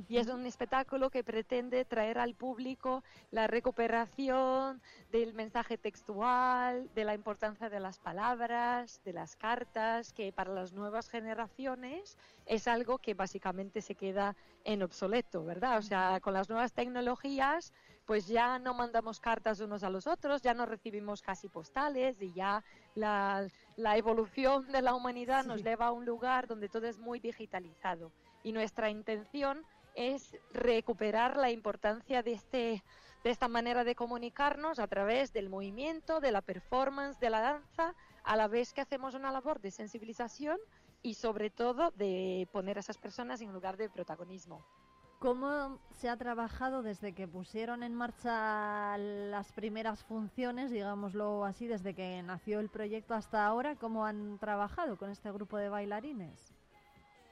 [0.09, 4.81] Y es un espectáculo que pretende traer al público la recuperación
[5.13, 10.73] del mensaje textual, de la importancia de las palabras, de las cartas, que para las
[10.73, 15.79] nuevas generaciones es algo que básicamente se queda en obsoleto, ¿verdad?
[15.79, 17.73] O sea, con las nuevas tecnologías
[18.07, 22.33] pues ya no mandamos cartas unos a los otros, ya no recibimos casi postales y
[22.33, 22.63] ya
[22.95, 27.19] la, la evolución de la humanidad nos lleva a un lugar donde todo es muy
[27.19, 28.13] digitalizado.
[28.45, 29.65] Y nuestra intención
[29.97, 32.85] es recuperar la importancia de, este,
[33.25, 37.95] de esta manera de comunicarnos a través del movimiento, de la performance, de la danza,
[38.23, 40.59] a la vez que hacemos una labor de sensibilización
[41.03, 44.65] y sobre todo de poner a esas personas en lugar de protagonismo.
[45.19, 51.95] ¿Cómo se ha trabajado desde que pusieron en marcha las primeras funciones, digámoslo así, desde
[51.95, 53.77] que nació el proyecto hasta ahora?
[53.77, 56.56] ¿Cómo han trabajado con este grupo de bailarines?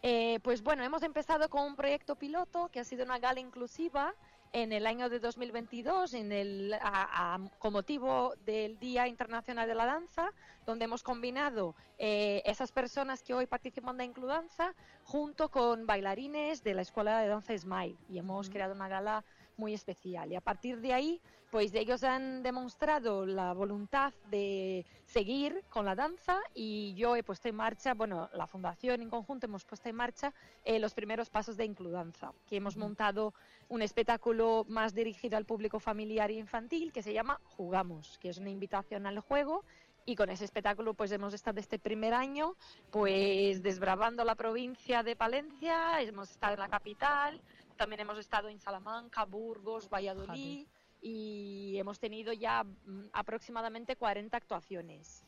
[0.07, 4.15] Eh, pues bueno, hemos empezado con un proyecto piloto que ha sido una gala inclusiva
[4.53, 9.87] en el año de 2022, en el, a, con motivo del Día Internacional de la
[9.87, 10.31] Danza,
[10.67, 14.75] donde hemos combinado eh, esas personas que hoy participan de Includanza
[15.05, 17.97] junto con bailarines de la Escuela de Danza Smile.
[18.11, 19.25] Y hemos creado una gala
[19.57, 20.31] muy especial.
[20.33, 21.21] Y a partir de ahí,
[21.51, 27.49] pues ellos han demostrado la voluntad de seguir con la danza y yo he puesto
[27.49, 31.57] en marcha, bueno, la fundación en conjunto hemos puesto en marcha eh, los primeros pasos
[31.57, 33.35] de Includanza, que hemos montado
[33.69, 38.39] un espectáculo más dirigido al público familiar e infantil que se llama Jugamos, que es
[38.39, 39.65] una invitación al juego
[40.07, 42.57] y con ese espectáculo pues hemos estado este primer año
[42.91, 47.41] pues desbravando la provincia de Palencia, hemos estado en la capital,
[47.77, 50.67] también hemos estado en Salamanca, Burgos, Valladolid
[51.01, 55.25] y hemos tenido ya mm, aproximadamente 40 actuaciones.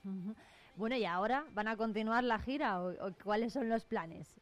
[0.74, 4.40] Bueno, ¿y ahora van a continuar la gira o, o cuáles son los planes?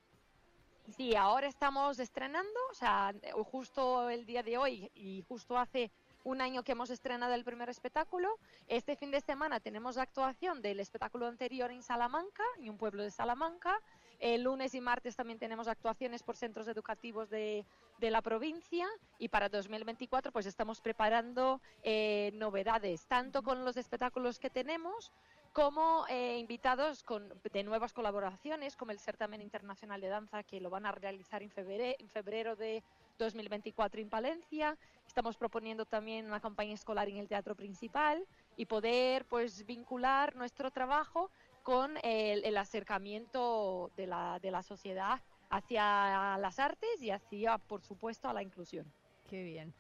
[0.97, 3.15] Sí, ahora estamos estrenando, o sea,
[3.45, 5.91] justo el día de hoy y justo hace
[6.25, 8.39] un año que hemos estrenado el primer espectáculo.
[8.67, 13.03] Este fin de semana tenemos la actuación del espectáculo anterior en Salamanca, en un pueblo
[13.03, 13.81] de Salamanca.
[14.21, 17.65] El lunes y martes también tenemos actuaciones por centros educativos de,
[17.99, 18.87] de la provincia
[19.19, 25.13] y para 2024 pues estamos preparando eh, novedades, tanto con los espectáculos que tenemos
[25.55, 30.69] como eh, invitados con, de nuevas colaboraciones, como el Certamen Internacional de Danza, que lo
[30.69, 32.83] van a realizar en febrero, en febrero de
[33.19, 34.77] 2024 en Palencia.
[35.07, 38.27] Estamos proponiendo también una campaña escolar en el teatro principal
[38.57, 41.31] y poder pues vincular nuestro trabajo
[41.65, 45.21] con el, el acercamiento de la, de la sociedad
[45.51, 48.87] hacia las artes y hacia, por supuesto, a la inclusión.
[49.29, 49.75] Qué bien.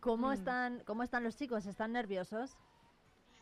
[0.00, 0.32] ¿Cómo, Mm.
[0.32, 1.66] están, ¿Cómo están los chicos?
[1.66, 2.56] ¿Están nerviosos?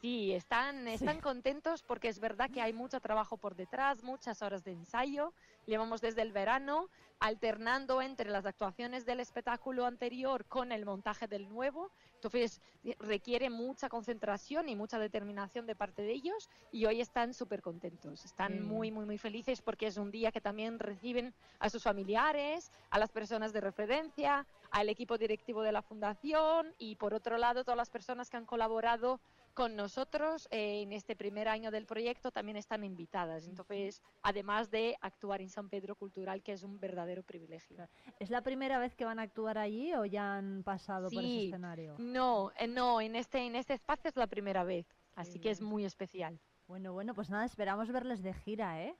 [0.00, 4.62] Sí, están, están contentos porque es verdad que hay mucho trabajo por detrás, muchas horas
[4.62, 5.32] de ensayo.
[5.66, 6.88] Llevamos desde el verano
[7.20, 11.90] alternando entre las actuaciones del espectáculo anterior con el montaje del nuevo.
[12.14, 12.60] Entonces
[13.00, 18.24] requiere mucha concentración y mucha determinación de parte de ellos y hoy están súper contentos.
[18.24, 21.82] Están Qué muy, muy, muy felices porque es un día que también reciben a sus
[21.82, 27.36] familiares, a las personas de referencia, al equipo directivo de la fundación y por otro
[27.36, 29.20] lado todas las personas que han colaborado
[29.58, 33.48] con nosotros eh, en este primer año del proyecto también están invitadas.
[33.48, 37.88] Entonces, además de actuar en San Pedro Cultural, que es un verdadero privilegio.
[38.20, 41.32] ¿Es la primera vez que van a actuar allí o ya han pasado por ese
[41.32, 41.96] Sí, escenario?
[41.98, 44.86] No, eh, no, en este, en este espacio es la primera vez,
[45.16, 46.38] así que es muy especial.
[46.68, 48.94] Bueno, bueno, pues nada, esperamos verles de gira, ¿eh?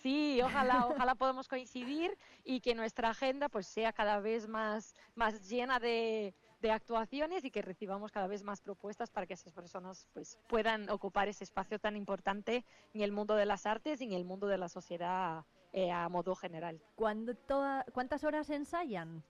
[0.00, 5.46] Sí, ojalá, ojalá podamos coincidir y que nuestra agenda pues sea cada vez más, más
[5.46, 10.08] llena de, de actuaciones y que recibamos cada vez más propuestas para que esas personas
[10.12, 12.64] pues puedan ocupar ese espacio tan importante
[12.94, 16.08] en el mundo de las artes y en el mundo de la sociedad eh, a
[16.08, 16.80] modo general.
[16.96, 19.22] ¿Cuándo toda- ¿Cuántas horas ensayan?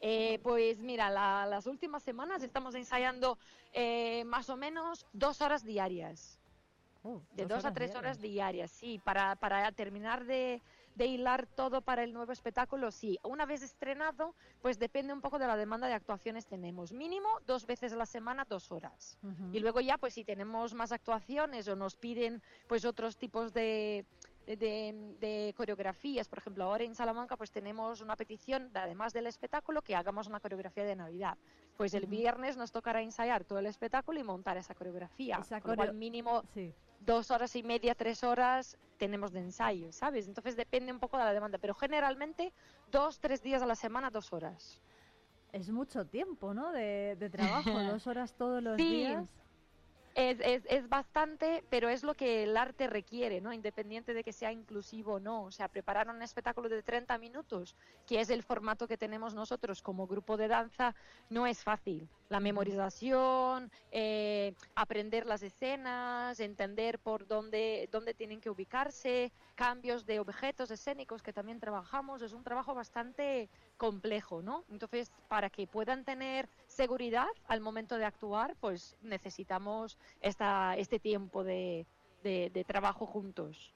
[0.00, 3.36] Eh, pues mira, la- las últimas semanas estamos ensayando
[3.72, 6.38] eh, más o menos dos horas diarias.
[7.32, 10.60] de dos dos a tres horas diarias, sí, para, para terminar de,
[10.98, 13.18] de hilar todo para el nuevo espectáculo, sí.
[13.22, 16.92] Una vez estrenado, pues depende un poco de la demanda de actuaciones tenemos.
[16.92, 19.16] Mínimo dos veces a la semana, dos horas.
[19.52, 24.04] Y luego ya, pues si tenemos más actuaciones o nos piden pues otros tipos de,
[24.44, 29.28] de, de coreografías, por ejemplo, ahora en Salamanca pues tenemos una petición, de- además del
[29.28, 31.38] espectáculo, que hagamos una coreografía de Navidad.
[31.76, 32.10] Pues el Ujú.
[32.10, 35.38] viernes nos tocará ensayar todo el espectáculo y montar esa coreografía.
[35.40, 36.74] Esa cual coreo- mínimo Sí.
[37.00, 40.26] Dos horas y media, tres horas tenemos de ensayo, ¿sabes?
[40.26, 42.52] Entonces depende un poco de la demanda, pero generalmente
[42.90, 44.80] dos, tres días a la semana, dos horas.
[45.52, 46.72] Es mucho tiempo, ¿no?
[46.72, 49.06] De, de trabajo, dos horas todos los Sí.
[49.06, 49.30] días.
[50.14, 53.52] Es, es, es bastante, pero es lo que el arte requiere, ¿no?
[53.52, 55.44] Independiente de que sea inclusivo o no.
[55.44, 59.80] O sea, preparar un espectáculo de 30 minutos, que es el formato que tenemos nosotros
[59.80, 60.96] como grupo de danza,
[61.30, 62.08] no es fácil.
[62.28, 70.20] La memorización, eh, aprender las escenas, entender por dónde, dónde tienen que ubicarse, cambios de
[70.20, 72.22] objetos escénicos que también trabajamos.
[72.22, 74.64] Es un trabajo bastante complejo, ¿no?
[74.68, 81.44] Entonces, para que puedan tener seguridad al momento de actuar, pues necesitamos esta, este tiempo
[81.44, 81.86] de,
[82.22, 83.74] de- de trabajo juntos.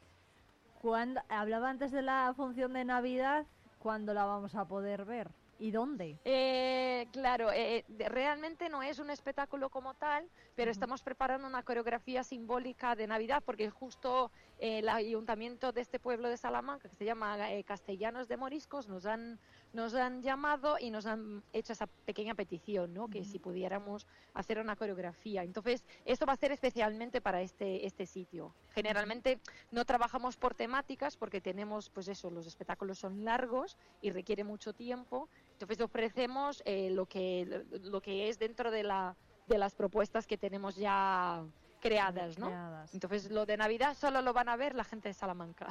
[0.75, 3.47] Cuando, hablaba antes de la función de Navidad,
[3.79, 5.31] ¿cuándo la vamos a poder ver?
[5.63, 6.19] ¿Y dónde?
[6.25, 11.63] Eh, claro, eh, de- realmente no es un espectáculo como tal, pero estamos preparando una
[11.63, 16.97] coreografía simbólica de Navidad porque justo eh, el ayuntamiento de este pueblo de Salamanca, que
[16.97, 19.39] se llama eh, Castellanos de Moriscos, nos han,
[19.73, 23.09] nos han llamado y nos han hecho esa pequeña petición, ¿no?
[23.09, 25.43] que si pudiéramos hacer una coreografía.
[25.43, 28.55] Entonces, esto va a ser especialmente para este, este sitio.
[28.71, 29.41] Generalmente
[29.71, 34.73] no trabajamos por temáticas porque tenemos, pues eso, los espectáculos son largos y requiere mucho
[34.73, 35.29] tiempo.
[35.53, 39.17] Entonces ofrecemos eh, lo, que, lo que es dentro de, la,
[39.47, 41.45] de las propuestas que tenemos ya
[41.83, 42.47] creadas, ¿no?
[42.47, 42.95] Creadas.
[42.95, 45.67] Entonces lo de Navidad solo lo van a ver la gente de Salamanca.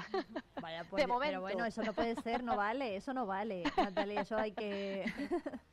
[0.62, 1.32] Vaya, pues, de momento.
[1.32, 5.06] Pero bueno, eso no puede ser, no vale, eso no vale, Natalia, eso hay que...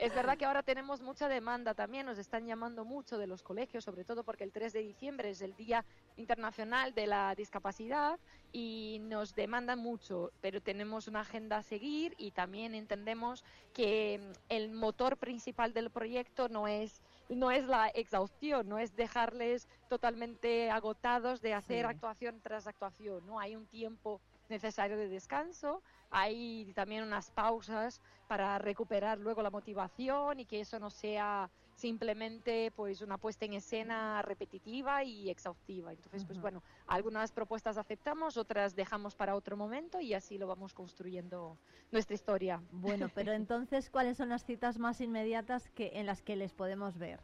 [0.00, 3.84] Es verdad que ahora tenemos mucha demanda también, nos están llamando mucho de los colegios,
[3.84, 5.84] sobre todo porque el 3 de diciembre es el Día
[6.16, 8.18] Internacional de la Discapacidad
[8.50, 13.44] y nos demandan mucho, pero tenemos una agenda a seguir y también entendemos
[13.74, 17.02] que mm, el motor principal del proyecto no es
[17.36, 21.90] no es la exhaustión, no es dejarles totalmente agotados de hacer Sí.
[21.90, 23.38] actuación tras actuación, ¿no?
[23.38, 30.40] Hay un tiempo necesario de descanso, hay también unas pausas para recuperar luego la motivación
[30.40, 31.50] y que eso no sea
[31.80, 35.92] simplemente pues una puesta en escena repetitiva y exhaustiva.
[35.92, 40.74] Entonces, pues bueno, algunas propuestas aceptamos, otras dejamos para otro momento y así lo vamos
[40.74, 41.58] construyendo
[41.90, 42.62] nuestra historia.
[42.70, 46.98] Bueno, pero entonces, ¿cuáles son las citas más inmediatas que, en las que les podemos
[46.98, 47.20] ver?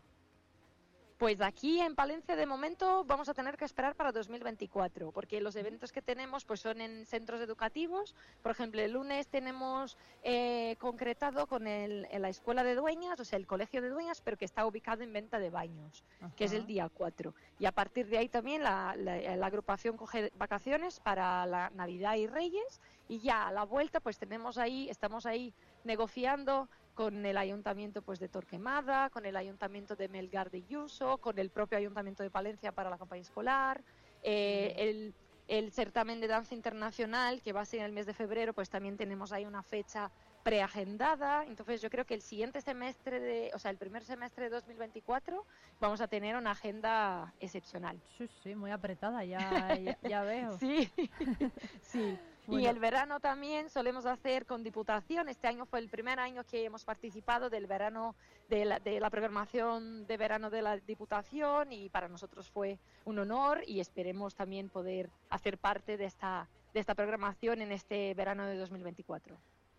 [1.18, 5.56] Pues aquí en Palencia de momento vamos a tener que esperar para 2024, porque los
[5.56, 8.14] eventos que tenemos pues son en centros educativos.
[8.43, 13.24] Por ejemplo, el lunes tenemos eh, concretado con el, en la escuela de dueñas, o
[13.24, 16.05] sea, el colegio de dueñas, pero que está ubicado en venta de baños,
[16.36, 17.34] que es el día 4.
[17.60, 22.16] Y a partir de ahí también la, la- la agrupación coge vacaciones para la Navidad
[22.16, 22.82] y Reyes.
[23.09, 28.18] Y ya a la vuelta pues tenemos ahí, estamos ahí negociando con el ayuntamiento pues
[28.18, 32.73] de Torquemada, con el ayuntamiento de Melgar de Yuso, con el propio ayuntamiento de Palencia
[32.73, 33.85] para la campaña escolar,
[34.23, 35.14] eh, el,
[35.47, 38.70] el certamen de danza internacional que va a ser en el mes de febrero, pues
[38.70, 40.10] también tenemos ahí una fecha
[40.43, 41.44] preagendada.
[41.44, 45.44] Entonces yo creo que el siguiente semestre de, o sea, el primer semestre de 2024
[45.78, 48.01] vamos a tener una agenda excepcional.
[48.16, 50.59] Sí, sí, muy apretada, ya, ya, ya veo.
[50.59, 50.90] Sí,
[51.82, 52.18] sí.
[52.47, 52.70] Y Bueno.
[52.70, 55.28] el verano también solemos hacer con Diputación.
[55.28, 58.14] Este año fue el primer año que hemos participado del verano,
[58.48, 63.18] de la, de la programación de verano de la Diputación y para nosotros fue un
[63.18, 68.47] honor y esperemos también poder hacer parte de esta, de esta programación en este verano
[68.47, 69.36] de 2024.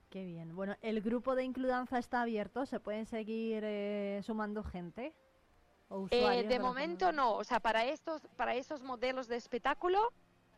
[0.09, 0.55] Qué bien.
[0.55, 5.13] Bueno, el grupo de Includanza está abierto, se pueden seguir eh, sumando gente.
[5.89, 9.37] O Eh, usuarios de la momento no, o sea, para estos, para esos modelos de
[9.37, 10.11] espectáculo,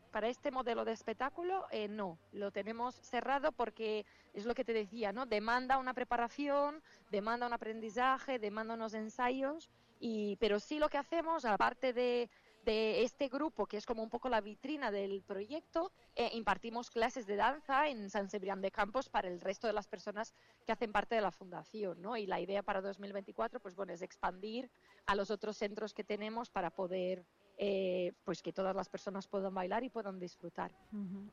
[0.10, 4.74] para este modelo de espectáculo, eh, no, lo tenemos cerrado porque es lo que te
[4.74, 5.26] decía, ¿no?
[5.26, 6.82] Demanda una preparación,
[7.12, 9.70] demanda un aprendizaje, demanda unos ensayos,
[10.00, 12.30] y, pero sí lo que hacemos, aparte de,
[12.64, 17.26] de este grupo, que es como un poco la vitrina del proyecto, eh, impartimos clases
[17.26, 20.34] de danza en San Sebrián de Campos para el resto de las personas
[20.66, 22.18] que hacen parte de la fundación, ¿no?
[22.18, 24.70] Y la idea para 2024, pues bueno, es expandir
[25.06, 27.26] a los otros centros que tenemos para poder,
[27.62, 30.72] eh, pues que todas las personas puedan bailar y puedan disfrutar.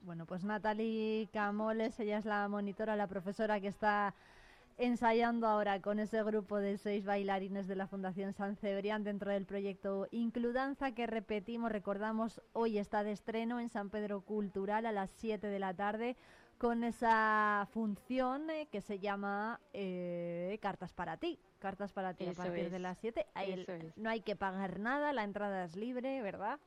[0.03, 4.13] Bueno, pues Natalie Camoles, ella es la monitora, la profesora que está
[4.77, 9.47] ensayando ahora con ese grupo de seis bailarines de la Fundación San Cebrián dentro del
[9.47, 15.11] proyecto Includanza que repetimos, recordamos, hoy está de estreno en San Pedro Cultural a las
[15.19, 16.17] 7 de la tarde
[16.59, 21.39] con esa función eh, que se llama eh, Cartas para ti.
[21.59, 23.27] Cartas para ti Eso a partir de es, las 7.
[23.35, 23.97] Ahí el- eso es.
[23.97, 26.59] No hay que pagar nada, la entrada es libre, ¿verdad?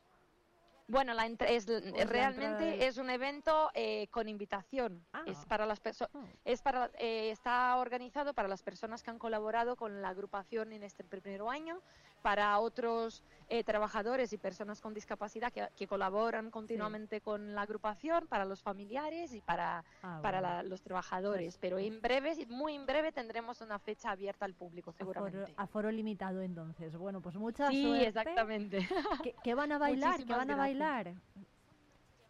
[0.88, 5.06] Bueno, la entra- es, es realmente de- es un evento eh, con invitación.
[5.28, 5.45] Es Ah.
[5.48, 6.11] para las personas,
[6.45, 10.82] es para, eh, está organizado para las personas que han colaborado con la agrupación en
[10.82, 11.80] este primer año,
[12.21, 18.27] para otros eh, trabajadores y personas con discapacidad que, que colaboran continuamente con la agrupación,
[18.27, 20.55] para los familiares y para, Ah, para bueno.
[20.55, 21.57] la- los trabajadores.
[21.57, 25.43] Pero en breve, muy en breve, tendremos una fecha abierta al público, seguramente.
[25.43, 26.95] Aforo, aforo limitado entonces.
[26.95, 28.07] Bueno, pues mucha Sí, suerte.
[28.07, 28.87] exactamente.
[29.23, 30.17] ¿Qué, qué van a bailar?
[30.23, 30.57] ¿Qué van a gracias.
[30.57, 31.13] bailar?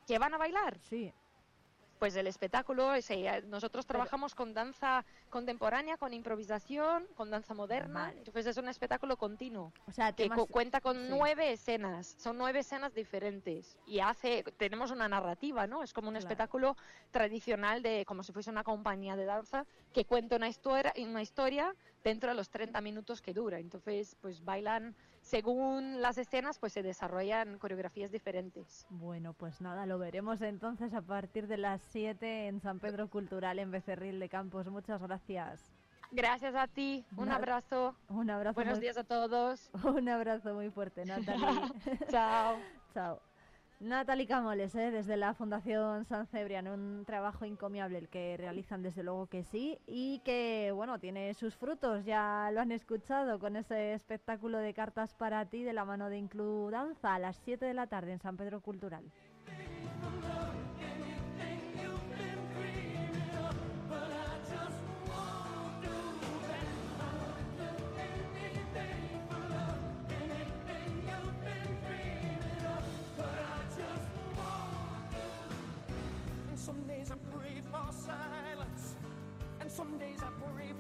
[0.08, 0.80] ¿Que van a bailar?
[0.82, 1.14] Sí.
[2.00, 8.18] Pues el espectáculo, ese, nosotros trabajamos con danza contemporánea, con improvisación, con danza moderna, Vale.
[8.20, 11.08] entonces es un espectáculo continuo O sea, que temas- cu- cuenta con sí.
[11.10, 15.84] nueve escenas, son nueve escenas diferentes y hace, tenemos una narrativa, ¿no?
[15.84, 16.24] Es como un Claro.
[16.26, 16.78] espectáculo
[17.12, 21.76] tradicional de como si fuese una compañía de danza que cuenta una historia, una historia
[22.04, 23.60] dentro de los 30 minutos que dura.
[23.60, 28.86] Entonces, pues bailan según las escenas, pues se desarrollan coreografías diferentes.
[28.90, 33.60] Bueno, pues nada, lo veremos entonces a partir de las 7 en San Pedro Cultural
[33.60, 34.68] en Becerril de Campos.
[34.68, 35.72] Muchas gracias.
[36.12, 37.96] Gracias a ti, un abrazo.
[38.08, 38.56] Un abrazo.
[38.56, 39.70] Buenos muy- días a todos.
[39.84, 41.46] Un abrazo muy fuerte, Natalie.
[42.10, 42.58] Chao.
[42.94, 43.29] Chao.
[43.80, 44.92] Natalie Camoles, ¿eh?
[44.92, 49.80] desde la Fundación San Cebrián, un trabajo encomiable el que realizan desde luego que sí
[49.88, 55.14] y que, bueno, tiene sus frutos, ya lo han escuchado con ese espectáculo de cartas
[55.14, 58.20] para ti de la mano de Inclu Danza a las 7 de la tarde en
[58.20, 59.06] San Pedro Cultural.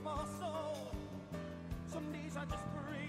[0.09, 0.91] For soul.
[1.85, 3.08] Some days I just pray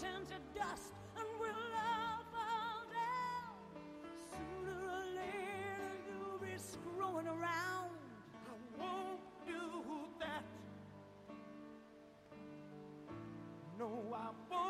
[0.00, 3.52] turn to dust and we'll all fall down.
[4.32, 7.90] Sooner or later you'll be screwing around.
[8.34, 9.60] I won't do
[10.20, 10.44] that.
[13.78, 14.69] No, I won't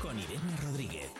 [0.00, 1.10] Con Irene Rodríguez.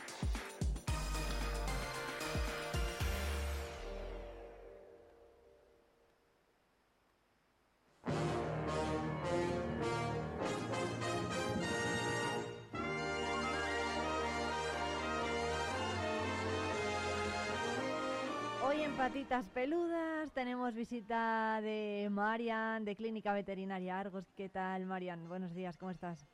[18.73, 24.31] en Patitas Peludas tenemos visita de Marian, de Clínica Veterinaria Argos.
[24.37, 25.27] ¿Qué tal, Marian?
[25.29, 26.34] Buenos días, ¿cómo estás?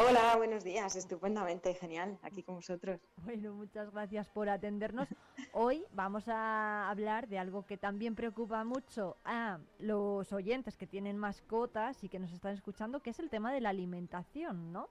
[0.00, 3.00] Hola, buenos días, estupendamente, genial, aquí con vosotros.
[3.24, 5.08] Bueno, muchas gracias por atendernos.
[5.52, 11.18] Hoy vamos a hablar de algo que también preocupa mucho a los oyentes que tienen
[11.18, 14.88] mascotas y que nos están escuchando, que es el tema de la alimentación, ¿no?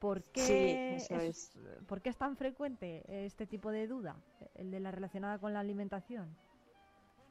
[0.00, 1.56] ¿Por qué, Sí, eso es.
[1.86, 4.16] ¿Por qué es tan frecuente este tipo de duda,
[4.56, 6.36] el de la relacionada con la alimentación?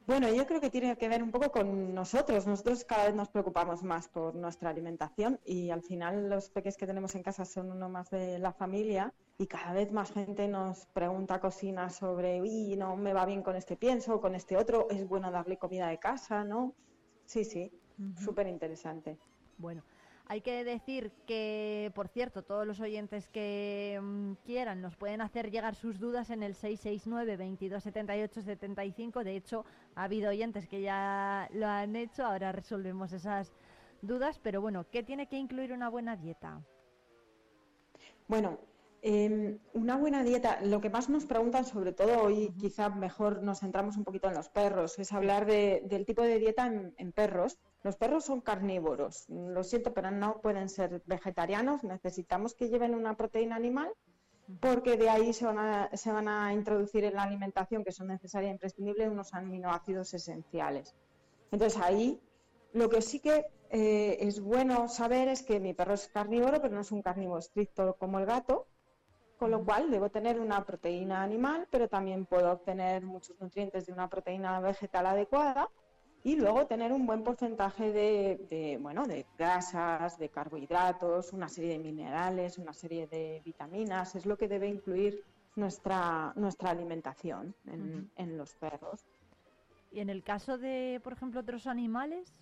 [0.06, 2.46] Bueno, yo creo que tiene que ver un poco con nosotros.
[2.46, 6.86] Nosotros cada vez nos preocupamos más por nuestra alimentación y al final los peques que
[6.86, 10.84] tenemos en casa son uno más de la familia y cada vez más gente nos
[10.88, 15.08] pregunta cocinas sobre, uy, no me va bien con este pienso, con este otro, es
[15.08, 16.74] bueno darle comida de casa, ¿no?
[17.24, 17.72] Sí, sí,
[18.22, 19.18] súper interesante.
[19.56, 19.82] Bueno,
[20.26, 25.50] hay que decir que, por cierto, todos los oyentes que mm, quieran nos pueden hacer
[25.50, 29.24] llegar sus dudas en el 669 2278 75.
[29.24, 29.64] De hecho,
[29.94, 33.52] ha habido oyentes que ya lo han hecho, ahora resolvemos esas
[34.02, 34.38] dudas.
[34.38, 36.62] Pero bueno, ¿qué tiene que incluir una buena dieta?
[38.26, 38.58] Bueno,
[39.02, 43.60] eh, una buena dieta, lo que más nos preguntan, sobre todo hoy, quizá mejor nos
[43.60, 47.12] centramos un poquito en los perros, es hablar de- del tipo de dieta en, en
[47.12, 47.58] perros.
[47.84, 53.14] Los perros son carnívoros, lo siento, pero no pueden ser vegetarianos, necesitamos que lleven una
[53.14, 53.92] proteína animal
[54.58, 58.06] porque de ahí se van a, se van a introducir en la alimentación, que son
[58.06, 60.94] necesarias e imprescindibles, unos aminoácidos esenciales.
[61.50, 62.18] Entonces ahí
[62.72, 66.74] lo que sí que eh, es bueno saber es que mi perro es carnívoro, pero
[66.74, 68.66] no es un carnívoro estricto como el gato,
[69.38, 73.92] con lo cual debo tener una proteína animal, pero también puedo obtener muchos nutrientes de
[73.92, 75.68] una proteína vegetal adecuada
[76.24, 81.72] y luego tener un buen porcentaje de, de, bueno, de grasas, de carbohidratos, una serie
[81.72, 85.22] de minerales, una serie de vitaminas, es lo que debe incluir
[85.54, 89.04] nuestra, nuestra alimentación en, en los perros.
[89.92, 92.32] Y en el caso de, por ejemplo, otros animales,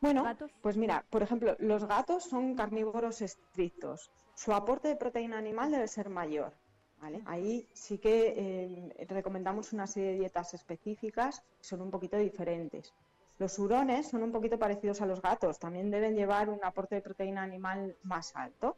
[0.00, 0.24] Bueno,
[0.62, 4.10] pues mira, por ejemplo, los gatos son carnívoros estrictos.
[4.34, 6.52] Su aporte de proteína animal debe ser mayor.
[7.00, 7.22] ¿Vale?
[7.26, 12.94] Ahí sí que eh, recomendamos una serie de dietas específicas que son un poquito diferentes.
[13.38, 17.02] Los hurones son un poquito parecidos a los gatos, también deben llevar un aporte de
[17.02, 18.76] proteína animal más alto.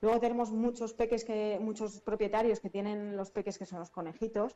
[0.00, 4.54] Luego tenemos muchos peques que, muchos propietarios que tienen los peques que son los conejitos,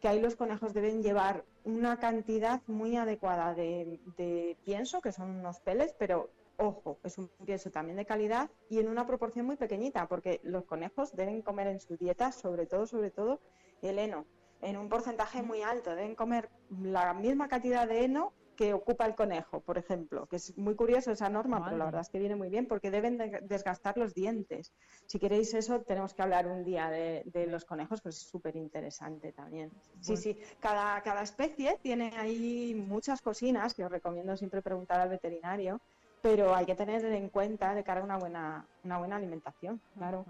[0.00, 5.30] que ahí los conejos deben llevar una cantidad muy adecuada de, de pienso, que son
[5.30, 9.56] unos peles, pero ojo, es un pienso también de calidad y en una proporción muy
[9.56, 13.40] pequeñita, porque los conejos deben comer en su dieta, sobre todo, sobre todo,
[13.82, 14.26] el heno,
[14.60, 15.90] en un porcentaje muy alto.
[15.94, 20.56] Deben comer la misma cantidad de heno que ocupa el conejo, por ejemplo, que es
[20.58, 23.40] muy curioso esa norma, pero la verdad es que viene muy bien porque deben de-
[23.42, 24.72] desgastar los dientes.
[25.06, 28.54] Si queréis eso, tenemos que hablar un día de, de los conejos, pues es súper
[28.56, 29.70] interesante también.
[30.00, 35.08] Sí, sí, cada, cada especie tiene ahí muchas cocinas que os recomiendo siempre preguntar al
[35.08, 35.80] veterinario,
[36.22, 40.24] pero hay que tener en cuenta de cara a una buena, una buena alimentación, claro.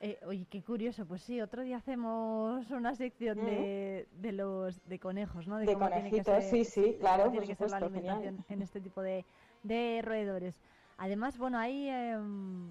[0.00, 4.98] Eh, oye, qué curioso, pues sí, otro día hacemos una sección de, de los de
[4.98, 5.56] conejos, ¿no?
[5.56, 8.16] De cómo tiene que conejitos, sí, sí, claro, cómo tiene que ser la genial.
[8.18, 9.24] alimentación en este tipo de,
[9.62, 10.60] de roedores.
[10.98, 12.70] Además, bueno, ahí, em,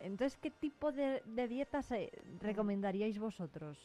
[0.00, 2.10] entonces, ¿qué tipo de, de dietas eh,
[2.40, 3.78] recomendaríais vosotros?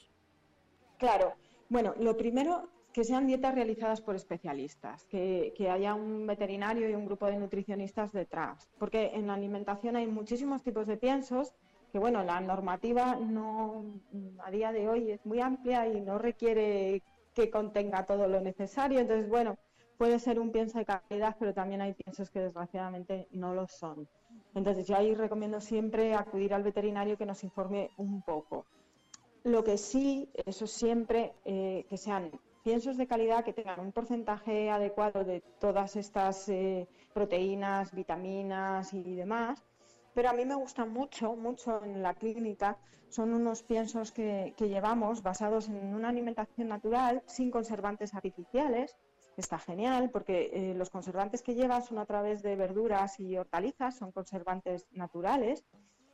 [0.98, 1.34] Claro,
[1.68, 7.06] bueno, lo primero, que sean dietas realizadas por especialistas, que, haya un veterinario y un
[7.06, 11.54] grupo de nutricionistas detrás, porque en la alimentación hay muchísimos tipos de piensos
[11.92, 13.86] que, bueno, la normativa no,
[14.44, 17.02] a día de hoy es muy amplia y no requiere
[17.34, 19.58] que contenga todo lo necesario, entonces, bueno,
[19.98, 24.08] puede ser un pienso de calidad, pero también hay piensos que desgraciadamente no lo son.
[24.56, 28.66] Entonces, yo ahí recomiendo siempre acudir al veterinario que nos informe un poco.
[29.44, 32.32] Lo que sí, eso siempre, eh, que sean
[32.64, 39.16] piensos de calidad, que tengan un porcentaje adecuado de todas estas eh, proteínas, vitaminas y
[39.16, 39.64] demás.
[40.14, 42.78] Pero a mí me gusta mucho, mucho en la clínica,
[43.10, 48.98] son unos piensos que, que llevamos basados en una alimentación natural, sin conservantes artificiales.
[49.38, 53.98] Está genial porque eh, los conservantes que lleva son a través de verduras y hortalizas,
[53.98, 55.66] son conservantes naturales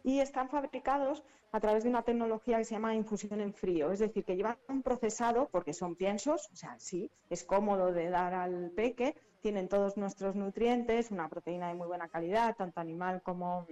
[0.07, 1.21] y están fabricados
[1.51, 4.57] a través de una tecnología que se llama infusión en frío, es decir, que llevan
[4.69, 9.67] un procesado, porque son piensos, o sea, sí, es cómodo de dar al peque, tienen
[9.67, 13.67] todos nuestros nutrientes, una proteína de muy buena calidad, tanto animal como,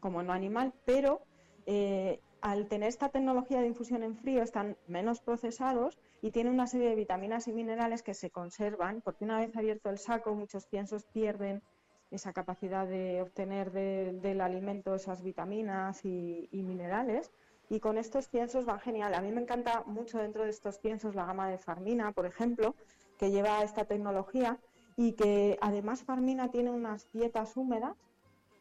[0.00, 1.22] como no animal, pero
[1.64, 6.66] eh, al tener esta tecnología de infusión en frío están menos procesados y tienen una
[6.66, 10.66] serie de vitaminas y minerales que se conservan, porque una vez abierto el saco muchos
[10.66, 11.62] piensos pierden
[12.14, 17.32] esa capacidad de obtener de- del alimento esas vitaminas y, minerales.
[17.68, 19.14] Y con estos piensos van genial.
[19.14, 22.74] A mí me encanta mucho dentro de estos piensos la gama de Farmina, por ejemplo,
[23.18, 24.58] que lleva esta tecnología
[24.96, 27.96] y que además Farmina tiene unas dietas húmedas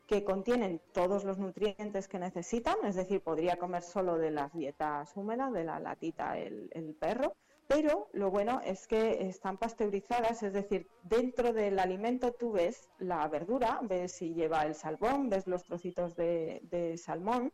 [0.07, 5.15] que contienen todos los nutrientes que necesitan, es decir, podría comer solo de las dietas
[5.15, 7.35] húmedas, de la latita el perro,
[7.73, 13.27] pero lo bueno es que están pasteurizadas, es decir, dentro del alimento tú ves la
[13.27, 17.51] verdura, ves si lleva el salmón, ves los trocitos de, de salmón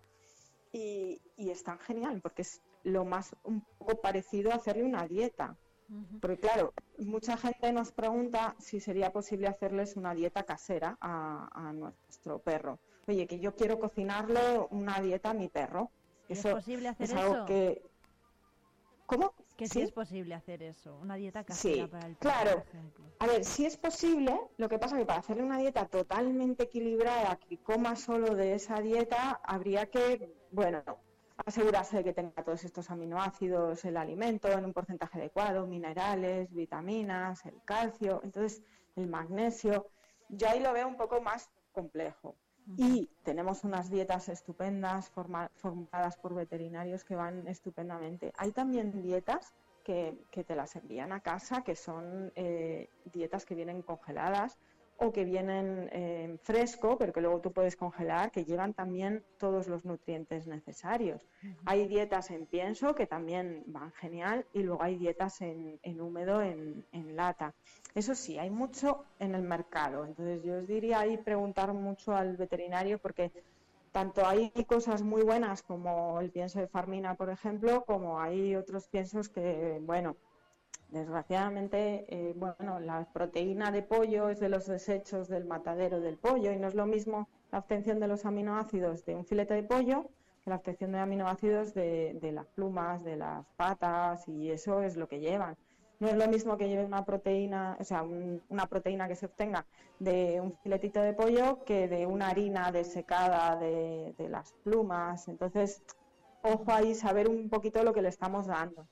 [0.74, 5.08] y, y es tan genial porque es lo más un poco parecido a hacerle una
[5.08, 5.56] dieta.
[6.22, 11.74] Porque claro, mucha gente nos pregunta si sería posible hacerles una dieta casera a, a
[11.74, 12.78] nuestro perro.
[13.08, 15.90] Oye, que yo quiero cocinarle una dieta a mi perro.
[16.28, 17.46] ¿Es Eso posible hacer es algo eso?
[17.46, 17.82] que...
[19.08, 19.34] ¿Cómo?
[19.60, 19.82] Que sí ¿Sí?
[19.82, 22.58] es posible hacer eso, una dieta casera Sí, para el perro, claro.
[22.60, 23.06] por ejemplo.
[23.20, 27.36] A ver, si es posible, lo que pasa que para hacerle una dieta totalmente equilibrada,
[27.36, 30.82] que coma solo de esa dieta, habría que, bueno,
[31.46, 37.46] asegurarse de que tenga todos estos aminoácidos el alimento en un porcentaje adecuado, minerales, vitaminas,
[37.46, 38.64] el calcio, entonces
[38.96, 39.88] el magnesio.
[40.30, 42.36] Yo ahí lo veo un poco más complejo.
[42.78, 48.32] Y tenemos unas dietas estupendas formadas por veterinarios que van estupendamente.
[48.38, 53.56] Hay también dietas que, que te las envían a casa, que son eh, dietas que
[53.56, 54.60] vienen congeladas
[55.00, 59.68] o que vienen eh, fresco, pero que luego tú puedes congelar, que llevan también todos
[59.68, 61.26] los nutrientes necesarios.
[61.66, 66.42] Hay dietas en pienso que también van genial y luego hay dietas en, en húmedo,
[66.42, 67.54] en, en lata.
[67.96, 70.06] Eso sí, hay mucho en el mercado.
[70.06, 73.32] Entonces yo os diría ahí preguntar mucho al veterinario porque
[73.92, 78.88] tanto hay cosas muy buenas como el pienso de Farmina, por ejemplo, como hay otros
[78.88, 80.16] piensos que, bueno,
[80.92, 86.52] desgraciadamente, eh, bueno, la proteína de pollo es de los desechos del matadero del pollo
[86.52, 90.10] y no es lo mismo la obtención de los aminoácidos de un filete de pollo
[90.44, 94.96] que la obtención de aminoácidos de, de las plumas, de las patas y eso es
[94.98, 95.56] lo que llevan.
[96.00, 99.26] No es lo mismo que lleve una proteína, o sea, un- una proteína que se
[99.26, 99.66] obtenga
[100.00, 105.28] de un filetito de pollo que de una harina desecada de, de las plumas.
[105.28, 105.84] Entonces,
[106.42, 108.88] ojo ahí, saber un poquito lo que le estamos dando.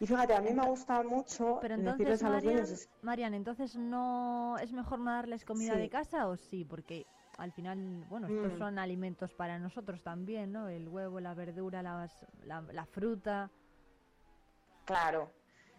[0.00, 3.34] Y fíjate, a mí me gusta mucho Pero decirles entonces, a los Marian, niños, Marian,
[3.34, 5.78] entonces no es mejor no darles comida Sí.
[5.80, 7.06] de casa o sí, porque
[7.38, 7.76] al final,
[8.08, 8.58] bueno, estos Mm.
[8.58, 10.68] son alimentos para nosotros también, ¿no?
[10.68, 13.50] El huevo, la verdura, las- la, la fruta.
[14.84, 15.32] Claro.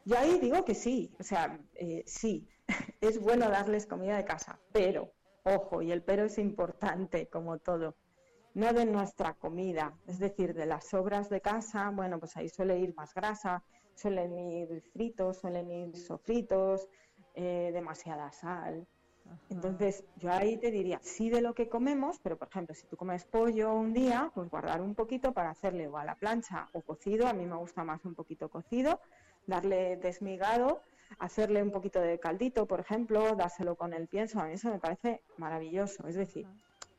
[0.06, 2.48] Yo ahí digo que sí, o sea, eh, sí,
[3.02, 5.12] es bueno darles comida de casa, pero,
[5.44, 7.95] ojo, y el pero es importante, como todo,
[8.53, 12.80] no de nuestra comida, es decir, de las sobras de casa, bueno, pues ahí suele
[12.80, 13.64] ir más grasa,
[13.95, 16.88] suelen ir fritos, suelen ir sofritos,
[17.34, 18.88] eh, demasiada sal.
[19.49, 22.95] Entonces, yo ahí te diría, sí de lo que comemos, pero por ejemplo, si tú
[22.95, 26.81] comes pollo un día, pues guardar un poquito para hacerle o a la plancha o
[26.81, 28.99] cocido, a mí me gusta más un poquito cocido,
[29.47, 30.81] darle desmigado,
[31.17, 34.80] hacerle un poquito de caldito, por ejemplo, dárselo con el pienso, a mí eso me
[34.80, 36.07] parece maravilloso.
[36.07, 36.47] Es decir,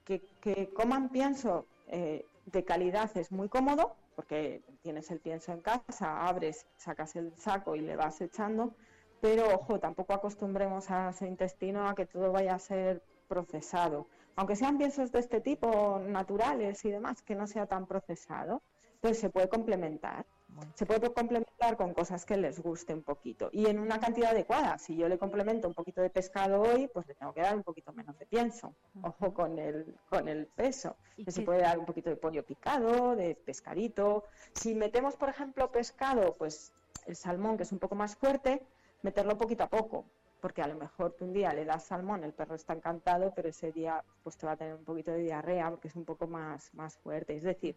[0.05, 5.61] que, que coman pienso eh, de calidad es muy cómodo, porque tienes el pienso en
[5.61, 8.75] casa, abres, sacas el saco y le vas echando,
[9.21, 14.09] pero ojo, tampoco acostumbremos a ese intestino a que todo vaya a ser procesado.
[14.35, 18.63] Aunque sean piensos de este tipo, naturales y demás, que no sea tan procesado,
[19.01, 20.27] pues se puede complementar.
[20.75, 24.79] Se puede complementar con cosas que les guste un poquito y en una cantidad adecuada.
[24.79, 27.63] Si yo le complemento un poquito de pescado hoy, pues le tengo que dar un
[27.63, 28.75] poquito menos de pienso.
[29.03, 30.97] Ojo con el, con el peso.
[31.17, 34.25] ¿Y Que se puede dar un poquito de pollo picado, de pescadito.
[34.55, 36.73] Si metemos, por ejemplo, pescado, pues
[37.07, 38.63] el salmón, que es un poco más fuerte,
[39.03, 40.05] meterlo poquito a poco.
[40.41, 43.49] Porque a lo mejor tú un día le das salmón, el perro está encantado, pero
[43.49, 46.27] ese día pues te va a tener un poquito de diarrea porque es un poco
[46.27, 47.37] más, más fuerte.
[47.37, 47.77] Es decir,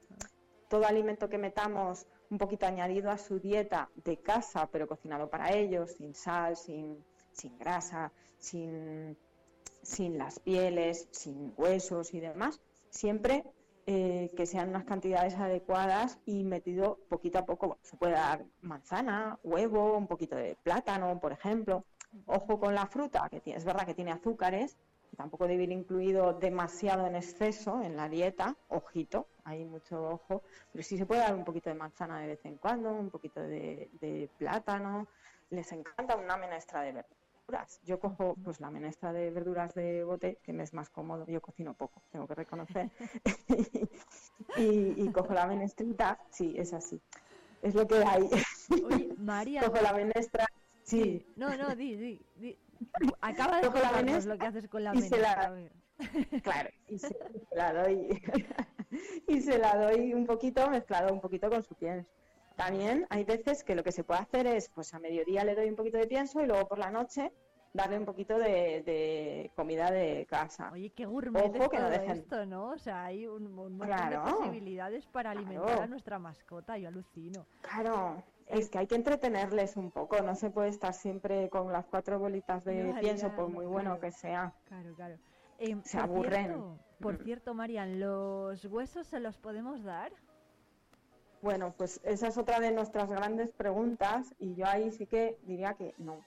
[0.70, 5.54] todo alimento que metamos un poquito añadido a su dieta de casa, pero cocinado para
[5.54, 9.18] ellos, sin sal, sin, sin grasa, sin,
[9.82, 13.44] sin las pieles, sin huesos y demás, siempre
[13.88, 17.80] eh, que sean unas cantidades adecuadas y metido poquito a poco.
[17.82, 21.84] Se puede dar manzana, huevo, un poquito de plátano, por ejemplo.
[22.28, 24.78] Ojo con la fruta, que es verdad que tiene azúcares,
[25.10, 30.44] que tampoco debe ir incluido demasiado en exceso en la dieta, ojito, hay mucho ojo,
[30.72, 33.42] pero sí se puede dar un poquito de manzana de vez en cuando, un poquito
[33.42, 35.08] de, de plátano,
[35.50, 37.82] les encanta una menestra de verduras.
[37.84, 41.42] Yo cojo pues la menestra de verduras de bote, que me es más cómodo, yo
[41.42, 42.92] cocino poco, tengo que reconocer,
[44.58, 47.02] y, y cojo la menestrita, sí, es así,
[47.64, 48.30] es lo que hay.
[48.86, 49.62] Oye, María.
[49.66, 50.46] cojo la menestra,
[50.84, 52.69] sí, No, no, di, di, di.
[53.22, 55.54] Acaba de contarnos lo que haces con la se la-.
[56.44, 57.16] Claro, y se
[57.52, 58.22] la doy.
[59.28, 62.10] y se la doy un poquito mezclado un poquito con su pienso.
[62.56, 65.70] También hay veces que lo que se puede hacer es, pues a mediodía le doy
[65.70, 67.32] un poquito de pienso y luego por la noche
[67.74, 70.70] darle un poquito de, de comida de casa.
[70.74, 72.70] Oye, qué gourmet Ojo es que no todo dejen- esto, ¿no?
[72.72, 75.82] O sea, hay un, un montón Claro, de posibilidades para alimentar claro.
[75.84, 77.46] a nuestra mascota, yo alucino.
[77.62, 81.86] Claro, es que hay que entretenerles un poco, no se puede estar siempre con las
[81.86, 84.02] cuatro bolitas de pienso, por muy bueno claro.
[84.02, 84.54] que sea.
[84.66, 85.16] Claro, claro.
[85.60, 86.46] Eh, Se por aburren.
[86.46, 87.24] Cierto, por Mm.
[87.24, 90.12] cierto, Marian, ¿los huesos se los podemos dar?
[91.42, 95.74] Bueno, pues esa es otra de nuestras grandes preguntas y yo ahí sí que diría
[95.76, 96.20] que no.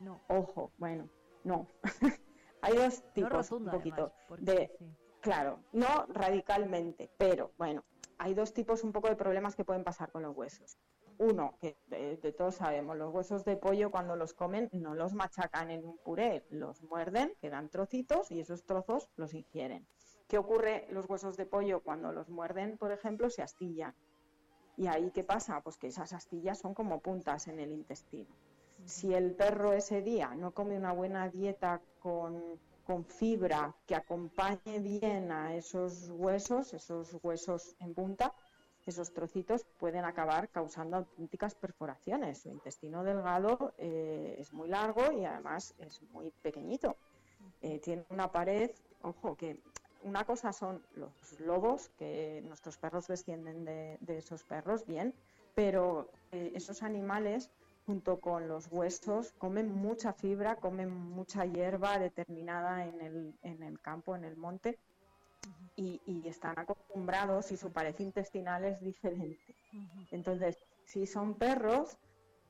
[0.00, 0.20] No.
[0.28, 1.08] Ojo, bueno,
[1.44, 1.66] no.
[2.60, 4.86] Hay dos tipos un poquito además, de sí.
[5.20, 7.84] claro, no radicalmente, pero bueno,
[8.18, 10.76] hay dos tipos un poco de problemas que pueden pasar con los huesos.
[11.18, 15.14] Uno, que de, de todos sabemos, los huesos de pollo cuando los comen no los
[15.14, 19.86] machacan en un puré, los muerden, quedan trocitos y esos trozos los ingieren.
[20.28, 23.94] ¿Qué ocurre los huesos de pollo cuando los muerden, por ejemplo, se astillan?
[24.76, 25.60] ¿Y ahí qué pasa?
[25.62, 28.34] Pues que esas astillas son como puntas en el intestino.
[28.84, 34.80] Si el perro ese día no come una buena dieta con, con fibra que acompañe
[34.80, 38.34] bien a esos huesos, esos huesos en punta,
[38.86, 42.38] esos trocitos pueden acabar causando auténticas perforaciones.
[42.38, 46.96] Su intestino delgado eh, es muy largo y además es muy pequeñito.
[47.62, 48.70] Eh, tiene una pared,
[49.02, 49.60] ojo, que
[50.02, 55.14] una cosa son los lobos, que nuestros perros descienden de, esos perros, bien,
[55.54, 57.50] pero eh, esos animales
[57.86, 63.80] junto con los huesos comen mucha fibra, comen mucha hierba determinada en el, en el
[63.80, 64.78] campo, en el monte,
[65.76, 69.56] y, y están acostumbrados y su pared intestinal es diferente.
[70.10, 71.98] Entonces, si son perros,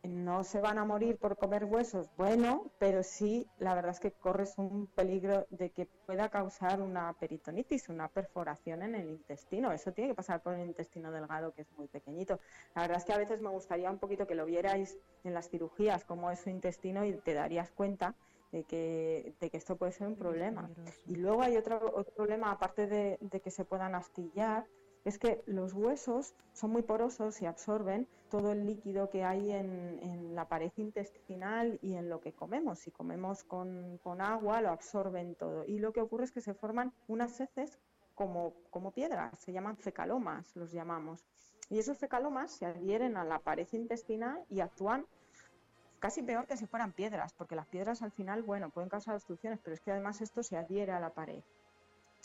[0.02, 4.12] no se van a morir por comer huesos, bueno, pero sí, la verdad es que
[4.12, 9.72] corres un peligro de que pueda causar una peritonitis, una perforación en el intestino.
[9.72, 12.38] Eso tiene que pasar por el intestino delgado, que es muy pequeñito.
[12.74, 15.48] La verdad es que a veces me gustaría un poquito que lo vierais en las
[15.48, 18.14] cirugías, cómo es su intestino, y te darías cuenta
[18.56, 20.70] de que, de que esto puede ser un problema.
[21.06, 24.66] Y luego hay otro, otro problema, aparte de, de que se puedan astillar,
[25.04, 30.00] es que los huesos son muy porosos y absorben todo el líquido que hay en,
[30.02, 32.78] en la pared intestinal y en lo que comemos.
[32.78, 35.66] Si comemos con, con agua, lo absorben todo.
[35.66, 37.78] Y lo que ocurre es que se forman unas heces
[38.14, 41.26] como, como piedras, se llaman fecalomas, los llamamos.
[41.68, 45.04] Y esos fecalomas se adhieren a la pared intestinal y actúan
[45.98, 49.58] casi peor que si fueran piedras, porque las piedras al final, bueno, pueden causar obstrucciones,
[49.62, 51.42] pero es que además esto se adhiere a la pared.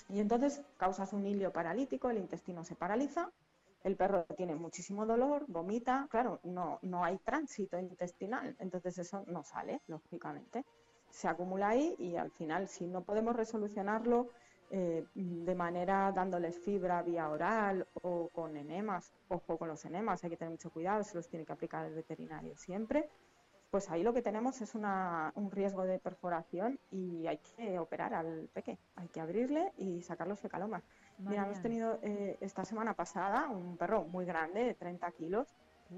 [0.10, 3.32] Y entonces causas un hilio paralítico, el intestino se paraliza,
[3.84, 9.44] el perro tiene muchísimo dolor, vomita, claro, no, no hay tránsito intestinal, entonces eso no
[9.44, 10.66] sale, lógicamente.
[11.10, 14.30] Se acumula ahí y al final, si no podemos resolucionarlo
[14.70, 20.30] eh, de manera dándoles fibra vía oral o con enemas, ojo con los enemas, hay
[20.30, 23.10] que tener mucho cuidado, se los tiene que aplicar el veterinario siempre,
[23.72, 28.14] pues ahí lo que tenemos es una, un riesgo de perforación y hay que operar
[28.14, 30.84] al peque, hay que abrirle y sacar los fecalomas.
[31.20, 35.48] Mira, hemos tenido eh, esta semana pasada un perro muy grande, de 30 kilos,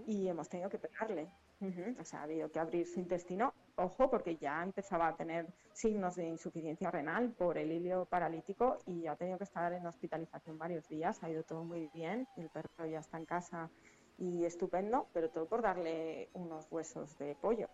[0.06, 1.28] y hemos tenido que operarle.
[1.62, 5.48] Ujú, O sea, ha habido que abrir su intestino, ojo, porque ya empezaba a tener
[5.74, 10.58] signos de insuficiencia renal por el hilio paralítico y ha tenido que estar en hospitalización
[10.58, 11.24] varios días.
[11.24, 13.70] Ha ido todo muy bien, el perro ya está en casa
[14.18, 17.68] y estupendo, pero todo por darle unos huesos de pollo.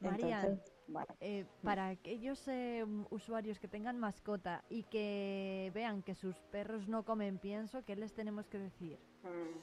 [0.00, 6.36] Entonces, bueno, eh, para aquellos eh, usuarios que tengan mascota y que vean que sus
[6.50, 8.98] perros no comen pienso, ¿qué les tenemos que decir?
[9.22, 9.58] Mm.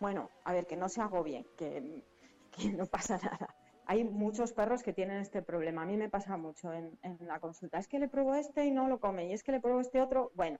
[0.00, 2.04] Bueno, a ver, que no se agobien, que,
[2.52, 3.54] que no pasa nada.
[3.86, 5.82] Hay muchos perros que tienen este problema.
[5.82, 7.78] A mí me pasa mucho en, en la consulta.
[7.78, 9.28] Es que le pruebo este y no lo come.
[9.28, 10.30] Y es que le pruebo este otro.
[10.34, 10.58] Bueno,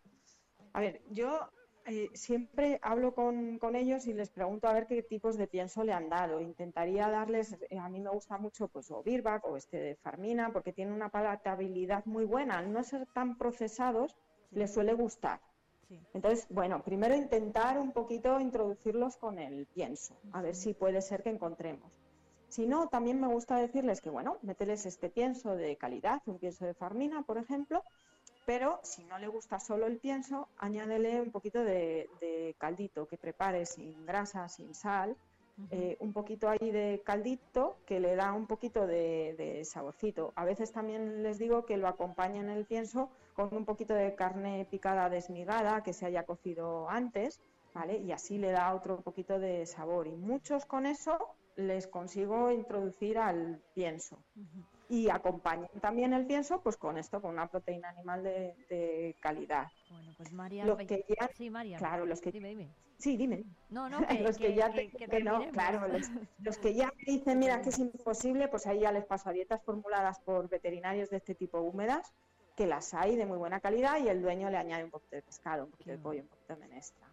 [0.72, 1.50] a ver, yo
[1.88, 5.82] eh, siempre hablo con, con ellos y les pregunto a ver qué tipos de pienso
[5.84, 6.40] le han dado.
[6.40, 10.52] Intentaría darles, eh, a mí me gusta mucho pues o Birbac o este de Farmina
[10.52, 12.58] porque tiene una palatabilidad muy buena.
[12.58, 14.14] Al no ser tan procesados,
[14.50, 15.40] les suele gustar.
[16.12, 21.22] Entonces, bueno, primero intentar un poquito introducirlos con el pienso, a ver si puede ser
[21.22, 21.90] que encontremos.
[22.48, 26.66] Si no, también me gusta decirles que, bueno, mételes este pienso de calidad, un pienso
[26.66, 27.82] de farmina, por ejemplo,
[28.48, 33.18] pero si no le gusta solo el pienso, añádele un poquito de, de caldito que
[33.18, 35.18] prepare sin grasa, sin sal,
[35.70, 40.32] eh, un poquito ahí de caldito que le da un poquito de, de saborcito.
[40.34, 44.66] A veces también les digo que lo acompañen el pienso con un poquito de carne
[44.70, 47.42] picada desmigada que se haya cocido antes,
[47.74, 47.98] ¿vale?
[47.98, 50.06] Y así le da otro poquito de sabor.
[50.06, 51.18] Y muchos con eso
[51.56, 54.16] les consigo introducir al pienso.
[54.88, 59.68] Y acompañen también el pienso pues con esto, con una proteína animal de, de calidad.
[59.90, 61.78] Bueno, pues María, Los que ya- sí, María.
[61.78, 62.68] Claro, los que Dime, dime.
[62.98, 63.44] Sí, dime.
[63.70, 66.58] No, no, que, los que, que- ya que- te- que que no, claro, los, los
[66.58, 69.62] que ya me dicen, mira, que es imposible, pues ahí ya les paso a dietas
[69.64, 72.12] formuladas por veterinarios de este tipo húmedas,
[72.56, 75.22] que las hay de muy buena calidad y el dueño le añade un poquito de
[75.22, 77.07] pescado, un poquito de pollo, un poquito de menestra.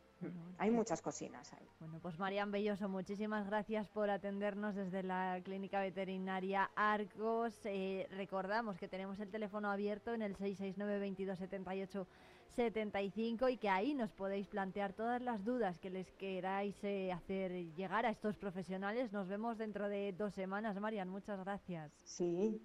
[0.57, 1.67] Hay muchas cocinas ahí.
[1.79, 7.53] Bueno, pues Marian Belloso, muchísimas gracias por atendernos desde la Clínica Veterinaria Argos.
[7.65, 12.07] Eh, recordamos que tenemos el teléfono abierto en el 669 22 78
[12.55, 17.51] 75 y que ahí nos podéis plantear todas las dudas que les queráis eh, hacer
[17.75, 19.11] llegar a estos profesionales.
[19.11, 21.09] Nos vemos dentro de dos semanas, Marian.
[21.09, 21.91] Muchas gracias.
[22.03, 22.61] Sí,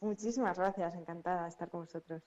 [0.00, 2.22] muchísimas gracias, encantada de estar con vosotros.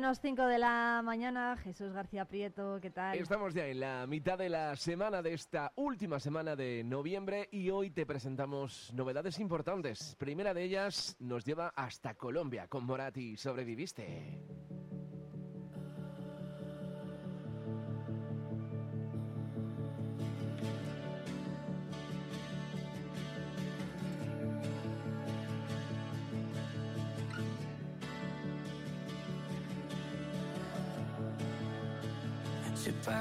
[0.00, 3.18] Menos 5 de la mañana, Jesús García Prieto, ¿qué tal?
[3.18, 7.70] Estamos ya en la mitad de la semana de esta última semana de noviembre y
[7.70, 10.14] hoy te presentamos novedades importantes.
[10.16, 13.36] Primera de ellas nos lleva hasta Colombia con Morati.
[13.36, 14.57] ¿Sobreviviste?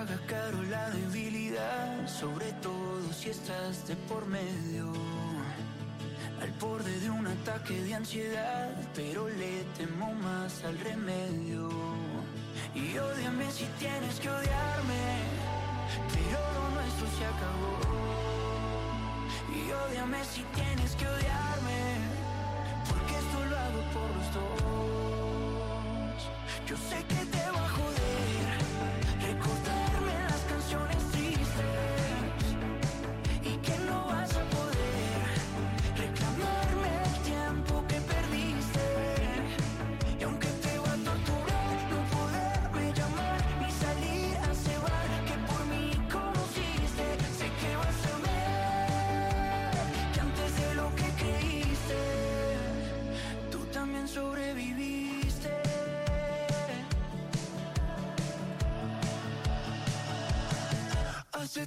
[0.07, 4.91] Caro la debilidad, sobre todo si estás de por medio.
[6.41, 11.69] Al borde de un ataque de ansiedad, pero le temo más al remedio.
[12.73, 15.03] Y odiame si tienes que odiarme,
[16.13, 17.79] pero lo nuestro se acabó.
[19.55, 21.81] Y odiame si tienes que odiarme,
[22.89, 26.19] porque esto lo hago por los dos.
[26.67, 27.36] Yo sé que te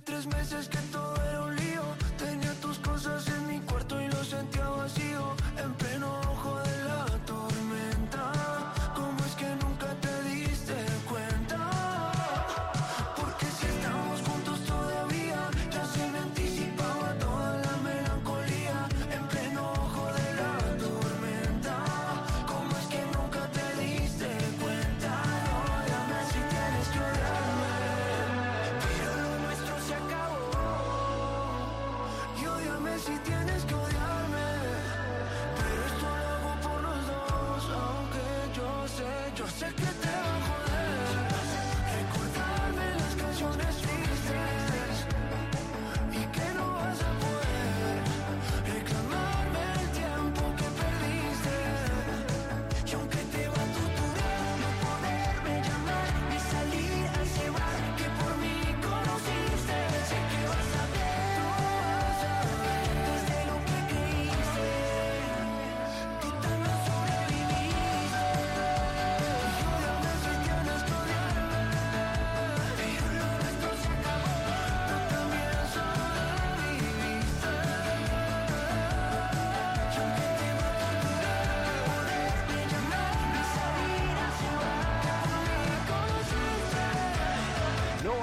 [0.04, 0.78] tres meses que
[39.60, 39.89] sé, yo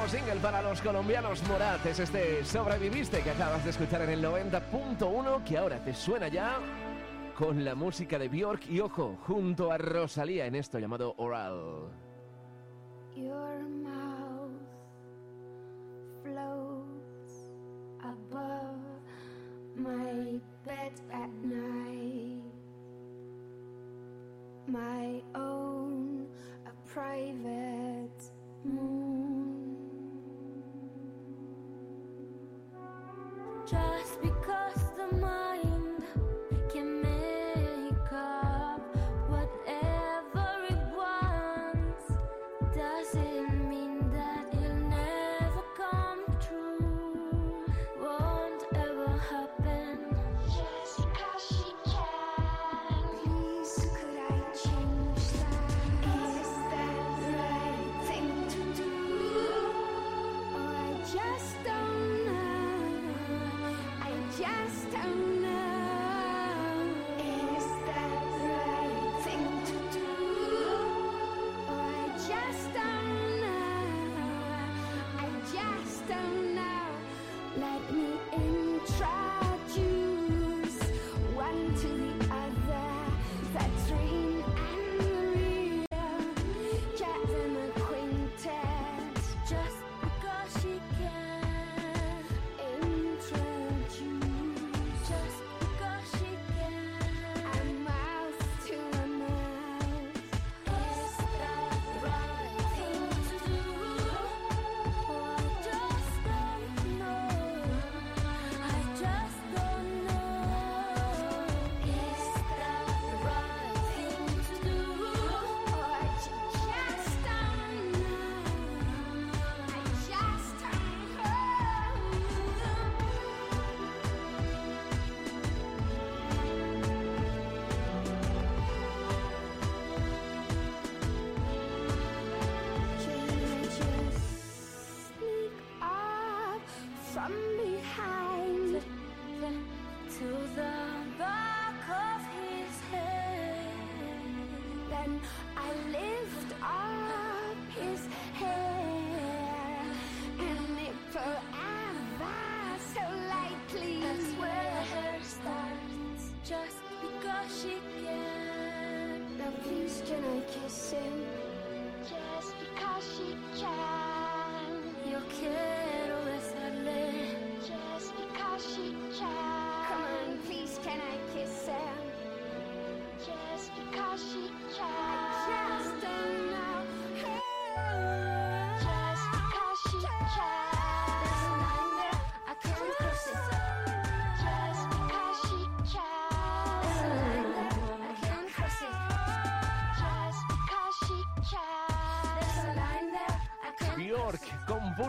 [0.07, 5.43] Single para los colombianos Morat es este Sobreviviste que acabas de escuchar en el 90.1
[5.43, 6.59] que ahora te suena ya
[7.37, 11.89] con la música de Bjork y ojo, junto a Rosalía en esto llamado Oral.
[13.15, 14.57] Your mouth
[18.01, 18.79] above
[19.75, 22.43] my bed at night.
[24.67, 26.27] My own,
[26.65, 28.31] a private
[28.63, 29.06] moon.
[33.67, 34.66] just because.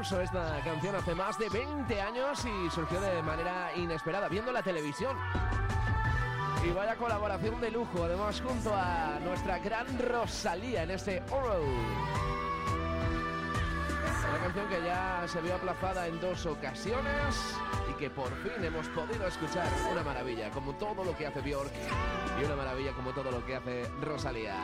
[0.09, 4.63] Compuso esta canción hace más de 20 años y surgió de manera inesperada, viendo la
[4.63, 5.17] televisión.
[6.65, 11.63] Y vaya colaboración de lujo, además junto a nuestra gran Rosalía en este Oral.
[14.31, 17.57] Una canción que ya se vio aplazada en dos ocasiones
[17.91, 19.69] y que por fin hemos podido escuchar.
[19.93, 21.73] Una maravilla, como todo lo que hace Bjork
[22.41, 24.55] y una maravilla como todo lo que hace Rosalía.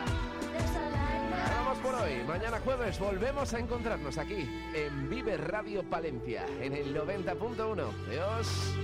[1.83, 2.23] Por hoy.
[2.27, 7.93] Mañana jueves volvemos a encontrarnos aquí en Vive Radio Palencia en el 90.1.
[8.09, 8.75] Adiós.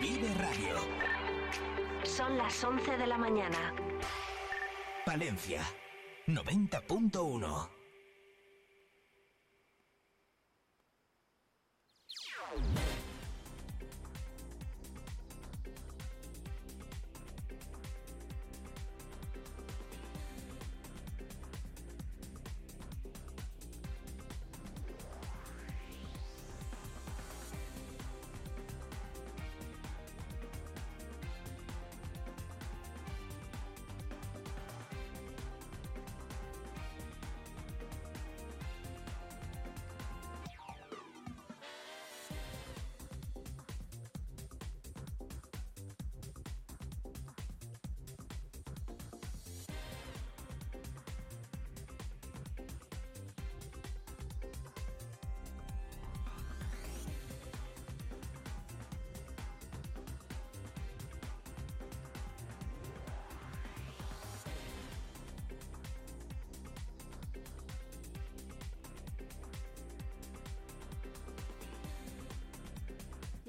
[0.00, 0.76] Vive Radio.
[2.04, 3.74] Son las 11 de la mañana.
[5.04, 5.62] Palencia
[6.26, 7.79] 90.1.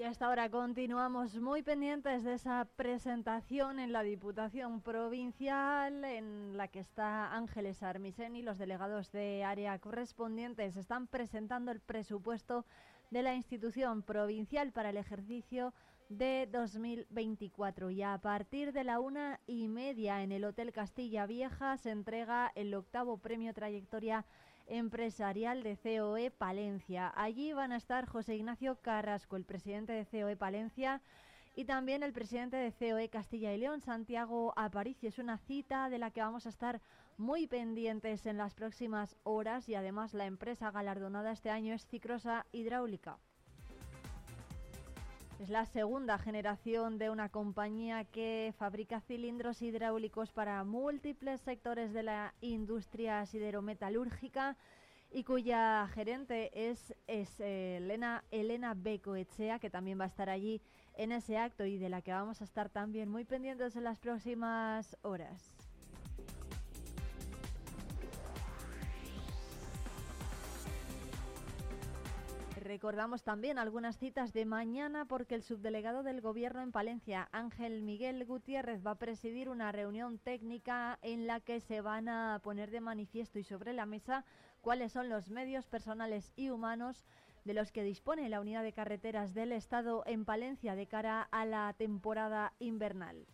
[0.02, 6.70] Y hasta ahora continuamos muy pendientes de esa presentación en la Diputación Provincial en la
[6.70, 12.66] que está Ángeles Armisen y los delegados de área correspondientes están presentando el presupuesto
[13.12, 15.72] de la institución provincial para el ejercicio
[16.10, 21.78] de 2024 y a partir de la una y media en el Hotel Castilla Vieja
[21.78, 24.26] se entrega el octavo premio trayectoria
[24.72, 27.12] empresarial de COE Palencia.
[27.16, 31.02] Allí van a estar José Ignacio Carrasco, el presidente de COE Palencia,
[31.56, 35.10] y también el presidente de COE Castilla y León, Santiago Aparicio.
[35.10, 36.82] Es una cita de la que vamos a estar
[37.18, 42.46] muy pendientes en las próximas horas y además la empresa galardonada este año es Cicrosa
[42.54, 43.20] Hidráulica.
[45.42, 52.04] Es la segunda generación de una compañía que fabrica cilindros hidráulicos para múltiples sectores de
[52.04, 54.56] la industria siderometalúrgica
[55.10, 60.62] y cuya gerente es, es eh, Elena, Elena Becoechea, que también va a estar allí
[60.94, 63.98] en ese acto y de la que vamos a estar también muy pendientes en las
[63.98, 65.61] próximas horas.
[72.72, 78.24] Recordamos también algunas citas de mañana porque el subdelegado del Gobierno en Palencia, Ángel Miguel
[78.24, 82.80] Gutiérrez, va a presidir una reunión técnica en la que se van a poner de
[82.80, 84.24] manifiesto y sobre la mesa
[84.62, 87.06] cuáles son los medios personales y humanos
[87.44, 91.46] de los que dispone la unidad de carreteras del Estado en Palencia de cara a
[91.46, 93.28] la temporada invernal.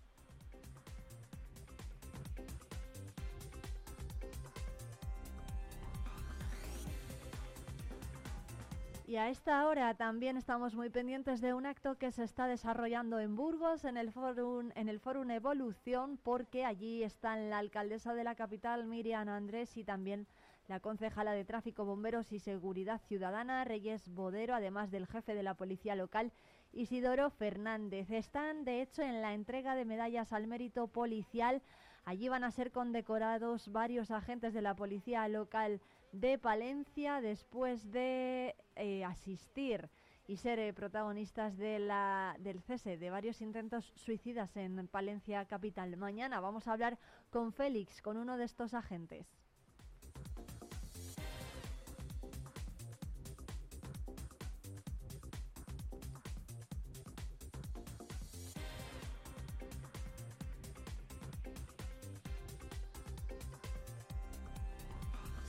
[9.07, 13.21] Y a esta hora también estamos muy pendientes de un acto que se está desarrollando
[13.21, 14.99] en Burgos, en el Fórum, en el
[15.31, 20.27] Evolución, porque allí están la alcaldesa de la capital, Miriam Andrés, y también
[20.67, 25.53] la concejala de Tráfico, Bomberos y Seguridad Ciudadana, Reyes Bodero, además del jefe de la
[25.53, 26.33] Policía Local,
[26.73, 28.11] Isidoro Fernández.
[28.11, 31.61] Están, de hecho, en la entrega de medallas al mérito policial.
[32.03, 35.79] Allí van a ser condecorados varios agentes de la Policía Local
[36.11, 39.89] de Palencia después de eh, asistir
[40.27, 45.95] y ser eh, protagonistas de la, del cese de varios intentos suicidas en Palencia capital.
[45.97, 46.97] Mañana vamos a hablar
[47.29, 49.36] con Félix, con uno de estos agentes.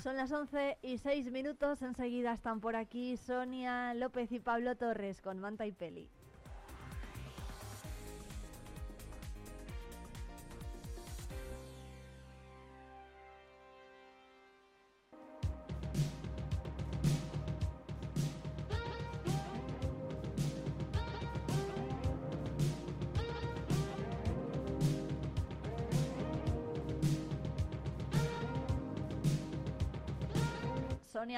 [0.09, 1.83] Son las 11 y 6 minutos.
[1.83, 6.09] Enseguida están por aquí Sonia López y Pablo Torres con Manta y Peli.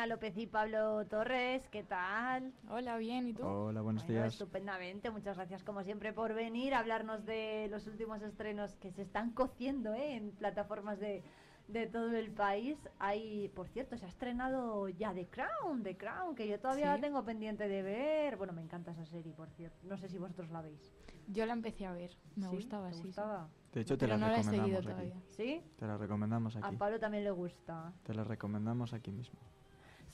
[0.01, 2.55] Sonia López y Pablo Torres, ¿qué tal?
[2.70, 3.47] Hola, bien, ¿y tú?
[3.47, 4.32] Hola, buenos Bueno, días.
[4.32, 9.02] estupendamente, muchas gracias como siempre por venir a hablarnos de los últimos estrenos que se
[9.02, 10.14] están cociendo ¿eh?
[10.16, 11.22] en plataformas de,
[11.68, 12.78] de todo el país.
[12.98, 16.93] Hay, por cierto, se ha estrenado ya The Crown, The Crown, que yo todavía Sí.
[16.94, 18.36] la tengo pendiente de ver.
[18.39, 19.86] Bueno, me encanta esa serie, por cierto.
[19.86, 20.94] No sé si vosotros la veis.
[21.27, 22.55] Yo la empecé a ver, me ¿Sí?
[22.56, 23.06] gustaba, ¿Te sí, sí.
[23.09, 23.51] gustaba?
[23.74, 25.09] De hecho, te Pero la no la he seguido recomendamos aquí.
[25.10, 25.27] todavía.
[25.36, 25.62] ¿Sí?
[25.77, 26.77] Te la recomendamos A aquí.
[26.77, 27.93] Pablo también le gusta.
[28.05, 29.39] Te la recomendamos aquí mismo.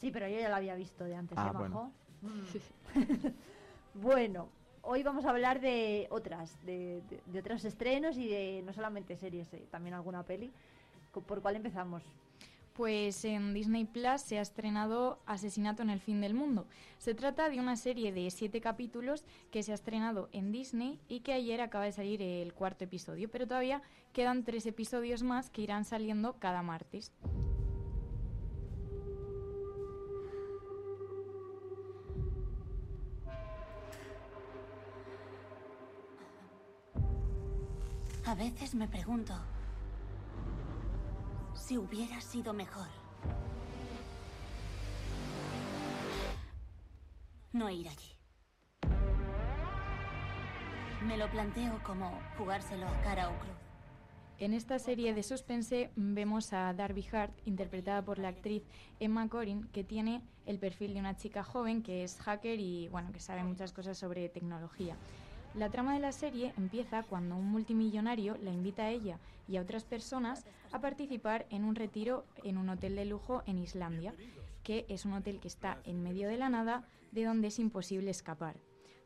[0.01, 1.75] Sí, pero yo ya la había visto de antes, Ah, ¿eh, bueno.
[1.75, 1.93] Majo?
[2.23, 3.31] Mm.
[3.95, 4.49] bueno,
[4.83, 9.17] hoy vamos a hablar de otras, de, de- de otros estrenos y de no solamente
[9.17, 10.51] series, eh, también alguna peli.
[11.27, 12.03] ¿Por cuál empezamos?
[12.75, 16.67] Pues en Disney Plus se ha estrenado Asesinato en el fin del mundo.
[16.99, 21.21] Se trata de una serie de siete capítulos que se ha estrenado en Disney y
[21.21, 23.81] que ayer acaba de salir el cuarto episodio, pero todavía
[24.13, 27.13] quedan tres episodios más que irán saliendo cada martes.
[38.27, 39.35] A veces me pregunto
[41.55, 42.89] si hubiera sido mejor
[47.53, 48.17] no ir allí.
[51.07, 53.57] Me lo planteo como jugárselo cara o cruz.
[54.39, 58.65] En esta serie de suspense vemos a Darby Hart, interpretada por la actriz
[58.99, 63.13] Emma Corrin, que tiene el perfil de una chica joven que es hacker y bueno,
[63.13, 64.97] que sabe muchas cosas sobre tecnología.
[65.57, 69.19] La trama de la serie empieza cuando un multimillonario la invita a ella
[69.49, 73.59] y a otras personas a participar en un retiro en un hotel de lujo en
[73.59, 74.13] Islandia,
[74.63, 78.11] que es un hotel que está en medio de la nada, de donde es imposible
[78.11, 78.57] escapar.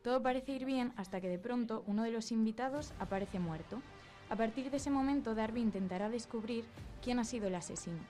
[0.02, 3.80] Todo parece ir bien hasta que de pronto uno de los invitados aparece muerto.
[4.28, 6.64] A partir de ese momento, Darby intentará descubrir
[7.00, 8.00] quién ha sido el asesino.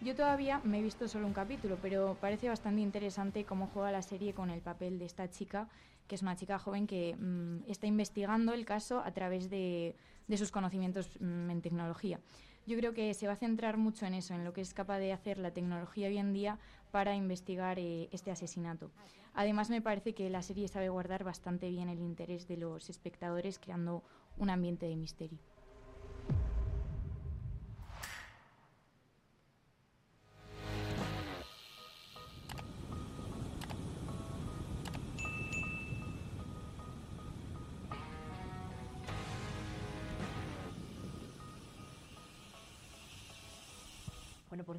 [0.00, 4.00] Yo todavía me he visto solo un capítulo, pero parece bastante interesante cómo juega la
[4.00, 5.68] serie con el papel de esta chica,
[6.10, 9.94] que es una chica joven que mm, está investigando el caso a través de,
[10.26, 12.18] de sus conocimientos mm, en tecnología.
[12.66, 14.98] Yo creo que se va a centrar mucho en eso, en lo que es capaz
[14.98, 16.58] de hacer la tecnología hoy en día
[16.90, 18.90] para investigar eh, este asesinato.
[19.34, 23.60] Además, me parece que la serie sabe guardar bastante bien el interés de los espectadores,
[23.60, 24.02] creando
[24.36, 25.38] un ambiente de misterio.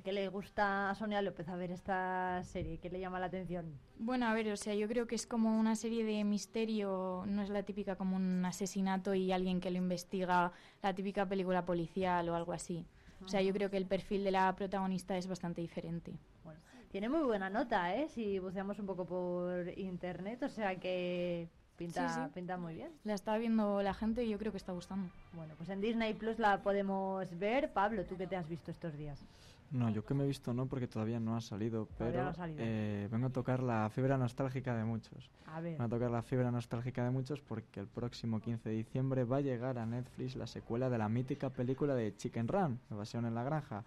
[0.02, 2.80] ¿Por qué le gusta a Sonia López a ver esta serie?
[2.80, 3.72] ¿Qué le llama la atención?
[4.00, 7.44] Bueno, a ver, o sea, yo creo que es como una serie de misterio, no
[7.44, 12.28] es la típica como un asesinato y alguien que lo investiga, la típica película policial
[12.30, 12.84] o algo así.
[13.24, 16.14] O sea, yo creo que el perfil de la protagonista es bastante diferente.
[16.44, 16.60] Bueno,
[16.90, 18.10] tiene muy buena nota, ¿eh?
[18.10, 21.48] Si buceamos un poco por internet, o sea que
[21.78, 22.30] pinta, Sí, sí.
[22.34, 22.92] pinta muy bien.
[23.04, 25.12] La está viendo la gente y yo creo que está gustando.
[25.34, 27.72] Bueno, pues en Disney Plus la podemos ver.
[27.72, 29.24] Pablo, ¿tú qué te has visto estos días?
[29.72, 32.34] No, yo que me he visto no, porque todavía no ha salido, pero no ha
[32.34, 32.60] salido.
[32.62, 35.30] eh, vengo a tocar la fibra nostálgica de muchos.
[35.46, 35.72] A ver.
[35.74, 39.38] Vengo a tocar la fibra nostálgica de muchos porque el próximo 15 de diciembre va
[39.38, 43.34] a llegar a Netflix la secuela de la mítica película de Chicken Run, Evasión en
[43.34, 43.84] la Granja.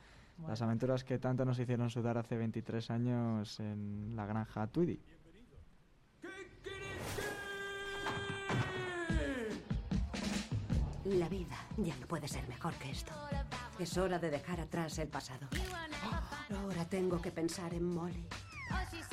[0.49, 4.99] Las aventuras que tanto nos hicieron sudar hace 23 años en la granja Tweedy.
[11.05, 13.13] La vida ya no puede ser mejor que esto.
[13.79, 15.49] Es hora de dejar atrás el pasado.
[16.57, 18.27] Ahora tengo que pensar en Molly.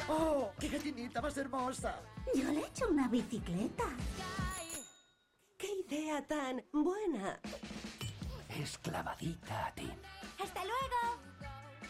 [0.07, 0.51] ¡Oh!
[0.59, 1.99] ¡Qué gallinita más hermosa!
[2.35, 3.85] Yo le he hecho una bicicleta.
[5.57, 7.39] ¡Qué idea tan buena!
[8.59, 9.91] Es clavadita a ti.
[10.43, 11.19] ¡Hasta luego!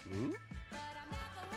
[0.06, 0.34] ¿Mm?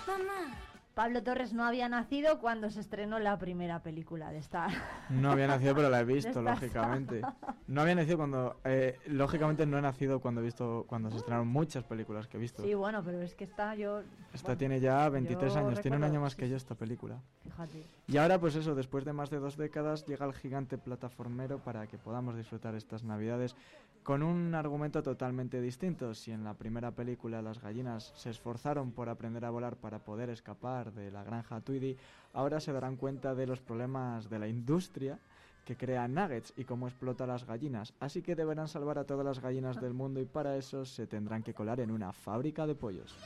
[0.07, 0.57] Mamá,
[0.95, 4.69] Pablo Torres no había nacido cuando se estrenó la primera película de esta.
[5.11, 7.21] No había nacido, pero la he visto, lógicamente.
[7.67, 8.61] No había nacido cuando...
[8.65, 10.85] eh, lógicamente no he nacido cuando he visto...
[10.89, 12.63] Cuando se estrenaron muchas películas que he visto.
[12.63, 14.03] Sí, bueno, pero es que esta yo.
[14.33, 17.19] Esta bueno, tiene ya 23 yo años, tiene un año más que yo esta película.
[17.43, 17.83] Fíjate.
[18.07, 21.87] Y ahora, pues eso, después de más de dos décadas, llega el gigante plataformero para
[21.89, 23.57] que podamos disfrutar estas navidades
[24.05, 26.15] con un argumento totalmente distinto.
[26.15, 30.29] Si en la primera película las gallinas se esforzaron por aprender a volar para poder
[30.29, 31.97] escapar de la granja Tweedy,
[32.35, 35.19] ahora se darán cuenta de los problemas de la industria
[35.65, 37.95] que crea nuggets y cómo explota las gallinas.
[37.99, 41.43] Así que deberán salvar a todas las gallinas del mundo y para eso se tendrán
[41.43, 43.17] que colar en una fábrica de pollos.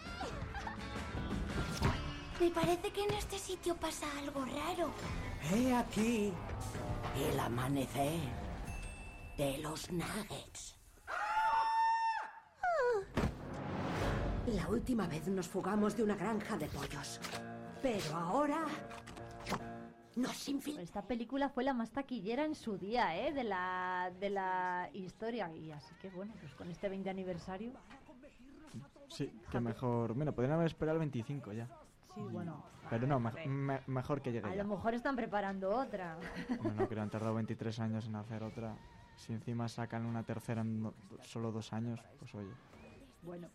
[2.40, 4.92] Me parece que en este sitio pasa algo raro.
[5.52, 6.32] He aquí
[7.16, 8.47] el amanecer
[9.38, 10.76] de los nuggets.
[14.46, 17.20] La última vez nos fugamos de una granja de pollos.
[17.82, 18.64] Pero ahora
[20.16, 20.88] nos infiltramos.
[20.88, 23.32] Esta película fue la más taquillera en su día, ¿eh?
[23.32, 25.50] De la, de la historia.
[25.54, 27.72] Y así que bueno, pues con este 20 aniversario.
[29.08, 30.14] Sí, que mejor...
[30.14, 31.66] Bueno, podrían haber esperado el 25 ya.
[32.14, 32.62] Sí, bueno.
[32.90, 34.62] Pero no, me- me- mejor que llegue A ya.
[34.62, 36.18] lo mejor están preparando otra.
[36.62, 38.74] Bueno, que han tardado 23 años en hacer otra.
[39.18, 42.50] Si encima sacan una tercera en no- solo dos años, pues oye.
[43.22, 43.48] bueno,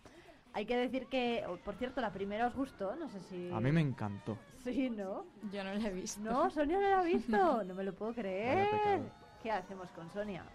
[0.53, 3.49] hay que decir que, por cierto, la primera os gustó, no sé si...
[3.51, 4.37] A mí me encantó.
[4.63, 5.25] Sí, ¿no?
[5.51, 6.21] Yo no la he visto.
[6.21, 9.01] No, Sonia no la ha visto, no me lo puedo creer.
[9.41, 10.45] ¿Qué hacemos con Sonia?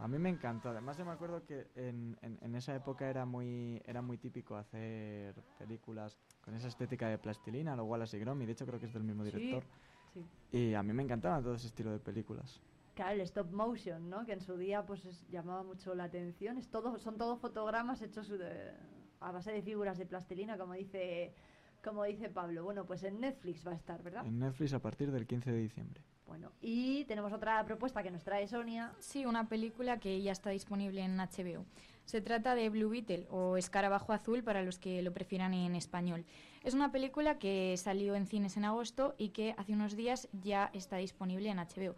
[0.00, 0.70] A mí me encantó.
[0.70, 4.56] Además, yo me acuerdo que en, en- en esa época era muy, era muy típico
[4.56, 8.46] hacer películas con esa estética de plastilina, lo Wallace y Gromit.
[8.46, 9.64] De hecho, creo que es del mismo Sí, director.
[10.12, 10.24] sí.
[10.50, 12.60] Y a mí me encantaba todo ese estilo de películas.
[12.94, 14.24] Claro, el stop motion, ¿no?
[14.24, 16.58] Que en su día pues es- llamaba mucho la atención.
[16.58, 18.72] Es todo, son todos fotogramas hechos de-
[19.20, 21.34] a base de figuras de plastilina, como dice,
[21.82, 22.62] como dice Pablo.
[22.64, 24.24] Bueno, pues en Netflix va a estar, ¿verdad?
[24.26, 26.02] En Netflix a partir del 15 de diciembre.
[26.26, 28.94] Bueno, y tenemos otra propuesta que nos trae Sonia.
[28.98, 31.66] Sí, una película que ya está disponible en HBO.
[32.06, 36.24] Se trata de Blue Beetle o Escarabajo Azul para los que lo prefieran en español.
[36.62, 40.70] Es una película que salió en cines en agosto y que hace unos días ya
[40.72, 41.94] está disponible en HBO.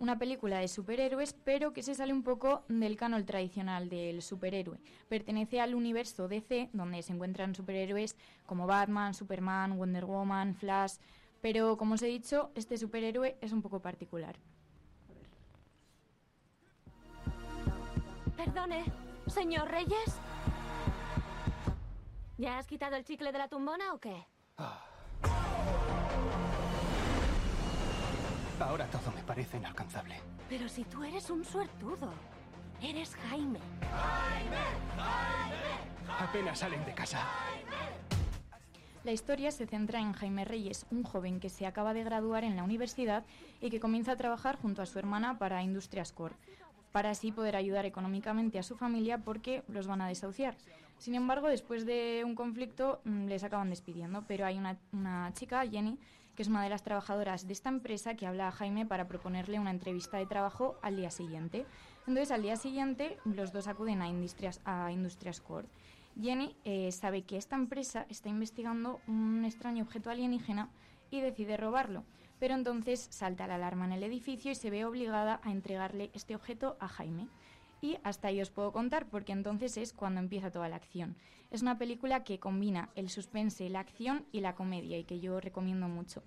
[0.00, 4.78] Una película de superhéroes, pero que se sale un poco del canon tradicional del superhéroe.
[5.08, 8.16] Pertenece al universo DC, donde se encuentran superhéroes
[8.46, 10.98] como Batman, Superman, Wonder Woman, Flash.
[11.40, 14.36] Pero, como os he dicho, este superhéroe es un poco particular.
[18.36, 18.84] Perdone,
[19.26, 20.20] señor Reyes.
[22.36, 24.26] ¿Ya has quitado el chicle de la tumbona o qué?
[28.60, 30.16] Ahora todo me parece inalcanzable.
[30.48, 32.12] Pero si tú eres un suertudo.
[32.82, 33.58] Eres Jaime.
[36.20, 37.24] Apenas salen de casa.
[39.04, 42.56] La historia se centra en Jaime Reyes, un joven que se acaba de graduar en
[42.56, 43.24] la universidad
[43.60, 46.34] y que comienza a trabajar junto a su hermana para Industrias Core,
[46.92, 50.56] para así poder ayudar económicamente a su familia porque los van a desahuciar.
[50.98, 55.64] Sin embargo, después de un conflicto mm, les acaban despidiendo, pero hay una, una chica,
[55.66, 55.96] Jenny,
[56.38, 59.58] que es una de las trabajadoras de esta empresa que habla a Jaime para proponerle
[59.58, 61.66] una entrevista de trabajo al día siguiente.
[62.06, 65.66] Entonces, al día siguiente, los dos acuden a Industrias, a Industrias Core.
[66.16, 70.68] Jenny eh, sabe que esta empresa está investigando un extraño objeto alienígena
[71.10, 72.04] y decide robarlo.
[72.38, 76.36] Pero entonces salta la alarma en el edificio y se ve obligada a entregarle este
[76.36, 77.26] objeto a Jaime.
[77.80, 81.16] Y hasta ahí os puedo contar porque entonces es cuando empieza toda la acción.
[81.50, 85.40] Es una película que combina el suspense, la acción y la comedia y que yo
[85.40, 86.22] recomiendo mucho.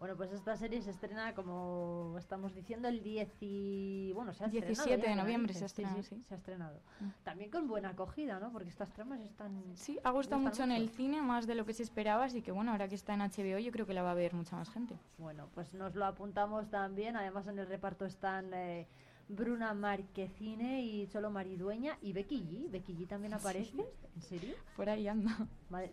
[0.00, 4.12] Bueno, pues esta serie se estrena, como estamos diciendo, el 10 y...
[4.14, 5.22] Bueno, se ha 17 estrenado ya, de ¿no?
[5.22, 6.24] noviembre se ha estrenado, sí, sí.
[6.26, 6.80] se ha estrenado.
[7.22, 8.50] También con buena acogida, ¿no?
[8.50, 9.62] Porque estas tramas están...
[9.74, 12.50] Sí, ha gustado mucho en el cine, más de lo que se esperaba, así que
[12.50, 14.70] bueno, ahora que está en HBO yo creo que la va a ver mucha más
[14.70, 14.98] gente.
[15.18, 17.14] Bueno, pues nos lo apuntamos también.
[17.16, 18.88] Además, en el reparto están eh,
[19.30, 22.70] Bruna Marquezine y Cholo Maridueña y Becky G.
[22.70, 23.84] Becky G también aparece.
[24.16, 24.54] ¿En serio?
[24.76, 25.36] Por ahí anda.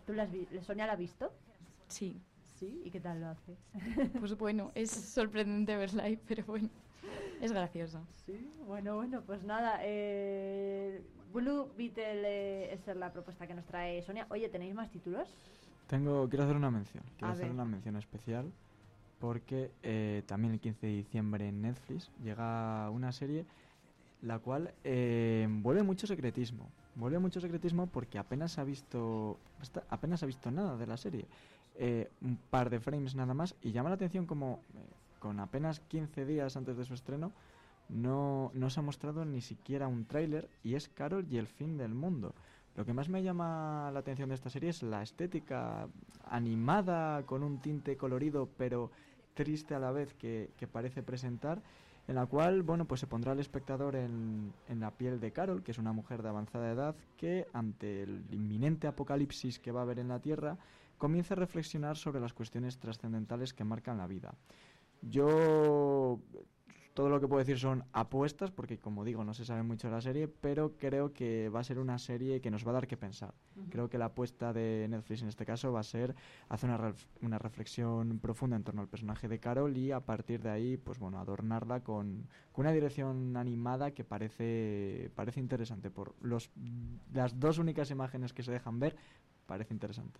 [0.06, 1.32] ¿Tú la has vi- Sonia la ha visto?
[1.88, 2.20] Sí.
[2.58, 3.56] Sí, ¿y qué tal lo hace?
[4.18, 6.68] Pues bueno, es sorprendente verla ahí, pero bueno,
[7.40, 8.04] es gracioso.
[8.26, 9.78] Sí, bueno, bueno, pues nada.
[9.82, 11.00] Eh,
[11.32, 14.26] Blue Beetle eh, esa es la propuesta que nos trae Sonia.
[14.30, 15.32] Oye, ¿tenéis más títulos?
[15.86, 17.04] Tengo, quiero hacer una mención.
[17.16, 17.54] Quiero A hacer ver.
[17.54, 18.50] una mención especial
[19.20, 23.44] porque eh, también el 15 de diciembre en Netflix llega una serie
[24.22, 26.68] la cual eh, vuelve mucho secretismo.
[26.94, 29.38] Vuelve mucho secretismo porque apenas ha visto
[29.88, 31.26] apenas ha visto nada de la serie.
[31.76, 34.78] Eh, un par de frames nada más y llama la atención como eh,
[35.20, 37.30] con apenas 15 días antes de su estreno
[37.88, 41.78] no, no se ha mostrado ni siquiera un tráiler y es Carol y el fin
[41.78, 42.34] del mundo.
[42.78, 45.88] Lo que más me llama la atención de esta serie es la estética
[46.30, 48.92] animada, con un tinte colorido, pero
[49.34, 51.60] triste a la vez que, parece presentar,
[52.06, 55.64] en la cual, bueno, pues se pondrá al espectador en, en la piel de Carol,
[55.64, 59.82] que es una mujer de avanzada edad, que ante el inminente apocalipsis que va a
[59.82, 60.56] haber en la Tierra,
[60.98, 64.36] comienza a reflexionar sobre las cuestiones trascendentales que marcan la vida.
[65.02, 66.20] Yo
[66.98, 69.94] todo lo que puedo decir son apuestas, porque como digo, no se sabe mucho de
[69.94, 72.88] la serie, pero creo que va a ser una serie que nos va a dar
[72.88, 73.34] que pensar.
[73.70, 76.16] Creo que la apuesta de Netflix en este caso va a ser
[76.48, 80.42] hacer una, ref- una reflexión profunda en torno al personaje de Carol y a partir
[80.42, 85.92] de ahí, pues bueno, adornarla con, con una dirección animada que parece, parece interesante.
[85.92, 86.50] Por los,
[87.14, 88.96] las dos únicas imágenes que se dejan ver,
[89.46, 90.18] parece interesante.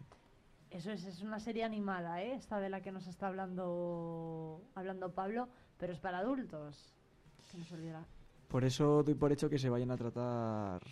[0.71, 2.35] Eso es, es una serie animada, ¿eh?
[2.35, 5.49] Esta de la que nos está hablando, hablando Pablo,
[5.79, 6.95] pero es para adultos.
[7.51, 8.05] Que no se olvida.
[8.49, 10.83] Por eso doy por hecho que se vayan a tratar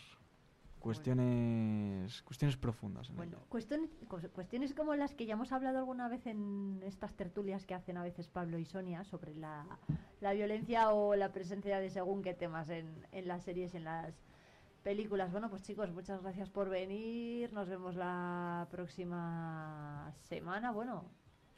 [0.78, 3.10] cuestiones, cuestiones profundas.
[3.10, 3.90] En Bueno, cuestiones,
[4.32, 8.02] cuestiones como las que ya hemos hablado alguna vez en estas tertulias que hacen a
[8.02, 9.66] veces Pablo y Sonia sobre la,
[10.20, 14.14] la violencia o la presencia de según qué temas en, en las series, en las
[14.82, 15.32] películas.
[15.32, 17.52] Bueno, pues chicos, muchas gracias por venir.
[17.52, 20.70] Nos vemos la próxima semana.
[20.70, 21.04] Bueno,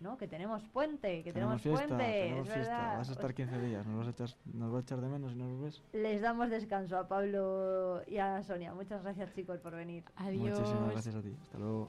[0.00, 0.16] ¿no?
[0.16, 2.04] Que tenemos puente, que tenemos, fiesta, puente.
[2.04, 2.78] tenemos es fiesta.
[2.78, 2.98] verdad.
[2.98, 5.32] Vas a estar 15 días, nos vas a echar, nos vas a echar de menos
[5.32, 5.82] si no nos ves.
[5.92, 8.74] Les damos descanso a Pablo y a Sonia.
[8.74, 10.04] Muchas gracias, chicos, por venir.
[10.18, 11.36] Muchísimas gracias a ti.
[11.42, 11.88] Hasta luego.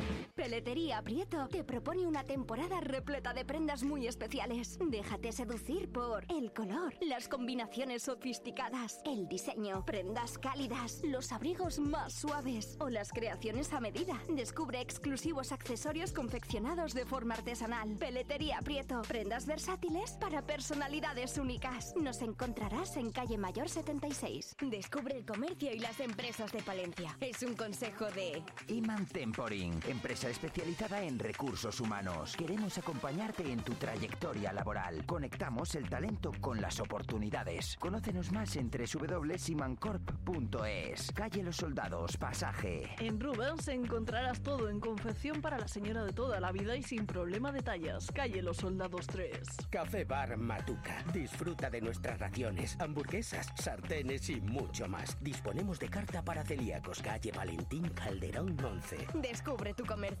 [0.41, 4.79] Peletería Prieto te propone una temporada repleta de prendas muy especiales.
[4.81, 12.13] Déjate seducir por el color, las combinaciones sofisticadas, el diseño, prendas cálidas, los abrigos más
[12.13, 14.19] suaves o las creaciones a medida.
[14.29, 17.95] Descubre exclusivos accesorios confeccionados de forma artesanal.
[17.99, 21.93] Peletería Prieto, prendas versátiles para personalidades únicas.
[21.95, 24.55] Nos encontrarás en calle Mayor 76.
[24.59, 27.15] Descubre el comercio y las empresas de Palencia.
[27.19, 28.41] Es un consejo de...
[28.69, 32.37] Iman Temporing, empresa especializada en recursos humanos.
[32.37, 35.05] Queremos acompañarte en tu trayectoria laboral.
[35.05, 37.75] Conectamos el talento con las oportunidades.
[37.77, 41.11] Conócenos más en www.imancorp.es.
[41.11, 42.95] Calle Los Soldados, pasaje.
[42.99, 47.05] En Rubens encontrarás todo en confección para la señora de toda la vida y sin
[47.05, 48.09] problema de tallas.
[48.13, 49.37] Calle Los Soldados 3.
[49.69, 51.03] Café Bar Matuca.
[51.13, 55.21] Disfruta de nuestras raciones, hamburguesas, sartenes y mucho más.
[55.21, 57.01] Disponemos de carta para celíacos.
[57.01, 59.07] Calle Valentín Calderón 11.
[59.15, 60.20] Descubre tu comercio.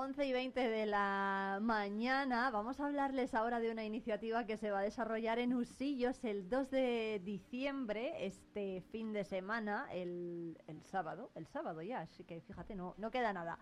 [0.00, 2.50] 11 y 20 de la mañana.
[2.50, 6.48] Vamos a hablarles ahora de una iniciativa que se va a desarrollar en Usillos el
[6.48, 11.30] 2 de diciembre, este fin de semana, el, el sábado.
[11.34, 13.58] El sábado ya, así que fíjate, no, no queda nada.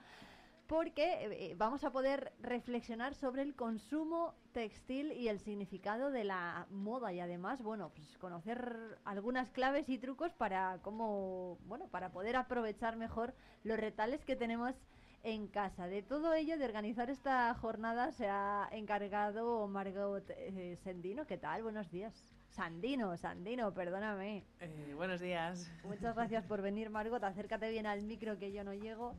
[0.68, 6.68] Porque eh, vamos a poder reflexionar sobre el consumo textil y el significado de la
[6.70, 12.36] moda y además, bueno, pues conocer algunas claves y trucos para cómo, bueno, para poder
[12.36, 13.34] aprovechar mejor
[13.64, 14.76] los retales que tenemos
[15.22, 15.86] en casa.
[15.86, 21.26] De todo ello, de organizar esta jornada, se ha encargado Margot eh, Sendino.
[21.26, 21.62] ¿Qué tal?
[21.62, 22.28] Buenos días.
[22.50, 24.44] Sandino, Sandino, perdóname.
[24.60, 25.70] Eh, buenos días.
[25.84, 27.22] Muchas gracias por venir, Margot.
[27.22, 29.14] Acércate bien al micro que yo no llego.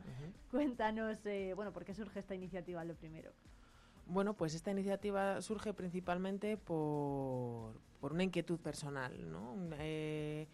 [0.50, 3.30] Cuéntanos, eh, bueno, ¿por qué surge esta iniciativa lo primero?
[4.06, 9.54] Bueno, pues esta iniciativa surge principalmente por, por una inquietud personal, ¿no?
[9.78, 10.48] Eh,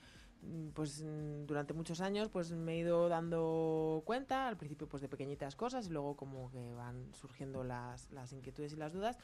[0.75, 1.05] pues
[1.47, 5.87] durante muchos años pues me he ido dando cuenta al principio pues de pequeñitas cosas
[5.87, 9.19] y luego como que van surgiendo las, las inquietudes y las dudas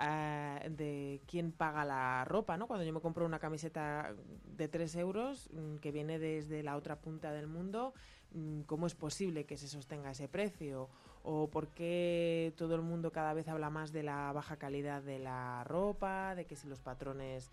[0.00, 2.68] eh, de quién paga la ropa, ¿no?
[2.68, 4.14] Cuando yo me compro una camiseta
[4.56, 7.94] de 3 euros mm, que viene desde la otra punta del mundo,
[8.32, 10.88] mm, ¿cómo es posible que se sostenga ese precio?
[11.24, 15.18] ¿O por qué todo el mundo cada vez habla más de la baja calidad de
[15.18, 17.50] la ropa, de que si los patrones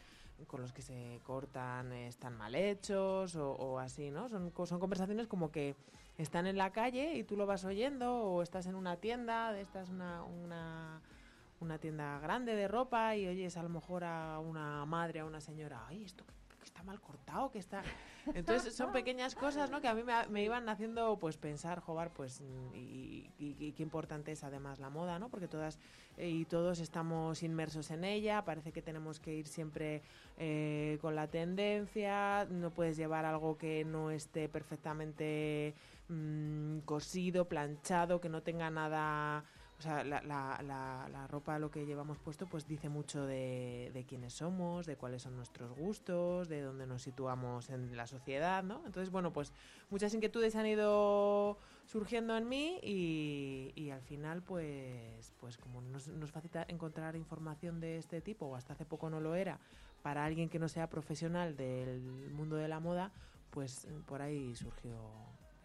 [0.47, 4.30] con los que se cortan están mal hechos o, así, ¿no?
[4.30, 5.75] Son, son conversaciones como que
[6.17, 9.61] están en la calle y tú lo vas oyendo o estás en una tienda, de
[9.61, 11.01] esta es una, una
[11.61, 15.41] una tienda grande de ropa y oyes a lo mejor a una madre, a una
[15.41, 16.23] señora, ay, esto
[16.65, 17.83] que está mal cortado, que está...
[18.33, 19.81] Entonces son pequeñas cosas, ¿no?
[19.81, 22.41] Que a mí me, iban haciendo, pues, pensar, jugar, pues,
[22.73, 23.29] y,
[23.77, 25.29] qué importante es además la moda, ¿no?
[25.29, 25.77] Porque todas
[26.17, 30.01] eh, y todos estamos inmersos en ella, parece que tenemos que ir siempre
[30.37, 35.75] eh, con la tendencia, no puedes llevar algo que no esté perfectamente
[36.09, 39.45] mm, cosido, planchado, que no tenga nada
[39.85, 44.85] sea, la, la, la, ropa, lo que llevamos puesto, pues dice mucho de, quiénes somos,
[44.85, 48.81] de cuáles son nuestros gustos, de dónde nos situamos en la sociedad, ¿no?
[48.85, 49.53] Entonces, bueno, pues
[49.89, 56.07] muchas inquietudes han ido surgiendo en mí y, y al final, pues, pues como nos,
[56.09, 59.59] nos facilita encontrar información de este tipo, o hasta hace poco no lo era,
[60.01, 63.11] para alguien que no sea profesional del mundo de la moda,
[63.51, 64.95] pues por ahí surgió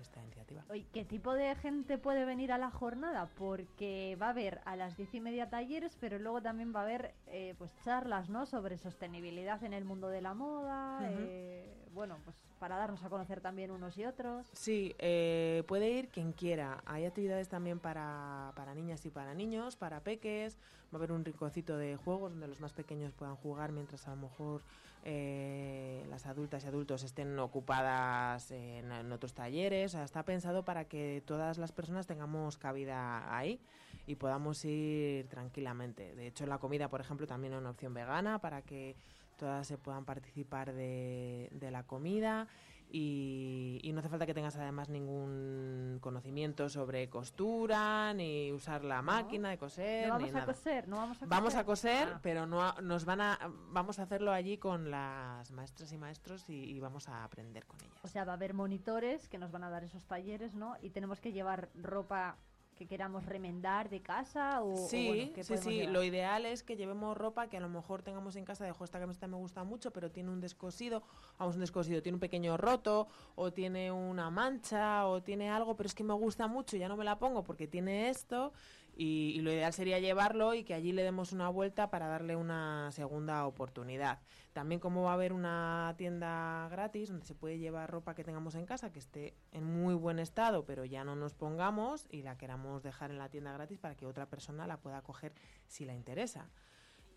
[0.01, 0.65] esta iniciativa.
[0.93, 3.31] ¿Qué tipo de gente puede venir a la jornada?
[3.37, 6.85] Porque va a haber a las diez y media talleres, pero luego también va a
[6.85, 8.47] haber eh, pues charlas ¿no?
[8.47, 11.01] sobre sostenibilidad en el mundo de la moda.
[11.11, 14.47] eh, bueno, pues para darnos a conocer también unos y otros.
[14.53, 16.83] Sí, eh, puede ir quien quiera.
[16.85, 20.59] Hay actividades también para, para niñas y para niños, para peques.
[20.93, 24.11] Va a haber un rinconcito de juegos donde los más pequeños puedan jugar mientras a
[24.11, 24.63] lo mejor
[25.05, 29.95] eh, las adultas y adultos estén ocupadas en, otros talleres.
[29.95, 33.61] O sea, está pensado para que todas las personas tengamos cabida ahí
[34.07, 36.15] y podamos ir tranquilamente.
[36.15, 38.97] De hecho, la comida, por ejemplo, también es una opción vegana para que
[39.37, 42.47] todas se puedan participar de, de la comida
[42.93, 49.51] y, no hace falta que tengas además ningún conocimiento sobre costura ni usar la máquina
[49.51, 50.09] de coser.
[50.09, 51.29] No vamos a coser, no vamos a coser.
[51.29, 52.21] Vamos a coser, ah.
[52.23, 53.39] pero no nos van a
[53.71, 57.99] vamos a hacerlo allí con las maestras y maestros y, vamos a aprender con ellas.
[58.03, 60.77] O sea, va a haber monitores que nos van a dar esos talleres, ¿no?
[60.81, 62.37] Y tenemos que llevar ropa
[62.81, 67.47] que queramos remendar de casa o sí sí sí lo ideal es que llevemos ropa
[67.47, 70.31] que a lo mejor tengamos en casa de esta camiseta me gusta mucho pero tiene
[70.31, 71.03] un descosido
[71.39, 75.89] vamos un descosido tiene un pequeño roto o tiene una mancha o tiene algo pero
[75.89, 78.55] es que me gusta mucho y ya no me la pongo porque tiene esto
[78.97, 82.91] y, lo ideal sería llevarlo y que allí le demos una vuelta para darle una
[82.93, 84.21] segunda oportunidad.
[84.53, 88.55] También como va a haber una tienda gratis donde se puede llevar ropa que tengamos
[88.55, 92.37] en casa que esté en muy buen estado, pero ya no nos pongamos y la
[92.37, 95.33] queramos dejar en la tienda gratis para que otra persona la pueda coger
[95.67, 96.51] si la interesa.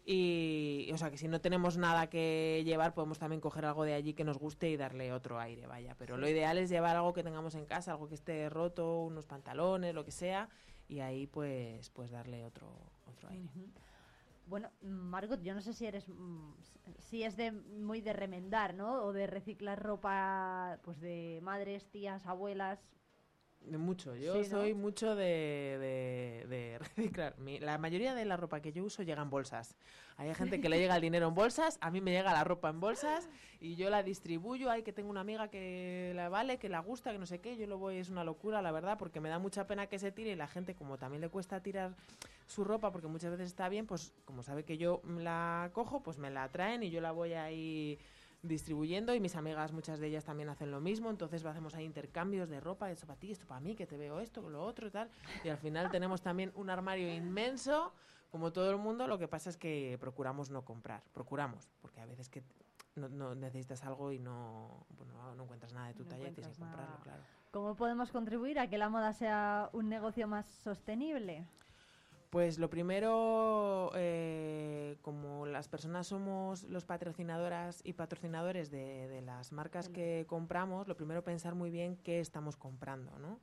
[0.06, 3.94] Y, o sea, que si no tenemos nada que llevar, podemos también coger algo de
[3.94, 5.96] allí que nos guste y darle otro aire, vaya.
[5.98, 9.26] Pero lo ideal es llevar algo que tengamos en casa, algo que esté roto, unos
[9.26, 10.50] pantalones, lo que sea,
[10.88, 12.68] y ahí pues pues darle otro
[13.06, 13.50] otro aire.
[14.46, 16.54] Bueno, Margot, yo no sé si eres mm,
[17.00, 19.04] si es de muy de remendar, ¿no?
[19.04, 22.84] O de reciclar ropa pues de madres, tías, abuelas,
[23.72, 27.36] mucho, yo soy mucho de, de, reciclar.
[27.62, 29.76] la mayoría de la ropa que yo uso llega en bolsas.
[30.18, 32.70] Hay gente que le llega el dinero en bolsas, a mí me llega la ropa
[32.70, 34.70] en bolsas y yo la distribuyo.
[34.70, 37.58] Hay que tengo una amiga que la vale, que la gusta, que no sé qué.
[37.58, 40.12] Yo lo voy, es una locura, la verdad, porque me da mucha pena que se
[40.12, 41.96] tire y la gente, como también le cuesta tirar
[42.46, 46.18] su ropa, porque muchas veces está bien, pues como sabe que yo la cojo, pues
[46.18, 47.98] me la traen y yo la voy ahí
[48.44, 52.50] distribuyendo y mis amigas, muchas de ellas también hacen lo mismo, entonces hacemos ahí intercambios
[52.50, 54.92] de ropa, esto para ti, esto para mí, que te veo esto, lo otro y
[54.92, 55.10] tal,
[55.44, 57.94] y al final tenemos también un armario inmenso,
[58.30, 62.06] como todo el mundo, lo que pasa es que procuramos no comprar, procuramos, porque a
[62.06, 62.44] veces que
[62.96, 66.32] no, no necesitas algo y no, bueno, no encuentras nada de tu No talla y
[66.34, 67.04] tienes que comprarlo, nada.
[67.04, 67.24] claro.
[67.52, 71.48] ¿Cómo podemos contribuir a que la moda sea un negocio más sostenible?
[72.34, 79.52] Pues lo primero, eh, como las personas somos los patrocinadoras y patrocinadores de, de las
[79.52, 83.40] marcas que compramos, lo primero pensar muy bien qué estamos comprando, ¿no?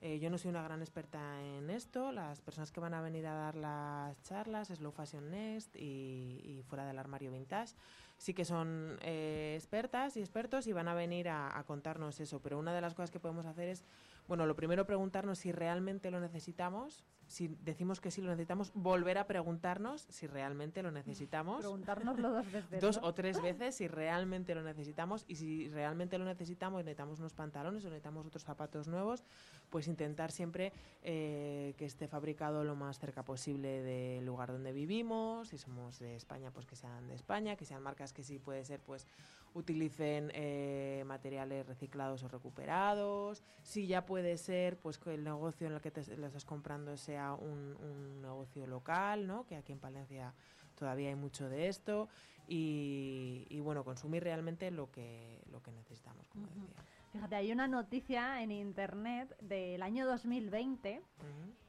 [0.00, 3.28] Eh, yo no soy una gran experta en esto, las personas que van a venir
[3.28, 7.76] a dar las charlas, Slow Fashion Next y, y Fuera del Armario Vintage,
[8.16, 12.40] sí que son eh, expertas y expertos y van a venir a, a contarnos eso,
[12.42, 13.84] pero una de las cosas que podemos hacer es,
[14.26, 19.16] bueno, lo primero preguntarnos si realmente lo necesitamos, si decimos que sí lo necesitamos, volver
[19.16, 21.60] a preguntarnos si realmente lo necesitamos.
[21.60, 22.80] Preguntárnoslo dos veces.
[22.82, 23.08] Dos ¿no?
[23.08, 27.32] o tres veces si realmente lo necesitamos y si realmente lo necesitamos y necesitamos unos
[27.32, 29.24] pantalones o necesitamos otros zapatos nuevos,
[29.70, 35.48] pues intentar siempre eh, que esté fabricado lo más cerca posible del lugar donde vivimos,
[35.48, 38.62] si somos de España, pues que sean de España, que sean marcas que sí puede
[38.66, 39.06] ser, pues
[39.54, 45.74] utilicen eh, materiales reciclados o recuperados, si ya puede ser, pues que el negocio en
[45.74, 49.46] el que te lo estás comprando sea un, un negocio local, ¿no?
[49.46, 50.34] Que aquí en Palencia
[50.74, 52.08] todavía hay mucho de esto
[52.48, 56.84] y, y, bueno, consumir realmente lo que, lo que necesitamos, como decía.
[57.12, 61.02] Fíjate, hay una noticia en internet del año 2020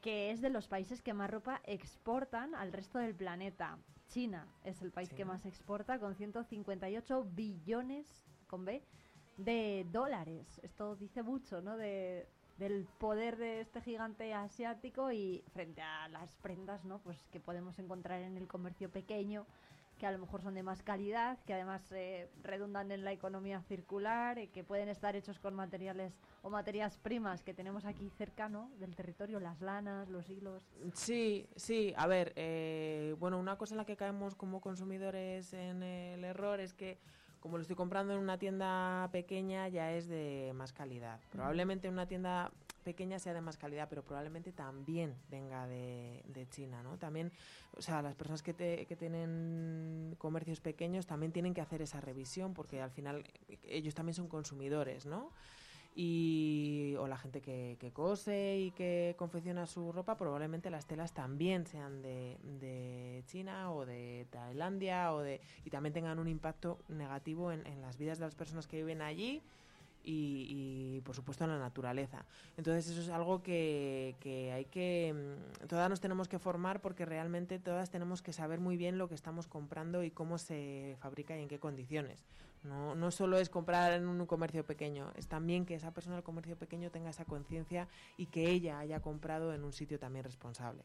[0.01, 3.77] que es de los países que más ropa exportan al resto del planeta.
[4.13, 8.05] China es el país que más exporta con 158 billones
[8.45, 8.83] con B
[9.37, 10.59] de dólares.
[10.61, 11.77] Esto dice mucho, ¿no?
[11.77, 12.27] De,
[12.59, 16.99] del poder de este gigante asiático y frente a las prendas, ¿no?
[16.99, 19.47] Pues que podemos encontrar en el comercio pequeño
[20.03, 23.61] que a lo mejor son de más calidad, que además eh, redundan en la economía
[23.61, 28.69] circular, eh, que pueden estar hechos con materiales o materias primas que tenemos aquí cercano
[28.79, 30.61] del territorio, las lanas, los hilos.
[30.93, 35.83] Sí, sí, a ver, eh, bueno, una cosa en la que caemos como consumidores en
[35.83, 36.99] el error es que
[37.39, 41.21] como lo estoy comprando en una tienda pequeña ya es de más calidad.
[41.29, 42.51] Probablemente en una tienda
[42.83, 46.97] pequeña sea de más calidad, pero probablemente también venga de, de China, ¿no?
[46.97, 47.31] También,
[47.75, 51.99] o sea, las personas que, te- que tienen comercios pequeños también tienen que hacer esa
[52.01, 53.23] revisión porque al final
[53.63, 55.31] ellos también son consumidores, ¿no?
[55.95, 61.13] y o la gente que, que cose y que confecciona su ropa probablemente las telas
[61.13, 66.79] también sean de, de China o de Tailandia o de y también tengan un impacto
[66.87, 69.43] negativo en, en las vidas de las personas que viven allí
[70.03, 72.25] y, y, por supuesto en la naturaleza.
[72.57, 77.05] Entonces eso es algo que, que hay que, mm, todas nos tenemos que formar porque
[77.05, 81.37] realmente todas tenemos que saber muy bien lo que estamos comprando y cómo se fabrica
[81.37, 82.23] y en qué condiciones.
[82.63, 86.23] No, no solo es comprar en un comercio pequeño, es también que esa persona del
[86.23, 90.83] comercio pequeño tenga esa conciencia y que ella haya comprado en un sitio también responsable.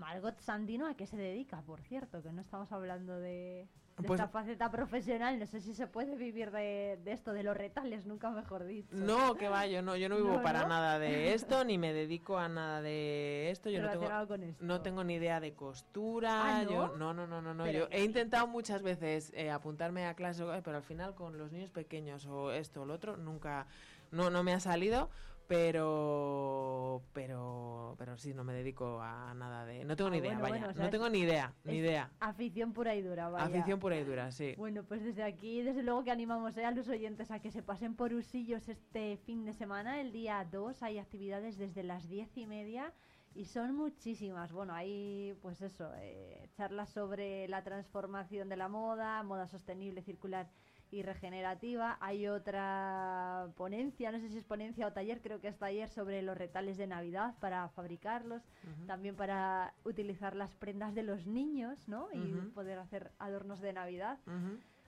[0.00, 2.22] Margot Sandino, ¿a qué se dedica, por cierto?
[2.22, 5.38] Que no estamos hablando de, de Pues- esta faceta profesional.
[5.38, 8.96] No sé si se puede vivir de, de esto, de los retales, nunca mejor dicho.
[8.96, 10.68] No, que va, yo no, yo no vivo No, para ¿no?
[10.68, 13.68] nada de esto, ni me dedico a nada de esto.
[13.68, 14.64] Yo no tengo, con esto.
[14.64, 16.60] no tengo ni idea de costura.
[16.60, 16.70] Ah, ¿no?
[16.70, 17.64] yo, no, no, no, no, no.
[17.64, 21.36] Pero Yo he intentado muchas veces eh, apuntarme a clases, eh, pero al final con
[21.36, 23.66] los niños pequeños o esto o lo otro nunca,
[24.12, 25.10] no, no me ha salido.
[25.50, 30.30] Pero, pero, pero sí, no me dedico a nada de, no tengo Ah, ni idea,
[30.30, 32.08] bueno, vaya, bueno, o sea, no tengo ni idea, ni idea.
[32.20, 33.46] Afición pura y dura, vaya.
[33.46, 34.54] Afición pura y dura, sí.
[34.56, 37.64] Bueno, pues desde aquí, desde luego que animamos eh, a los oyentes a que se
[37.64, 40.00] pasen por Usillos este fin de semana.
[40.00, 42.92] El día 2 hay actividades desde las diez y media
[43.34, 44.52] y son muchísimas.
[44.52, 50.48] Bueno, hay pues eso, eh, charlas sobre la transformación de la moda, moda sostenible, circular
[50.90, 51.96] y regenerativa.
[52.00, 56.22] Hay otra ponencia, no sé si es ponencia o taller, creo que es taller sobre
[56.22, 58.42] los retales de Navidad para fabricarlos,
[58.86, 62.08] también para utilizar las prendas de los niños, ¿no?
[62.12, 64.18] Y poder hacer adornos de Navidad.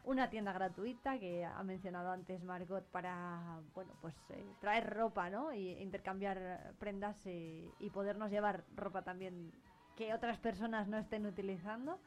[0.04, 5.52] Una tienda gratuita que ha mencionado antes Margot para, bueno, pues eh, traer ropa, ¿no?
[5.52, 9.52] Y intercambiar prendas eh, y podernos llevar ropa también
[9.96, 11.98] que otras personas no estén utilizando.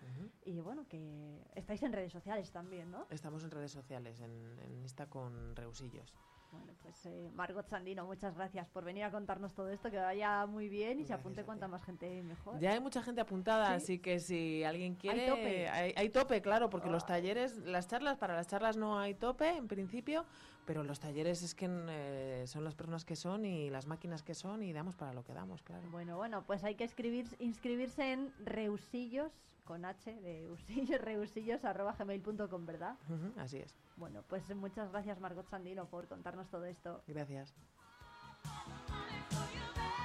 [0.43, 3.07] Y bueno, que estáis en redes sociales también, ¿no?
[3.09, 6.13] Estamos en redes sociales, en, en Insta con Reusillos.
[6.57, 10.45] Bueno, pues eh, Margot Sandino, muchas gracias por venir a contarnos todo esto, que vaya
[10.45, 12.59] muy bien y se apunte cuanta más gente mejor.
[12.59, 13.73] Ya hay mucha gente apuntada, Sí.
[13.83, 15.27] así que si alguien quiere...
[15.27, 15.67] tope.
[15.69, 19.49] Hay, hay tope, claro, porque los talleres, las charlas, para las charlas no hay tope
[19.49, 20.25] en principio,
[20.65, 24.33] pero los talleres es que eh, son las personas que son y las máquinas que
[24.33, 25.87] son y damos para lo que damos, claro.
[25.91, 29.31] Bueno, bueno, pues hay que escribir, inscribirse en reusillos,
[29.65, 32.95] con H, de usillos, reusillos, arroba gmail.com, ¿verdad?
[33.37, 33.75] así es.
[33.97, 37.01] Bueno, pues muchas gracias Margot Sandino por contarnos todo esto.
[37.07, 37.53] Gracias.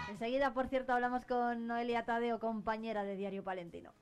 [0.08, 3.92] Enseguida, por cierto, hablamos con Noelia Tadeo, compañera de Diario Palentino.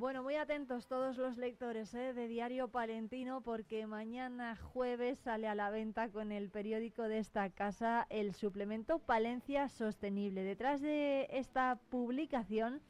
[0.00, 2.14] Bueno, muy atentos todos los lectores ¿eh?
[2.14, 7.50] de Diario Palentino porque mañana jueves sale a la venta con el periódico de esta
[7.50, 10.42] casa el suplemento Palencia Sostenible.
[10.42, 12.80] Detrás de esta publicación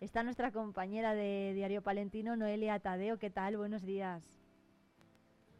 [0.00, 3.16] está nuestra compañera de Diario Palentino, Noelia Tadeo.
[3.20, 3.56] ¿Qué tal?
[3.56, 4.24] Buenos días.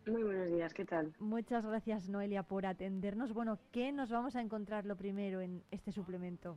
[0.09, 1.15] Muy buenos días, ¿qué tal?
[1.21, 3.33] Muchas gracias, Noelia, por atendernos.
[3.33, 6.57] Bueno, ¿qué nos vamos a encontrar lo primero en este suplemento?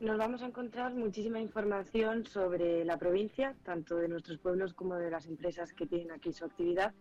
[0.00, 5.10] Nos vamos a encontrar muchísima información sobre la provincia, tanto de nuestros pueblos como de
[5.10, 6.94] las empresas que tienen aquí su actividad,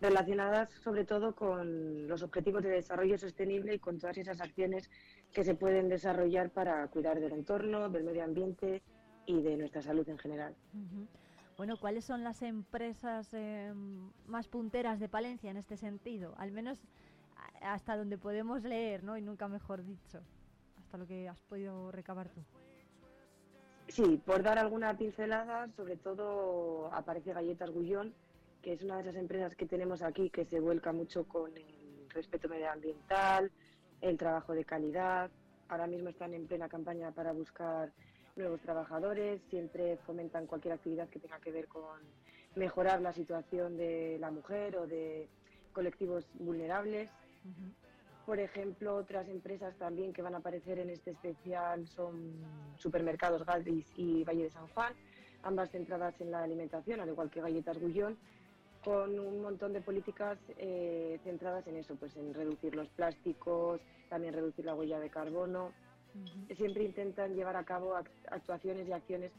[0.00, 4.90] relacionadas sobre todo con los objetivos de desarrollo sostenible y con todas esas acciones
[5.34, 8.80] que se pueden desarrollar para cuidar del entorno, del medio ambiente
[9.26, 10.56] y de nuestra salud en general.
[11.58, 13.70] Bueno, ¿cuáles son las empresas eh,
[14.26, 16.34] más punteras de Palencia en este sentido?
[16.38, 16.80] Al menos
[17.60, 19.18] hasta donde podemos leer, ¿no?
[19.18, 20.22] Y nunca mejor dicho
[20.90, 22.40] hasta lo que has podido recabar tú.
[23.86, 28.12] Sí, por dar alguna pincelada, sobre todo aparece Galletas Gullón,
[28.60, 32.08] que es una de esas empresas que tenemos aquí que se vuelca mucho con el
[32.08, 33.52] respeto medioambiental,
[34.00, 35.30] el trabajo de calidad.
[35.68, 37.92] Ahora mismo están en plena campaña para buscar
[38.34, 42.00] nuevos trabajadores, siempre fomentan cualquier actividad que tenga que ver con
[42.56, 45.28] mejorar la situación de la mujer o de
[45.72, 47.12] colectivos vulnerables.
[48.26, 52.32] Por ejemplo, otras empresas también que van a aparecer en este especial son
[52.76, 54.92] Supermercados Galdis y Valle de San Juan,
[55.42, 58.16] ambas centradas en la alimentación, al igual que Galletas Gullón,
[58.84, 64.34] con un montón de políticas eh, centradas en eso, pues en reducir los plásticos, también
[64.34, 65.72] reducir la huella de carbono.
[66.56, 67.94] Siempre intentan llevar a cabo
[68.30, 69.32] actuaciones y acciones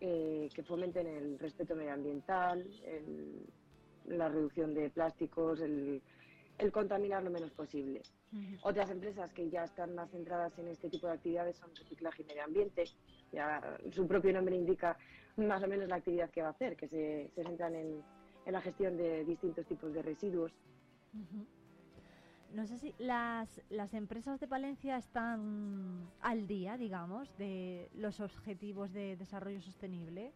[0.00, 2.64] eh, que fomenten el respeto medioambiental,
[4.06, 6.02] la reducción de plásticos, el
[6.58, 8.02] el contaminar lo menos posible.
[8.62, 12.26] Otras empresas que ya están más centradas en este tipo de actividades son reciclaje y
[12.26, 12.84] medio ambiente.
[13.32, 14.96] Ya su propio nombre indica
[15.36, 18.02] más o menos la actividad que va a hacer, que se, centran en,
[18.46, 20.52] la gestión de distintos tipos de residuos.
[22.52, 28.92] No sé si las, las empresas de Palencia están al día, digamos, de los objetivos
[28.92, 30.32] de desarrollo sostenible.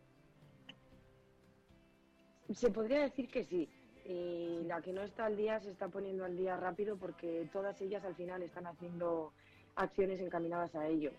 [2.51, 3.69] Se podría decir que sí
[4.09, 7.79] y la que no está al día se está poniendo al día rápido porque todas
[7.83, 9.33] ellas al final están haciendo
[9.77, 11.13] acciones encaminadas a ello.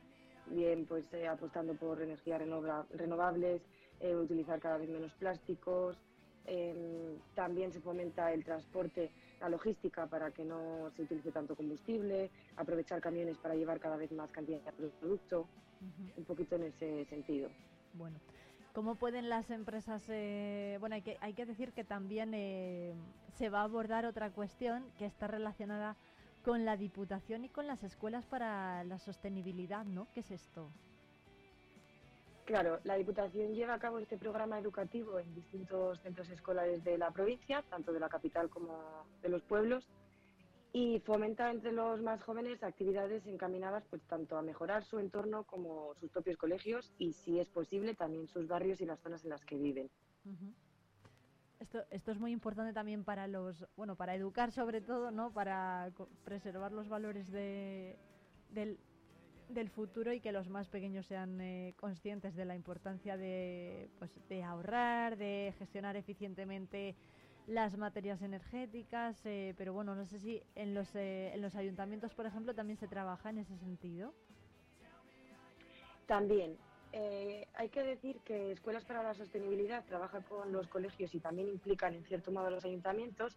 [0.48, 2.42] Bien, pues eh, apostando por energías
[2.92, 3.62] renovables,
[4.00, 5.98] eh, utilizar cada vez menos plásticos.
[6.46, 12.32] Em, también se fomenta el transporte, la logística para que no se utilice tanto combustible,
[12.56, 15.48] aprovechar camiones para llevar cada vez más cantidad de producto,
[16.18, 17.50] un poquito en ese sentido.
[17.94, 18.18] Bueno,
[18.74, 22.94] ¿Cómo pueden las empresas, eh, bueno, hay que, hay que decir que también eh,
[23.36, 25.96] se va a abordar otra cuestión que está relacionada
[26.44, 30.08] con la Diputación y con las escuelas para la sostenibilidad, ¿no?
[30.14, 30.70] ¿Qué es esto?
[32.46, 37.12] Claro, la Diputación lleva a cabo este programa educativo en distintos centros escolares de la
[37.12, 39.88] provincia, tanto de la capital como de los pueblos,
[40.72, 45.96] y fomenta entre los más jóvenes actividades encaminadas pues tanto a mejorar su entorno como
[45.96, 49.44] sus propios colegios y si es posible también sus barrios y las zonas en las
[49.46, 49.90] que viven.
[51.60, 55.32] Esto, esto es muy importante también para los, bueno, para educar sobre todo, ¿no?
[55.34, 55.92] Para
[56.24, 57.98] preservar los valores de,
[58.52, 58.78] del,
[59.50, 64.12] del futuro y que los más pequeños sean eh, conscientes de la importancia de, pues,
[64.30, 66.96] de ahorrar, de gestionar eficientemente
[67.50, 72.14] las materias energéticas, eh, pero bueno, no sé si en los, eh, en los ayuntamientos,
[72.14, 74.14] por ejemplo, también se trabaja en ese sentido.
[76.06, 76.58] También.
[76.92, 81.48] Eh, hay que decir que Escuelas para la Sostenibilidad trabaja con los colegios y también
[81.48, 83.36] implican en cierto modo a los ayuntamientos,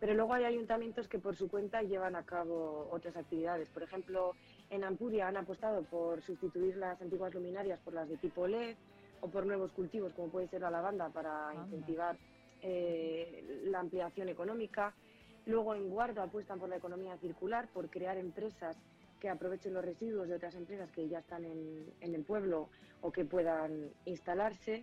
[0.00, 3.68] pero luego hay ayuntamientos que por su cuenta llevan a cabo otras actividades.
[3.68, 4.32] Por ejemplo,
[4.70, 8.76] en Ampuria han apostado por sustituir las antiguas luminarias por las de tipo LED
[9.20, 12.16] o por nuevos cultivos como puede ser la lavanda para incentivar
[12.62, 14.94] eh, la ampliación económica.
[15.46, 18.76] Luego en Guarda apuestan por la economía circular, por crear empresas
[19.20, 22.68] que aprovechen los residuos de otras empresas que ya están en, el pueblo
[23.02, 24.82] o que puedan instalarse.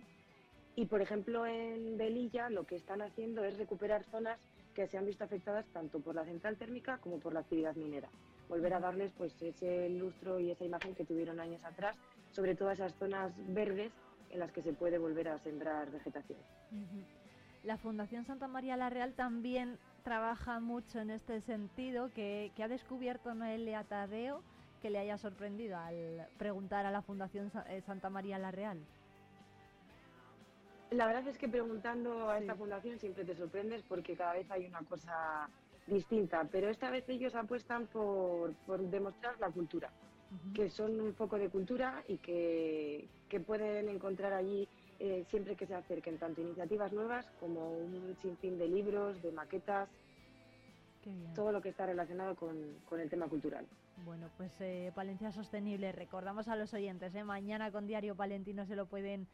[0.76, 4.38] Y por ejemplo en Belilla lo que están haciendo es recuperar zonas
[4.74, 8.08] que se han visto afectadas tanto por la central térmica como por la actividad minera.
[8.48, 11.96] volver a darles pues ese lustro y esa imagen que tuvieron años atrás,
[12.30, 13.92] sobre todo esas zonas verdes
[14.30, 16.38] en las que se puede volver a sembrar vegetación.
[17.64, 23.34] La Fundación Santa María la Real también trabaja mucho en este sentido, que, ha descubierto
[23.34, 24.42] Noelia Tadeo
[24.80, 28.78] que le haya sorprendido al preguntar a la Fundación eh, Santa María la Real.
[30.90, 34.66] La verdad es que preguntando a esta fundación siempre te sorprendes porque cada vez hay
[34.66, 35.50] una cosa
[35.86, 38.54] distinta, pero esta vez ellos apuestan por,
[38.88, 39.90] demostrar la cultura,
[40.54, 43.08] que son un poco de cultura y que,
[43.46, 44.66] pueden encontrar allí
[45.00, 49.88] eh, siempre que se acerquen tanto iniciativas nuevas como un sinfín de libros, de maquetas,
[51.34, 53.66] todo lo que está relacionado con, el tema cultural.
[54.04, 57.24] Bueno, pues eh, Palencia Sostenible, recordamos a los oyentes, ¿eh?
[57.24, 59.26] mañana con Diario Palentino se lo pueden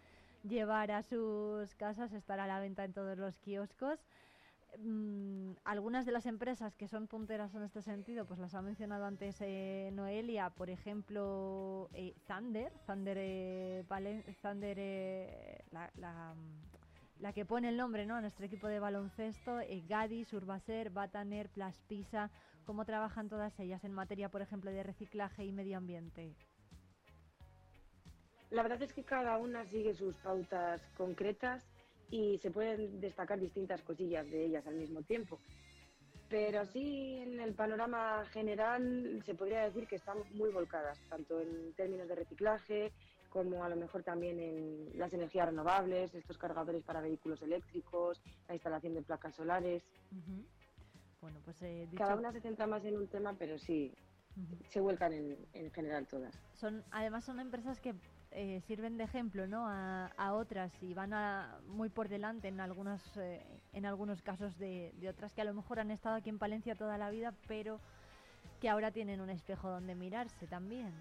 [0.45, 3.99] llevar a sus casas, estará a la venta en todos los kioscos.
[4.79, 9.05] Mm, algunas de las empresas que son punteras en este sentido, pues las ha mencionado
[9.05, 13.85] antes eh, Noelia, por ejemplo, eh, Thunder, Thunder, eh,
[14.43, 15.91] Thunder la,
[17.19, 18.17] la, que pone el nombre ¿no?
[18.17, 22.31] a nuestro equipo de baloncesto, Gadis, Urbaser, Bataner, Plaspisa,
[22.65, 26.35] cómo trabajan todas ellas en materia, por ejemplo, de reciclaje y medio ambiente.
[28.51, 31.65] La verdad es que cada una sigue sus pautas concretas
[32.11, 35.39] y se pueden destacar distintas cosillas de ellas al mismo tiempo.
[36.29, 41.73] Pero sí, en el panorama general se podría decir que están muy volcadas, tanto en
[41.75, 42.93] términos de reciclaje
[43.29, 48.55] como a lo mejor también en las energías renovables, estos cargadores para vehículos eléctricos, la
[48.55, 49.83] instalación de placas solares.
[51.21, 53.93] Bueno, pues eh, Cada una se centra más en un tema, pero sí,
[54.69, 56.33] se vuelcan en, en general todas.
[56.53, 57.95] Son, además son empresas que
[58.37, 59.67] eh, sirven de ejemplo ¿no?
[59.69, 63.41] a, otras y van a, muy por delante en algunos, eh,
[63.73, 66.99] en algunos casos de, otras que a lo mejor han estado aquí en Palencia toda
[66.99, 67.79] la vida, pero
[68.61, 70.93] que ahora tienen un espejo donde mirarse también.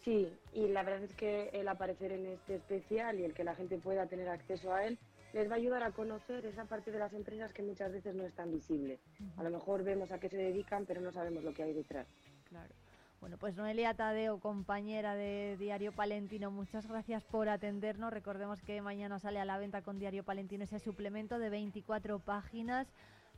[0.00, 3.54] Sí, y la verdad es que el aparecer en este especial y el que la
[3.54, 4.98] gente pueda tener acceso a él
[5.32, 8.24] les va a ayudar a conocer esa parte de las empresas que muchas veces no
[8.24, 8.98] es tan visible.
[9.36, 12.08] A lo mejor vemos a qué se dedican, pero no sabemos lo que hay detrás.
[12.48, 12.74] Claro.
[13.22, 18.12] Bueno, pues Noelia Tadeo, compañera de Diario Palentino, muchas gracias por atendernos.
[18.12, 22.88] Recordemos que mañana sale a la venta con Diario Palentino ese suplemento de 24 páginas,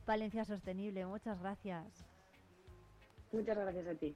[0.03, 1.05] Palencia Sostenible.
[1.05, 1.85] Muchas gracias.
[3.31, 4.15] Muchas gracias a ti.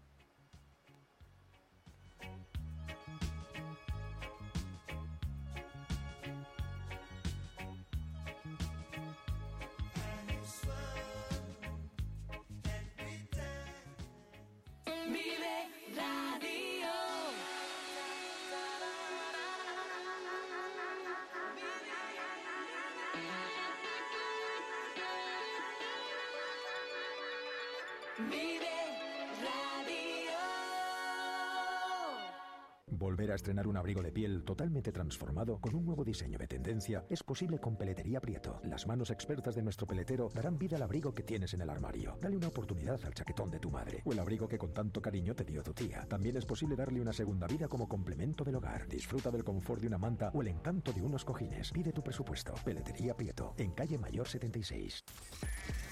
[33.20, 37.04] Volver a estrenar un abrigo de piel totalmente transformado con un nuevo diseño de tendencia
[37.10, 38.62] es posible con Peletería Prieto.
[38.64, 42.18] Las manos expertas de nuestro peletero darán vida al abrigo que tienes en el armario.
[42.22, 45.36] Dale una oportunidad al chaquetón de tu madre o el abrigo que con tanto cariño
[45.36, 46.06] te dio tu tía.
[46.08, 48.88] También es posible darle una segunda vida como complemento del hogar.
[48.88, 51.74] Disfruta del confort de una manta o el encanto de unos cojines.
[51.74, 52.54] Pide tu presupuesto.
[52.64, 55.04] Peletería Prieto, en calle Mayor 76.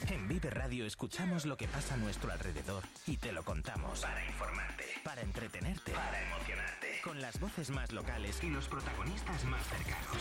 [0.09, 3.99] En Vive Radio escuchamos lo que pasa a nuestro alrededor y te lo contamos.
[3.99, 6.87] Para informarte, para entretenerte, para emocionarte
[7.21, 10.17] las voces más locales y los protagonistas más cercanos.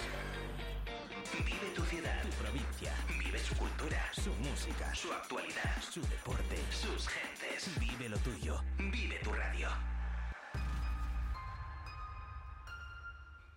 [1.44, 7.08] Vive tu ciudad, tu provincia, vive su cultura, su música, su actualidad, su deporte, sus
[7.08, 7.78] gentes.
[7.78, 9.68] Vive lo tuyo, vive tu radio.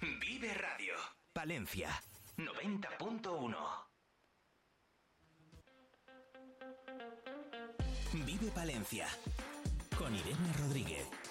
[0.02, 0.94] Vive Radio,
[1.34, 1.90] Palencia,
[2.38, 3.56] 90.1.
[8.26, 9.08] Vive Palencia,
[9.98, 11.29] con Irene Rodríguez.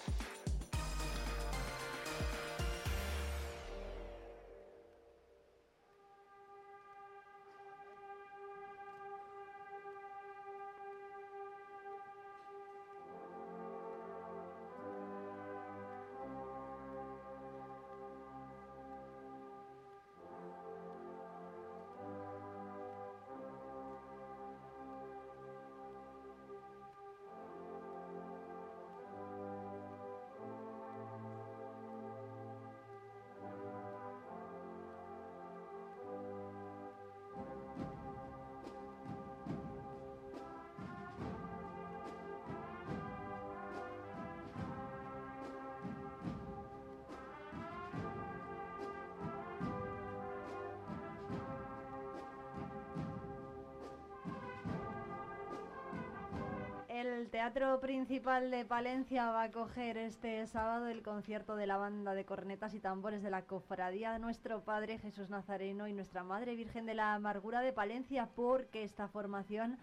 [57.30, 62.24] Teatro Principal de Palencia va a coger este sábado el concierto de la banda de
[62.24, 66.86] cornetas y tambores de la Cofradía de Nuestro Padre Jesús Nazareno y Nuestra Madre Virgen
[66.86, 69.78] de la Amargura de Palencia porque esta formación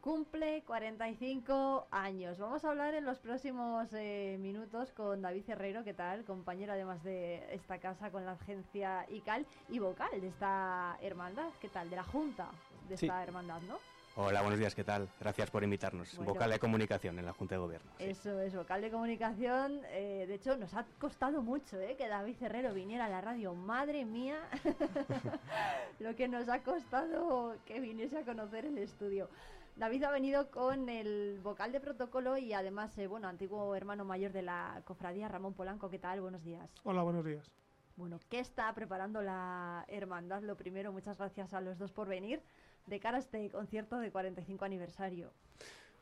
[0.00, 2.38] cumple 45 años.
[2.38, 6.24] Vamos a hablar en los próximos eh, minutos con David Herrero, ¿qué tal?
[6.24, 11.68] Compañero además de esta casa con la agencia ICAL y vocal de esta hermandad, ¿qué
[11.68, 11.90] tal?
[11.90, 12.48] De la Junta
[12.88, 13.76] de esta hermandad, ¿no?
[14.16, 15.08] Hola, buenos días, ¿qué tal?
[15.18, 16.16] Gracias por invitarnos.
[16.18, 17.90] vocal de comunicación en la Junta de Gobierno.
[17.98, 19.80] Eso es, vocal de comunicación.
[19.88, 23.54] Eh, de hecho, nos ha costado mucho eh, que David Herrero viniera a la radio.
[23.54, 24.38] Madre mía,
[25.98, 29.28] lo que nos ha costado que viniese a conocer el estudio.
[29.74, 34.30] David ha venido con el vocal de protocolo y además, eh, bueno, antiguo hermano mayor
[34.30, 35.90] de la cofradía, Ramón Polanco.
[35.90, 36.20] ¿Qué tal?
[36.20, 36.70] Buenos días.
[36.84, 37.50] Hola, buenos días.
[37.96, 40.42] Bueno, ¿qué está preparando la hermandad?
[40.42, 42.40] Lo primero, muchas gracias a los dos por venir
[42.86, 45.32] de cara a este concierto de 45 aniversario?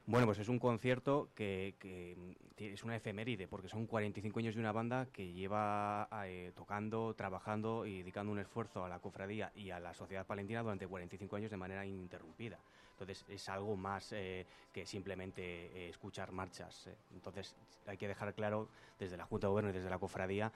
[0.05, 1.77] Bueno, pues es un concierto que,
[2.57, 7.87] es una efeméride, porque son 45 años de una banda que lleva eh, tocando, trabajando
[7.87, 11.51] y dedicando un esfuerzo a la cofradía y a la sociedad palentina durante 45 años
[11.53, 12.59] de manera ininterrumpida.
[13.03, 16.87] Entonces es algo más eh, que simplemente eh, escuchar marchas.
[16.87, 16.95] Eh.
[17.15, 17.55] Entonces
[17.87, 20.53] hay que dejar claro desde la Junta de Gobierno y desde la cofradía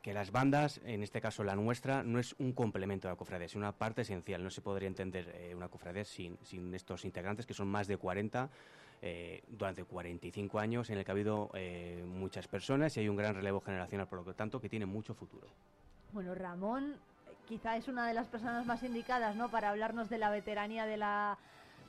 [0.00, 3.46] que las bandas, en este caso la nuestra, no es un complemento de la cofradía,
[3.46, 4.44] es una parte esencial.
[4.44, 8.48] No se podría entender una cofradía sin, sin estos integrantes, que son más de 40.
[9.48, 11.50] durante 45 años en el que ha habido
[12.06, 15.48] muchas personas y hay un gran relevo generacional, por lo tanto, que tiene mucho futuro.
[16.12, 16.96] Bueno, Ramón
[17.52, 19.50] quizá es una de las personas más indicadas ¿no?
[19.50, 21.38] para hablarnos de la veteranía de la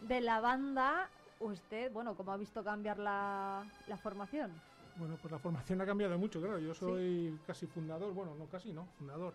[0.07, 1.09] de la banda,
[1.39, 3.65] usted, bueno, ¿cómo ha visto cambiar la,
[4.01, 4.51] formación?
[4.97, 6.59] Bueno, pues la formación ha cambiado mucho, claro.
[6.59, 9.33] Yo soy casi fundador, bueno, no casi, no, fundador.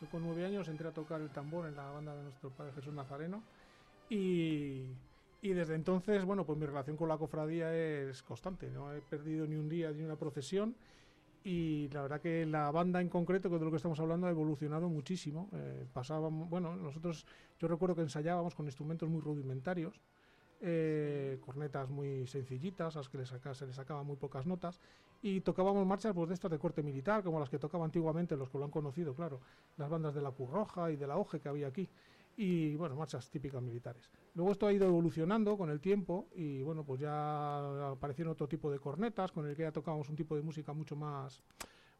[0.00, 2.72] Yo con nueve años entré a tocar el tambor en la banda de nuestro padre
[2.72, 3.42] Jesús Nazareno
[4.10, 4.84] y,
[5.42, 8.70] y desde entonces, bueno, pues mi relación con la cofradía es constante.
[8.70, 10.74] No he perdido ni un día ni una procesión
[11.46, 14.30] y la verdad que la banda en concreto, que de lo que estamos hablando, ha
[14.30, 15.48] evolucionado muchísimo.
[15.52, 17.24] Eh, pasábamos, bueno, nosotros,
[17.60, 20.00] yo recuerdo que ensayábamos con instrumentos muy rudimentarios,
[20.60, 24.80] eh, cornetas muy sencillitas, a las que se les sacaban muy pocas notas,
[25.22, 28.50] y tocábamos marchas pues, de estas de corte militar, como las que tocaba antiguamente los
[28.50, 29.40] que lo han conocido, claro,
[29.76, 31.88] las bandas de la Curroja y de la Oje que había aquí
[32.36, 34.10] y bueno, marchas típicas militares.
[34.34, 38.70] Luego esto ha ido evolucionando con el tiempo y bueno, pues ya aparecieron otro tipo
[38.70, 41.42] de cornetas con el que ya tocábamos un tipo de música mucho más,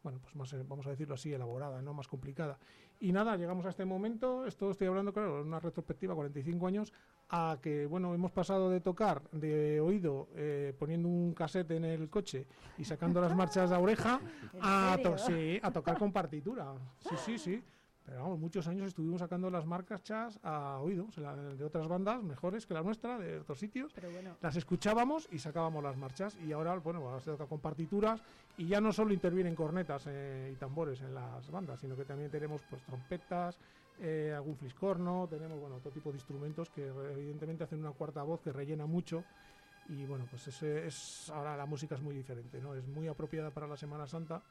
[0.02, 2.58] bueno, pues más, vamos a decirlo así, elaborada, no más complicada.
[3.00, 6.92] Y nada, llegamos a este momento, esto estoy hablando, claro, en una retrospectiva, 45 años,
[7.30, 12.08] a que, bueno, hemos pasado de tocar de oído, eh, poniendo un cassette en el
[12.08, 12.46] coche
[12.78, 14.20] y sacando las marchas a oreja,
[14.60, 16.74] a, sí, a tocar con partitura.
[17.00, 17.62] Sí, sí, sí.
[18.06, 21.08] Pero vamos, muchos años estuvimos sacando las marcas chas a oído,
[21.58, 23.92] de otras bandas mejores que la nuestra, de otros sitios.
[24.40, 26.36] Las escuchábamos y sacábamos las marchas.
[26.46, 28.22] Y ahora, bueno, ahora se toca con partituras
[28.56, 32.30] y ya no solo intervienen cornetas eh, y tambores en las bandas, sino que también
[32.30, 33.58] tenemos pues trompetas,
[33.98, 38.40] eh, algún fliscorno, tenemos bueno otro tipo de instrumentos que evidentemente hacen una cuarta voz
[38.40, 39.24] que rellena mucho
[39.88, 43.50] y bueno pues ese es ahora la música es muy diferente no es muy apropiada
[43.50, 44.42] para la Semana Santa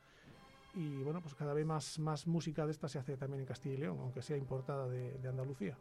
[0.76, 3.76] y bueno, pues cada vez más, más música de esta se hace también en Castilla
[3.76, 5.78] y León, aunque sea importada de, Andalucía.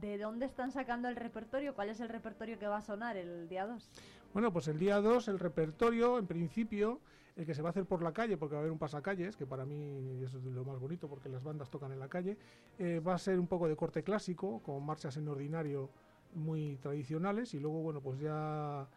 [0.00, 1.74] ¿De dónde están sacando el repertorio?
[1.74, 3.90] ¿Cuál es el repertorio que va a sonar el día 2?
[4.32, 7.00] Bueno, pues el día 2 el repertorio, en principio,
[7.36, 9.36] el que se va a hacer por la calle, porque va a haber un pasacalles,
[9.36, 12.36] que para mí es lo más bonito porque las bandas tocan en la calle,
[12.78, 15.90] eh, va a ser un poco de corte clásico, con marchas en ordinario
[16.34, 18.88] muy tradicionales, y luego, bueno, pues ya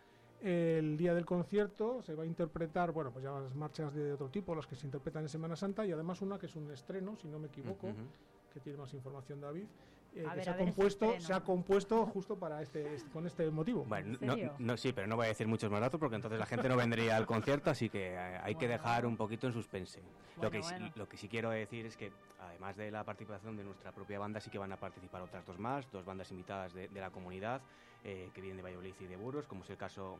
[0.41, 4.29] el día del concierto se va a interpretar, bueno, pues ya las marchas de otro
[4.29, 7.15] tipo, las que se interpretan en Semana Santa, y además una que es un estreno,
[7.15, 7.93] si no me equivoco,
[8.53, 9.65] que tiene más información David,
[10.15, 13.83] eh, que se, ha compuesto, se ha compuesto justo para este, este, con este motivo.
[13.83, 14.17] Bueno,
[14.59, 16.77] no, sí, pero no voy a decir muchos más datos porque entonces la gente no
[16.77, 20.01] vendría al concierto, así que eh, hay que dejar un poquito en suspense.
[20.41, 20.61] lo, que,
[20.95, 24.39] lo que sí quiero decir es que además de la participación de nuestra propia banda,
[24.39, 27.61] sí que van a participar otras dos más, dos bandas invitadas de, la comunidad
[28.05, 30.17] eh, que vienen de Valladolid y de Burgos, como es el caso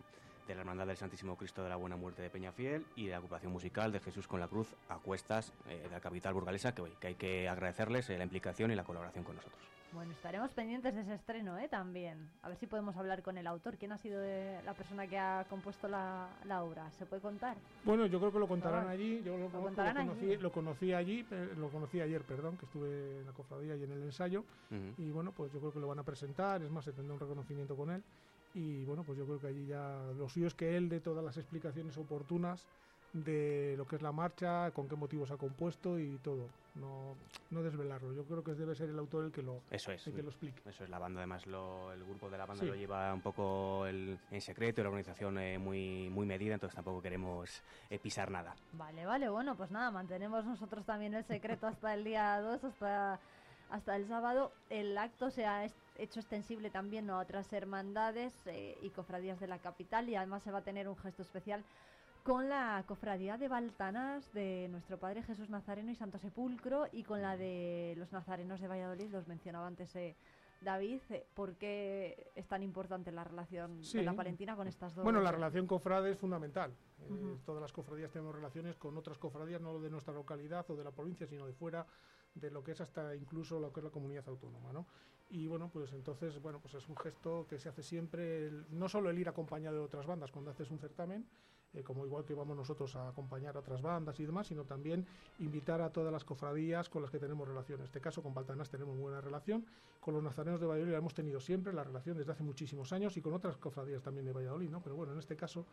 [0.47, 3.19] de la Hermandad del Santísimo Cristo de la Buena Muerte de Peñafiel y de la
[3.19, 7.07] ocupación musical de Jesús con la Cruz a cuestas de la capital burgalesa, que, que
[7.07, 9.74] hay que agradecerles la implicación y la colaboración con nosotros.
[9.95, 11.69] Bueno, estaremos pendientes de ese estreno ¿eh?
[11.69, 12.29] también.
[12.41, 13.77] A ver si podemos hablar con el autor.
[13.77, 14.21] ¿Quién ha sido
[14.65, 16.27] la persona que ha compuesto la,
[16.61, 16.91] obra?
[16.91, 17.55] ¿Se puede contar?
[17.85, 19.23] Bueno, yo creo que lo contarán allí.
[19.23, 19.79] Yo lo, conocí,
[20.91, 21.25] allí?
[21.55, 24.43] lo conocí ayer, perdón, que estuve en la cofradía y en el ensayo.
[24.97, 26.61] Y bueno, pues yo creo que lo van a presentar.
[26.61, 28.03] Es más, se tendrá un reconocimiento con él.
[28.53, 31.23] Y bueno, pues yo creo que allí ya lo suyo es que él dé todas
[31.23, 32.67] las explicaciones oportunas
[33.23, 36.49] de lo que es la marcha, con qué motivos ha compuesto y todo.
[36.75, 37.15] No,
[37.49, 38.11] no desvelarlo.
[38.13, 40.05] Yo creo que debe ser el autor el que lo, Eso es.
[40.07, 40.61] el que lo explique.
[40.69, 42.67] Eso es, la banda además, lo- el grupo de la banda Sí.
[42.69, 46.75] lo lleva un poco el- en secreto y la organización eh, muy, muy medida, entonces
[46.75, 48.53] tampoco queremos eh, pisar nada.
[48.73, 53.17] Vale, vale, bueno, pues nada, mantenemos nosotros también el secreto hasta el día 2, hasta,
[53.69, 54.51] hasta el sábado.
[54.69, 59.47] El acto se ha est- hecho extensible también a otras hermandades eh, y cofradías de
[59.47, 61.63] la capital y además se va a tener un gesto especial
[62.25, 67.21] con la cofradía de Baltanas de nuestro Padre Jesús Nazareno y Santo Sepulcro y con
[67.21, 70.15] la de los nazarenos de Valladolid, los mencionaba antes eh,
[70.61, 73.99] David, eh, ¿por qué es tan importante la relación Sí.
[73.99, 75.03] de la Palentina con estas dos?
[75.03, 76.71] Bueno, la relación cofrade es fundamental.
[77.01, 80.83] Eh, todas las cofradías tenemos relaciones con otras cofradías, no de nuestra localidad o de
[80.83, 81.85] la provincia, sino de fuera,
[82.33, 84.87] de lo que es hasta incluso lo que es la comunidad autónoma, ¿no?
[85.29, 88.89] Y bueno, pues entonces, bueno, pues es un gesto que se hace siempre, el- no
[88.89, 91.27] solo el ir acompañado de otras bandas cuando haces un certamen,
[91.73, 95.05] eh, como igual que vamos nosotros a acompañar a otras bandas y demás, sino también
[95.39, 97.79] invitar a todas las cofradías con las que tenemos relación.
[97.79, 99.65] En este caso, con Baltanas tenemos buena relación,
[99.99, 103.17] con los nazarenos de Valladolid la hemos tenido siempre, la relación desde hace muchísimos años,
[103.17, 104.81] y con otras cofradías también de Valladolid, ¿no?
[104.81, 105.65] Pero bueno, en este caso,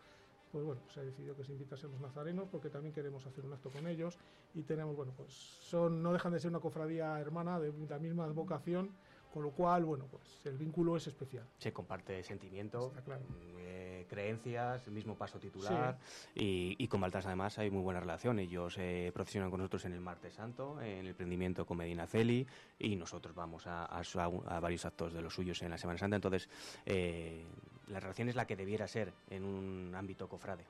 [0.53, 3.45] pues bueno, se ha decidido que se invitase a los nazarenos porque también queremos hacer
[3.45, 4.19] un acto con ellos
[4.55, 8.27] y tenemos, bueno, pues son, no dejan de ser una cofradía hermana de la misma
[8.29, 8.91] vocación,
[9.33, 11.47] con lo cual, bueno, pues el vínculo es especial.
[11.57, 15.99] Se comparte sentimiento, mm, eh, creencias, el mismo paso titular
[16.35, 18.39] y, y con Baltas además hay muy buena relación.
[18.39, 22.47] Ellos eh, procesionan con nosotros en el Martes Santo, en el prendimiento con Medina Celi
[22.79, 25.99] y nosotros vamos a, a su- a varios actos de los suyos en la Semana
[25.99, 26.17] Santa.
[26.17, 26.49] Entonces,
[26.85, 27.45] eh,
[27.89, 30.65] la relación es la que debiera ser en un ámbito cofrade.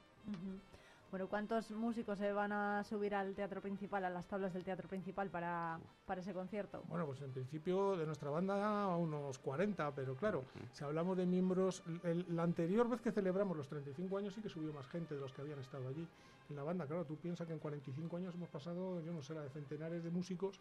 [1.12, 4.89] Bueno, ¿cuántos músicos se van a subir al teatro principal, a las tablas del teatro
[4.89, 6.82] principal para, para ese concierto?
[6.89, 10.42] Bueno, pues en principio de nuestra banda unos 40, pero claro,
[10.73, 14.49] si hablamos de miembros, el- la anterior vez que celebramos los 35 años sí que
[14.49, 16.08] subió más gente de los que habían estado allí
[16.49, 16.86] en la banda.
[16.86, 20.02] Claro, tú piensas que en 45 años hemos pasado, yo no sé, la de centenares
[20.02, 20.58] de músicos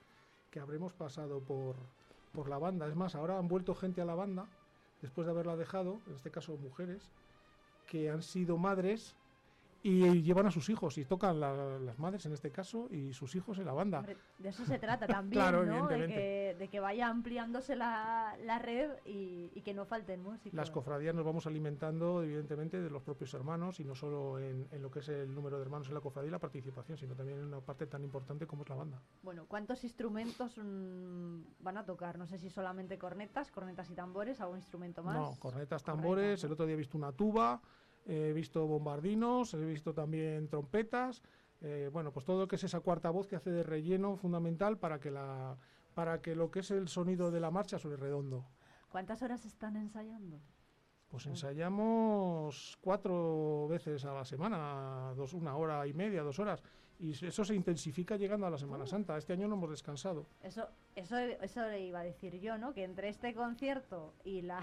[0.49, 1.77] que habremos pasado por,
[2.33, 2.89] por la banda.
[2.89, 4.47] Es más, ahora han vuelto gente a la banda,
[5.01, 7.09] después de haberla dejado, en este caso mujeres,
[7.87, 9.15] que han sido madres
[9.83, 13.33] y llevan a sus hijos y tocan la- las madres en este caso y sus
[13.35, 13.99] hijos en la banda.
[13.99, 15.87] Hombre, de eso se trata también, Claro, ¿no?
[15.87, 20.53] De que, de que vaya ampliándose la, la red y, y que no falten músicos.
[20.53, 24.81] Las cofradías nos vamos alimentando, evidentemente, de los propios hermanos y no solo en, en
[24.81, 27.39] lo que es el número de hermanos en la cofradía y la participación, sino también
[27.39, 29.01] en una parte tan importante como es la banda.
[29.23, 32.17] Bueno, ¿cuántos instrumentos mm, van a tocar?
[32.19, 35.15] No sé si solamente cornetas, cornetas y tambores, algún instrumento más.
[35.15, 37.61] No, cornetas, tambores, el otro día he visto una tuba,
[38.05, 41.21] he visto bombardinos, he visto también trompetas,
[41.61, 44.77] eh, bueno, pues todo lo que es esa cuarta voz que hace de relleno fundamental
[44.77, 45.57] para que la
[45.93, 48.45] para que lo que es el sonido de la marcha suene redondo.
[48.89, 50.39] ¿Cuántas horas están ensayando?
[51.09, 56.63] Pues ensayamos cuatro veces a la semana, dos, una hora y media, dos horas,
[56.97, 59.17] y eso se intensifica llegando a la Semana Santa.
[59.17, 60.27] Este año no hemos descansado.
[60.41, 62.73] Eso, eso, eso le iba a decir yo, ¿no?
[62.73, 64.61] Que entre este concierto y la,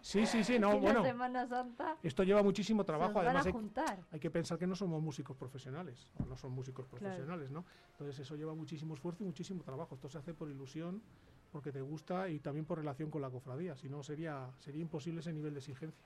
[0.00, 1.02] Sí, sí, sí, no, y bueno.
[1.02, 3.52] la Semana Santa Esto lleva muchísimo trabajo, además hay,
[4.12, 7.02] hay que pensar que no somos músicos profesionales, o no son músicos Claro.
[7.02, 7.64] profesionales, ¿no?
[7.92, 9.94] Entonces eso lleva muchísimo esfuerzo y muchísimo trabajo.
[9.94, 11.02] Esto se hace por ilusión,
[11.50, 15.20] porque te gusta y también por relación con la cofradía, si no sería, sería imposible
[15.20, 16.04] ese nivel de exigencia.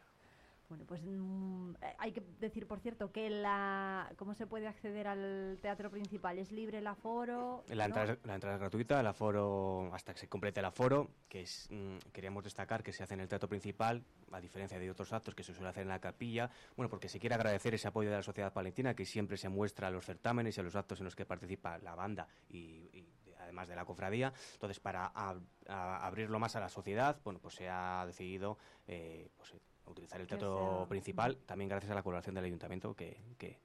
[0.73, 5.59] Bueno, pues mm, hay que decir, por cierto, que la cómo se puede acceder al
[5.61, 6.39] teatro principal.
[6.39, 7.63] ¿Es libre el aforo?
[7.69, 7.95] La ¿no?
[7.95, 11.69] entrada, la entrada es gratuita, el aforo, hasta que se complete el aforo, que es,
[11.71, 15.35] mm, queríamos destacar que se hace en el teatro principal, a diferencia de otros actos
[15.35, 18.17] que se suele hacer en la capilla, bueno, porque se quiere agradecer ese apoyo de
[18.17, 21.05] la sociedad palentina que siempre se muestra a los certámenes y a los actos en
[21.05, 24.33] los que participa la banda y, y de- además de la cofradía.
[24.55, 29.55] Entonces, para ab- abrirlo más a la sociedad, bueno, pues se ha decidido eh, pues,
[29.87, 33.59] utilizar el teatro principal, también gracias a la colaboración del ayuntamiento que, que,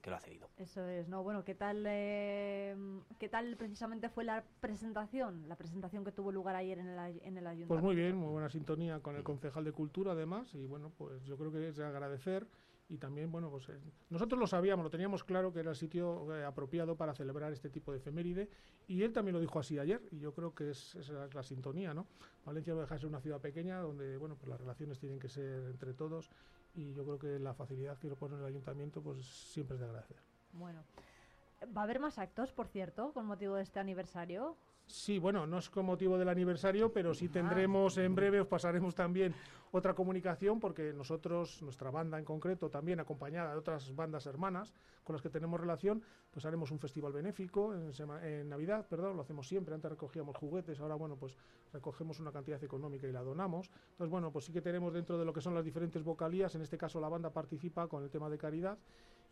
[0.00, 0.48] que lo ha cedido.
[0.58, 1.22] Eso es, ¿no?
[1.22, 2.76] Bueno, ¿qué tal, eh,
[3.18, 5.48] ¿qué tal precisamente fue la presentación?
[5.48, 7.68] La presentación que tuvo lugar ayer en el, ay- en el ayuntamiento.
[7.68, 11.24] Pues muy bien, muy buena sintonía con el concejal de Cultura además y bueno, pues
[11.24, 12.46] yo creo que es de agradecer
[12.92, 13.80] y también, bueno, pues eh,
[14.10, 17.70] nosotros lo sabíamos, lo teníamos claro que era el sitio eh, apropiado para celebrar este
[17.70, 18.50] tipo de efeméride
[18.86, 21.94] y él también lo dijo así ayer y yo creo que es, es la sintonía,
[21.94, 22.06] ¿no?
[22.44, 25.30] Valencia no deja de ser una ciudad pequeña donde, bueno, pues las relaciones tienen que
[25.30, 26.30] ser entre todos
[26.74, 29.86] y yo creo que la facilidad que lo pone el ayuntamiento pues siempre es de
[29.86, 30.18] agradecer.
[30.52, 30.84] Bueno,
[31.74, 34.58] ¿va a haber más actos, por cierto, con motivo de este aniversario?
[34.86, 37.14] Sí, bueno, no es con motivo del aniversario, pero Ah.
[37.14, 39.34] sí tendremos en breve, os pasaremos también
[39.70, 45.14] otra comunicación, porque nosotros, nuestra banda en concreto, también acompañada de otras bandas hermanas con
[45.14, 47.90] las que tenemos relación, pues haremos un festival benéfico en,
[48.22, 51.36] en Navidad, perdón, lo hacemos siempre, antes recogíamos juguetes, ahora bueno, pues
[51.72, 53.70] recogemos una cantidad económica y la donamos.
[53.92, 56.60] Entonces, bueno, pues sí que tenemos dentro de lo que son las diferentes vocalías, en
[56.62, 58.76] este caso la banda participa con el tema de caridad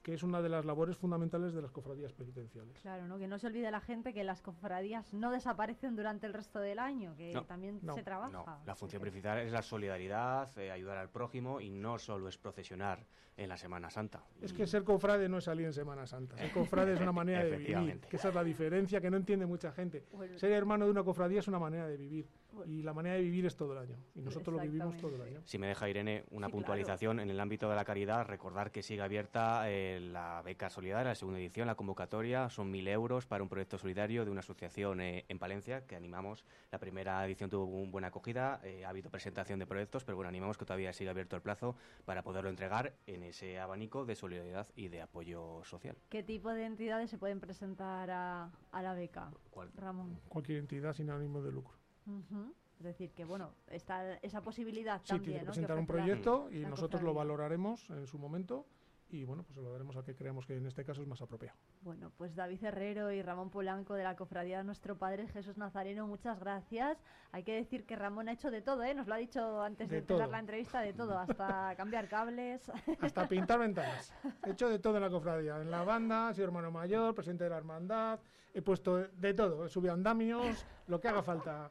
[0.02, 2.78] que es una de las labores fundamentales de las cofradías penitenciales.
[2.80, 3.18] Claro, ¿no?
[3.18, 6.78] que no se olvide la gente que las cofradías no desaparecen durante el resto del
[6.78, 7.44] año, que No.
[7.44, 7.94] también No.
[7.94, 8.32] se trabaja.
[8.32, 12.38] No, la función principal es la solidaridad, eh, ayudar al prójimo y no solo es
[12.38, 13.04] procesionar
[13.36, 14.22] en la Semana Santa.
[14.40, 16.36] Es que ser cofrade no es salir en Semana Santa.
[16.36, 18.00] Ser cofrade es una manera de vivir.
[18.00, 20.04] Que esa es la diferencia que no entiende mucha gente.
[20.12, 20.38] Bueno.
[20.38, 22.26] Ser hermano de una cofradía es una manera de vivir.
[22.52, 22.72] Bueno.
[22.72, 23.96] Y la manera de vivir es todo el año.
[24.14, 25.40] Y nosotros lo vivimos todo el año.
[25.44, 28.82] Si me deja Irene, una Sí, puntualización en el ámbito de la caridad, recordar que
[28.82, 33.42] sigue abierta eh, la beca solidaria, la segunda edición, la convocatoria, son mil euros para
[33.42, 36.44] un proyecto solidario de una asociación eh, en Palencia que animamos.
[36.70, 40.28] La primera edición tuvo una buena acogida, eh, ha habido presentación de proyectos, pero bueno,
[40.28, 44.68] animamos que todavía siga abierto el plazo para poderlo entregar en ese abanico de solidaridad
[44.76, 45.96] y de apoyo social.
[46.08, 49.70] ¿Qué tipo de entidades se pueden presentar a, a la beca, ¿Cuál?
[49.76, 50.18] Ramón?
[50.28, 51.79] Cualquier entidad sin ánimo de lucro.
[52.18, 52.54] Ujú.
[52.78, 55.52] Es decir, que bueno, está esa posibilidad Sí, también, tiene que ¿no?
[55.52, 58.66] presentar un proyecto y nosotros lo valoraremos en su momento
[59.12, 61.20] y bueno, pues se lo daremos a que creamos que en este caso es más
[61.20, 61.58] apropiado.
[61.82, 66.06] Bueno, pues David Herrero y Ramón Polanco de la Cofradía de Nuestro Padre Jesús Nazareno,
[66.06, 66.96] muchas gracias.
[67.32, 68.94] Hay que decir que Ramón ha hecho de todo, ¿eh?
[68.94, 72.70] Nos lo ha dicho antes de, De empezar la entrevista, de todo, hasta cambiar cables.
[73.00, 74.14] Hasta pintar ventanas.
[74.46, 75.60] He hecho de todo en la cofradía.
[75.60, 78.20] En la banda, he sido hermano mayor, presidente de la hermandad.
[78.54, 79.66] He puesto de todo.
[79.66, 81.70] He subido andamios, lo que haga falta.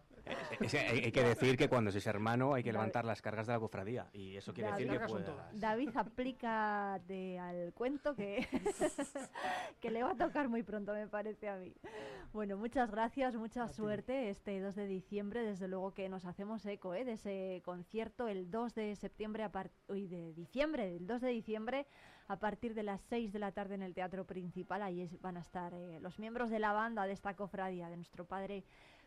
[0.60, 3.06] Es que hay, hay que decir que cuando se es hermano hay que David- levantar
[3.06, 5.60] las cargas de la cofradía y eso quiere decir que David- puedas...
[5.60, 8.48] David, aplícate al cuento que,
[9.80, 11.74] que le va a tocar muy pronto, me parece a mí.
[12.34, 15.44] Bueno, muchas gracias, mucha suerte este 2 de diciembre.
[15.44, 17.04] Desde luego que nos hacemos eco ¿eh?
[17.06, 19.52] de ese concierto el 2 de septiembre, a
[19.88, 21.88] uy, de diciembre, el 2 de diciembre,
[22.28, 24.84] a partir de las 6 de la tarde en el Teatro Principal.
[24.84, 27.96] Ahí es- van a estar eh, los miembros de la banda de esta cofradía, de
[27.98, 28.64] nuestro Padre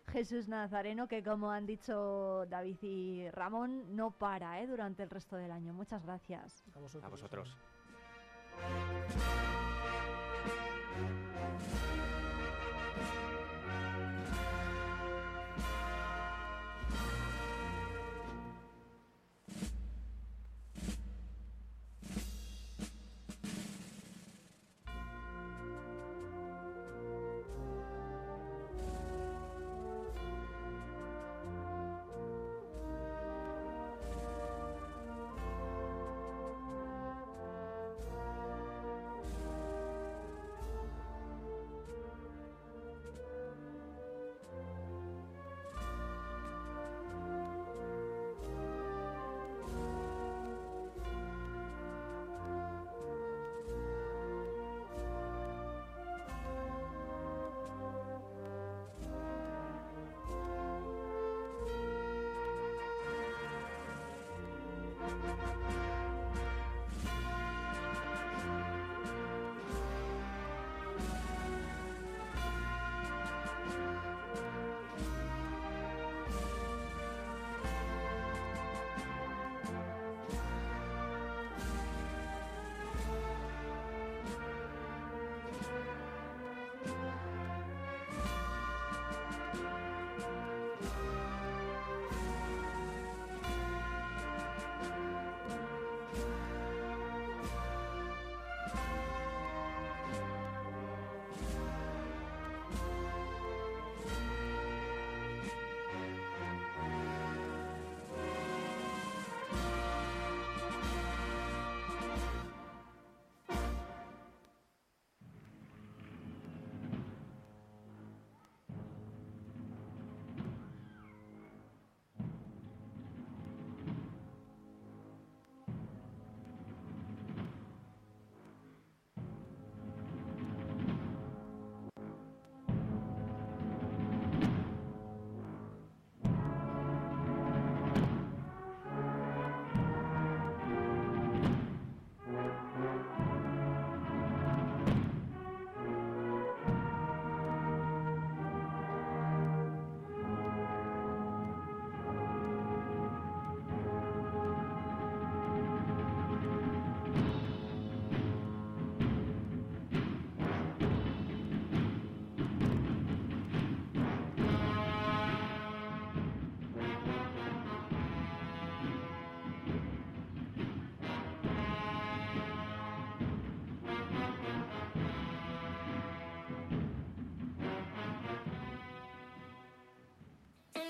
[0.09, 4.67] Jesús Nazareno, que como han dicho David y Ramón, no para ¿eh?
[4.67, 5.73] durante el resto del año.
[5.73, 6.65] Muchas gracias.
[7.03, 7.57] A vosotros.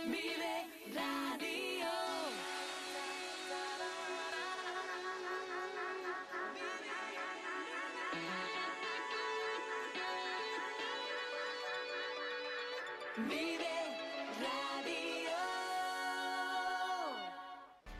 [0.04, 1.86] Vive Radio.
[13.28, 13.68] Vive
[14.40, 15.30] Radio.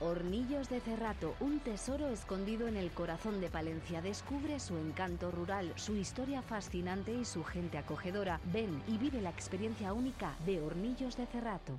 [0.01, 5.73] Hornillos de Cerrato, un tesoro escondido en el corazón de Palencia, descubre su encanto rural,
[5.77, 8.41] su historia fascinante y su gente acogedora.
[8.53, 11.79] Ven y vive la experiencia única de Hornillos de Cerrato.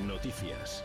[0.00, 0.82] Noticias.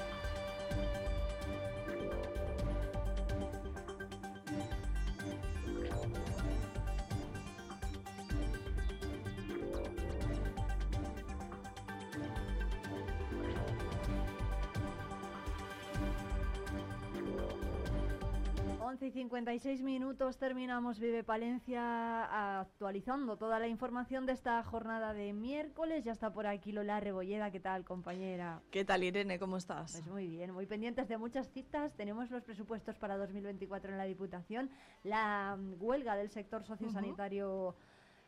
[18.85, 25.33] 11 y 56 minutos terminamos Vive Palencia actualizando toda la información de esta jornada de
[25.33, 26.03] miércoles.
[26.03, 27.49] Ya está por aquí Lola Rebolleda.
[27.49, 28.61] ¿Qué tal, compañera?
[28.69, 29.39] ¿Qué tal, Irene?
[29.39, 29.93] ¿Cómo estás?
[29.93, 31.95] Pues muy bien, muy pendientes de muchas citas.
[31.95, 34.69] Tenemos los presupuestos para 2024 en la Diputación,
[35.03, 37.75] la mm, huelga del sector sociosanitario.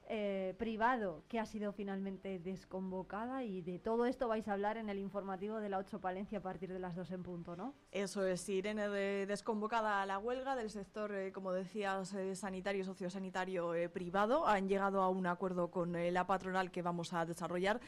[0.10, 4.88] Eh, privado que ha sido finalmente desconvocada y de todo esto vais a hablar en
[4.88, 7.74] el informativo de la 8 Palencia a partir de las 2 en punto, ¿no?
[7.92, 13.74] Eso es, Irene, de, desconvocada la huelga del sector, eh, como decías, eh, sanitario, sociosanitario
[13.92, 14.48] privado.
[14.48, 17.82] Han llegado a un acuerdo con la patronal que vamos a desarrollar.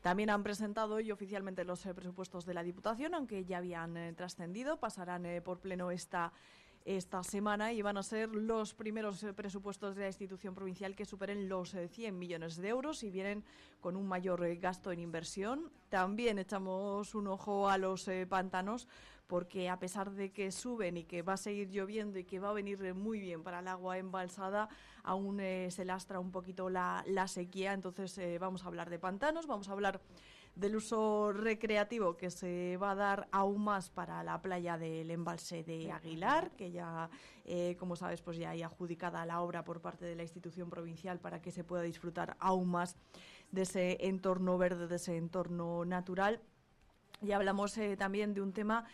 [0.00, 4.78] También han presentado hoy oficialmente los presupuestos de la Diputación, aunque ya habían trascendido.
[4.78, 6.32] Pasarán por pleno esta
[6.84, 11.06] esta semana y van a ser los primeros eh, presupuestos de la institución provincial que
[11.06, 13.42] superen los 100 eh, millones de euros y vienen
[13.80, 15.70] con un mayor eh, gasto en inversión.
[15.88, 18.86] También echamos un ojo a los pantanos
[19.26, 22.50] porque a pesar de que suben y que va a seguir lloviendo y que va
[22.50, 24.68] a venir muy bien para el agua embalsada,
[25.02, 27.72] aún se lastra un poquito la, la sequía.
[27.72, 30.02] Entonces vamos a hablar de pantanos, vamos a hablar
[30.54, 35.64] del uso recreativo que se va a dar aún más para la playa del embalse
[35.64, 37.10] de Aguilar, que ya,
[37.44, 41.18] eh, como sabes, pues ya hay adjudicada la obra por parte de la institución provincial
[41.18, 42.96] para que se pueda disfrutar aún más
[43.50, 46.40] de ese entorno verde, de ese entorno natural.
[47.20, 48.84] Y hablamos eh, también de un tema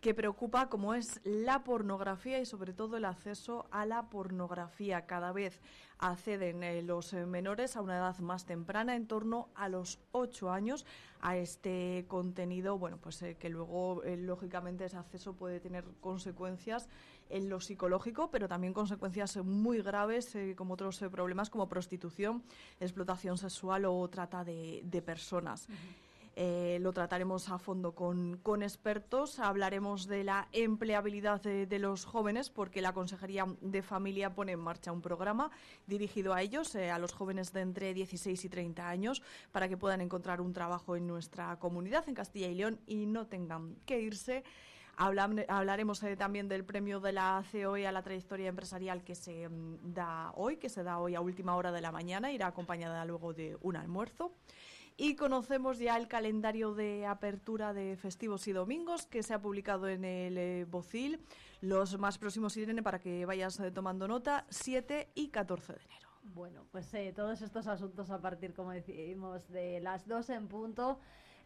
[0.00, 5.06] que preocupa como es la pornografía y sobre todo el acceso a la pornografía.
[5.06, 5.60] Cada vez
[5.98, 10.52] acceden eh, los eh, menores a una edad más temprana, en torno a los 8
[10.52, 10.86] años,
[11.20, 16.88] a este contenido, bueno, pues eh, que luego lógicamente ese acceso puede tener consecuencias
[17.28, 22.44] en lo psicológico, pero también consecuencias muy graves como otros problemas como prostitución,
[22.78, 25.68] explotación sexual o trata de, personas.
[26.40, 29.40] Eh, lo trataremos a fondo con, expertos.
[29.40, 34.92] Hablaremos de la empleabilidad de, los jóvenes, porque la Consejería de Familia pone en marcha
[34.92, 35.50] un programa
[35.88, 39.76] dirigido a ellos, eh, a los jóvenes de entre 16 y 30 años, para que
[39.76, 44.00] puedan encontrar un trabajo en nuestra comunidad, en Castilla y León, y no tengan que
[44.00, 44.44] irse.
[44.96, 49.92] hablaremos eh, también del premio de la COE a la trayectoria empresarial que se mm,
[49.92, 53.34] da hoy, que se da hoy a última hora de la mañana, irá acompañada luego
[53.34, 54.32] de un almuerzo.
[55.00, 59.86] Y conocemos ya el calendario de apertura de festivos y domingos que se ha publicado
[59.86, 61.20] en el eh, Bocil.
[61.60, 66.08] Los más próximos, Irene, para que vayas eh, tomando nota, 7 y 14 de enero.
[66.24, 70.98] Bueno, pues eh, todos estos asuntos a partir, como decimos, de las 2 en punto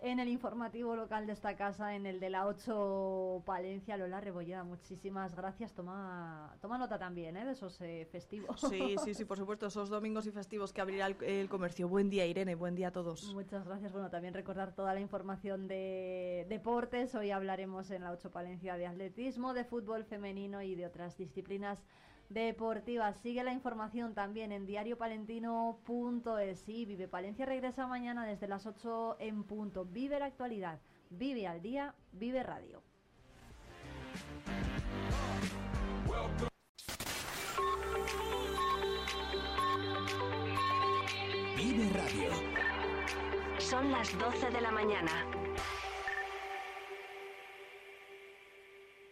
[0.03, 3.97] en el informativo local de esta casa, en el de la 8 Palencia.
[3.97, 5.73] Lola Rebolleda, muchísimas gracias.
[5.73, 7.45] Toma, toma nota también ¿eh?
[7.45, 8.61] de esos eh, festivos.
[8.61, 11.89] Sí, sí, sí, por supuesto, esos domingos y festivos que abrirá el, comercio.
[11.89, 13.33] Buen día, Irene, buen día a todos.
[13.33, 13.93] Muchas gracias.
[13.93, 17.15] Bueno, también recordar toda la información de deportes.
[17.15, 21.81] Hoy hablaremos en la 8 Palencia de atletismo, de fútbol femenino y de otras disciplinas
[22.29, 23.13] deportiva.
[23.13, 26.69] Sigue la información también en diariopalentino.es.
[26.69, 29.85] Y Vive Palencia regresa mañana desde las 8 en punto.
[29.85, 32.83] Vive la actualidad, vive al día, vive radio.
[41.57, 42.31] Vive Radio.
[43.59, 45.42] Son las 12 de la mañana.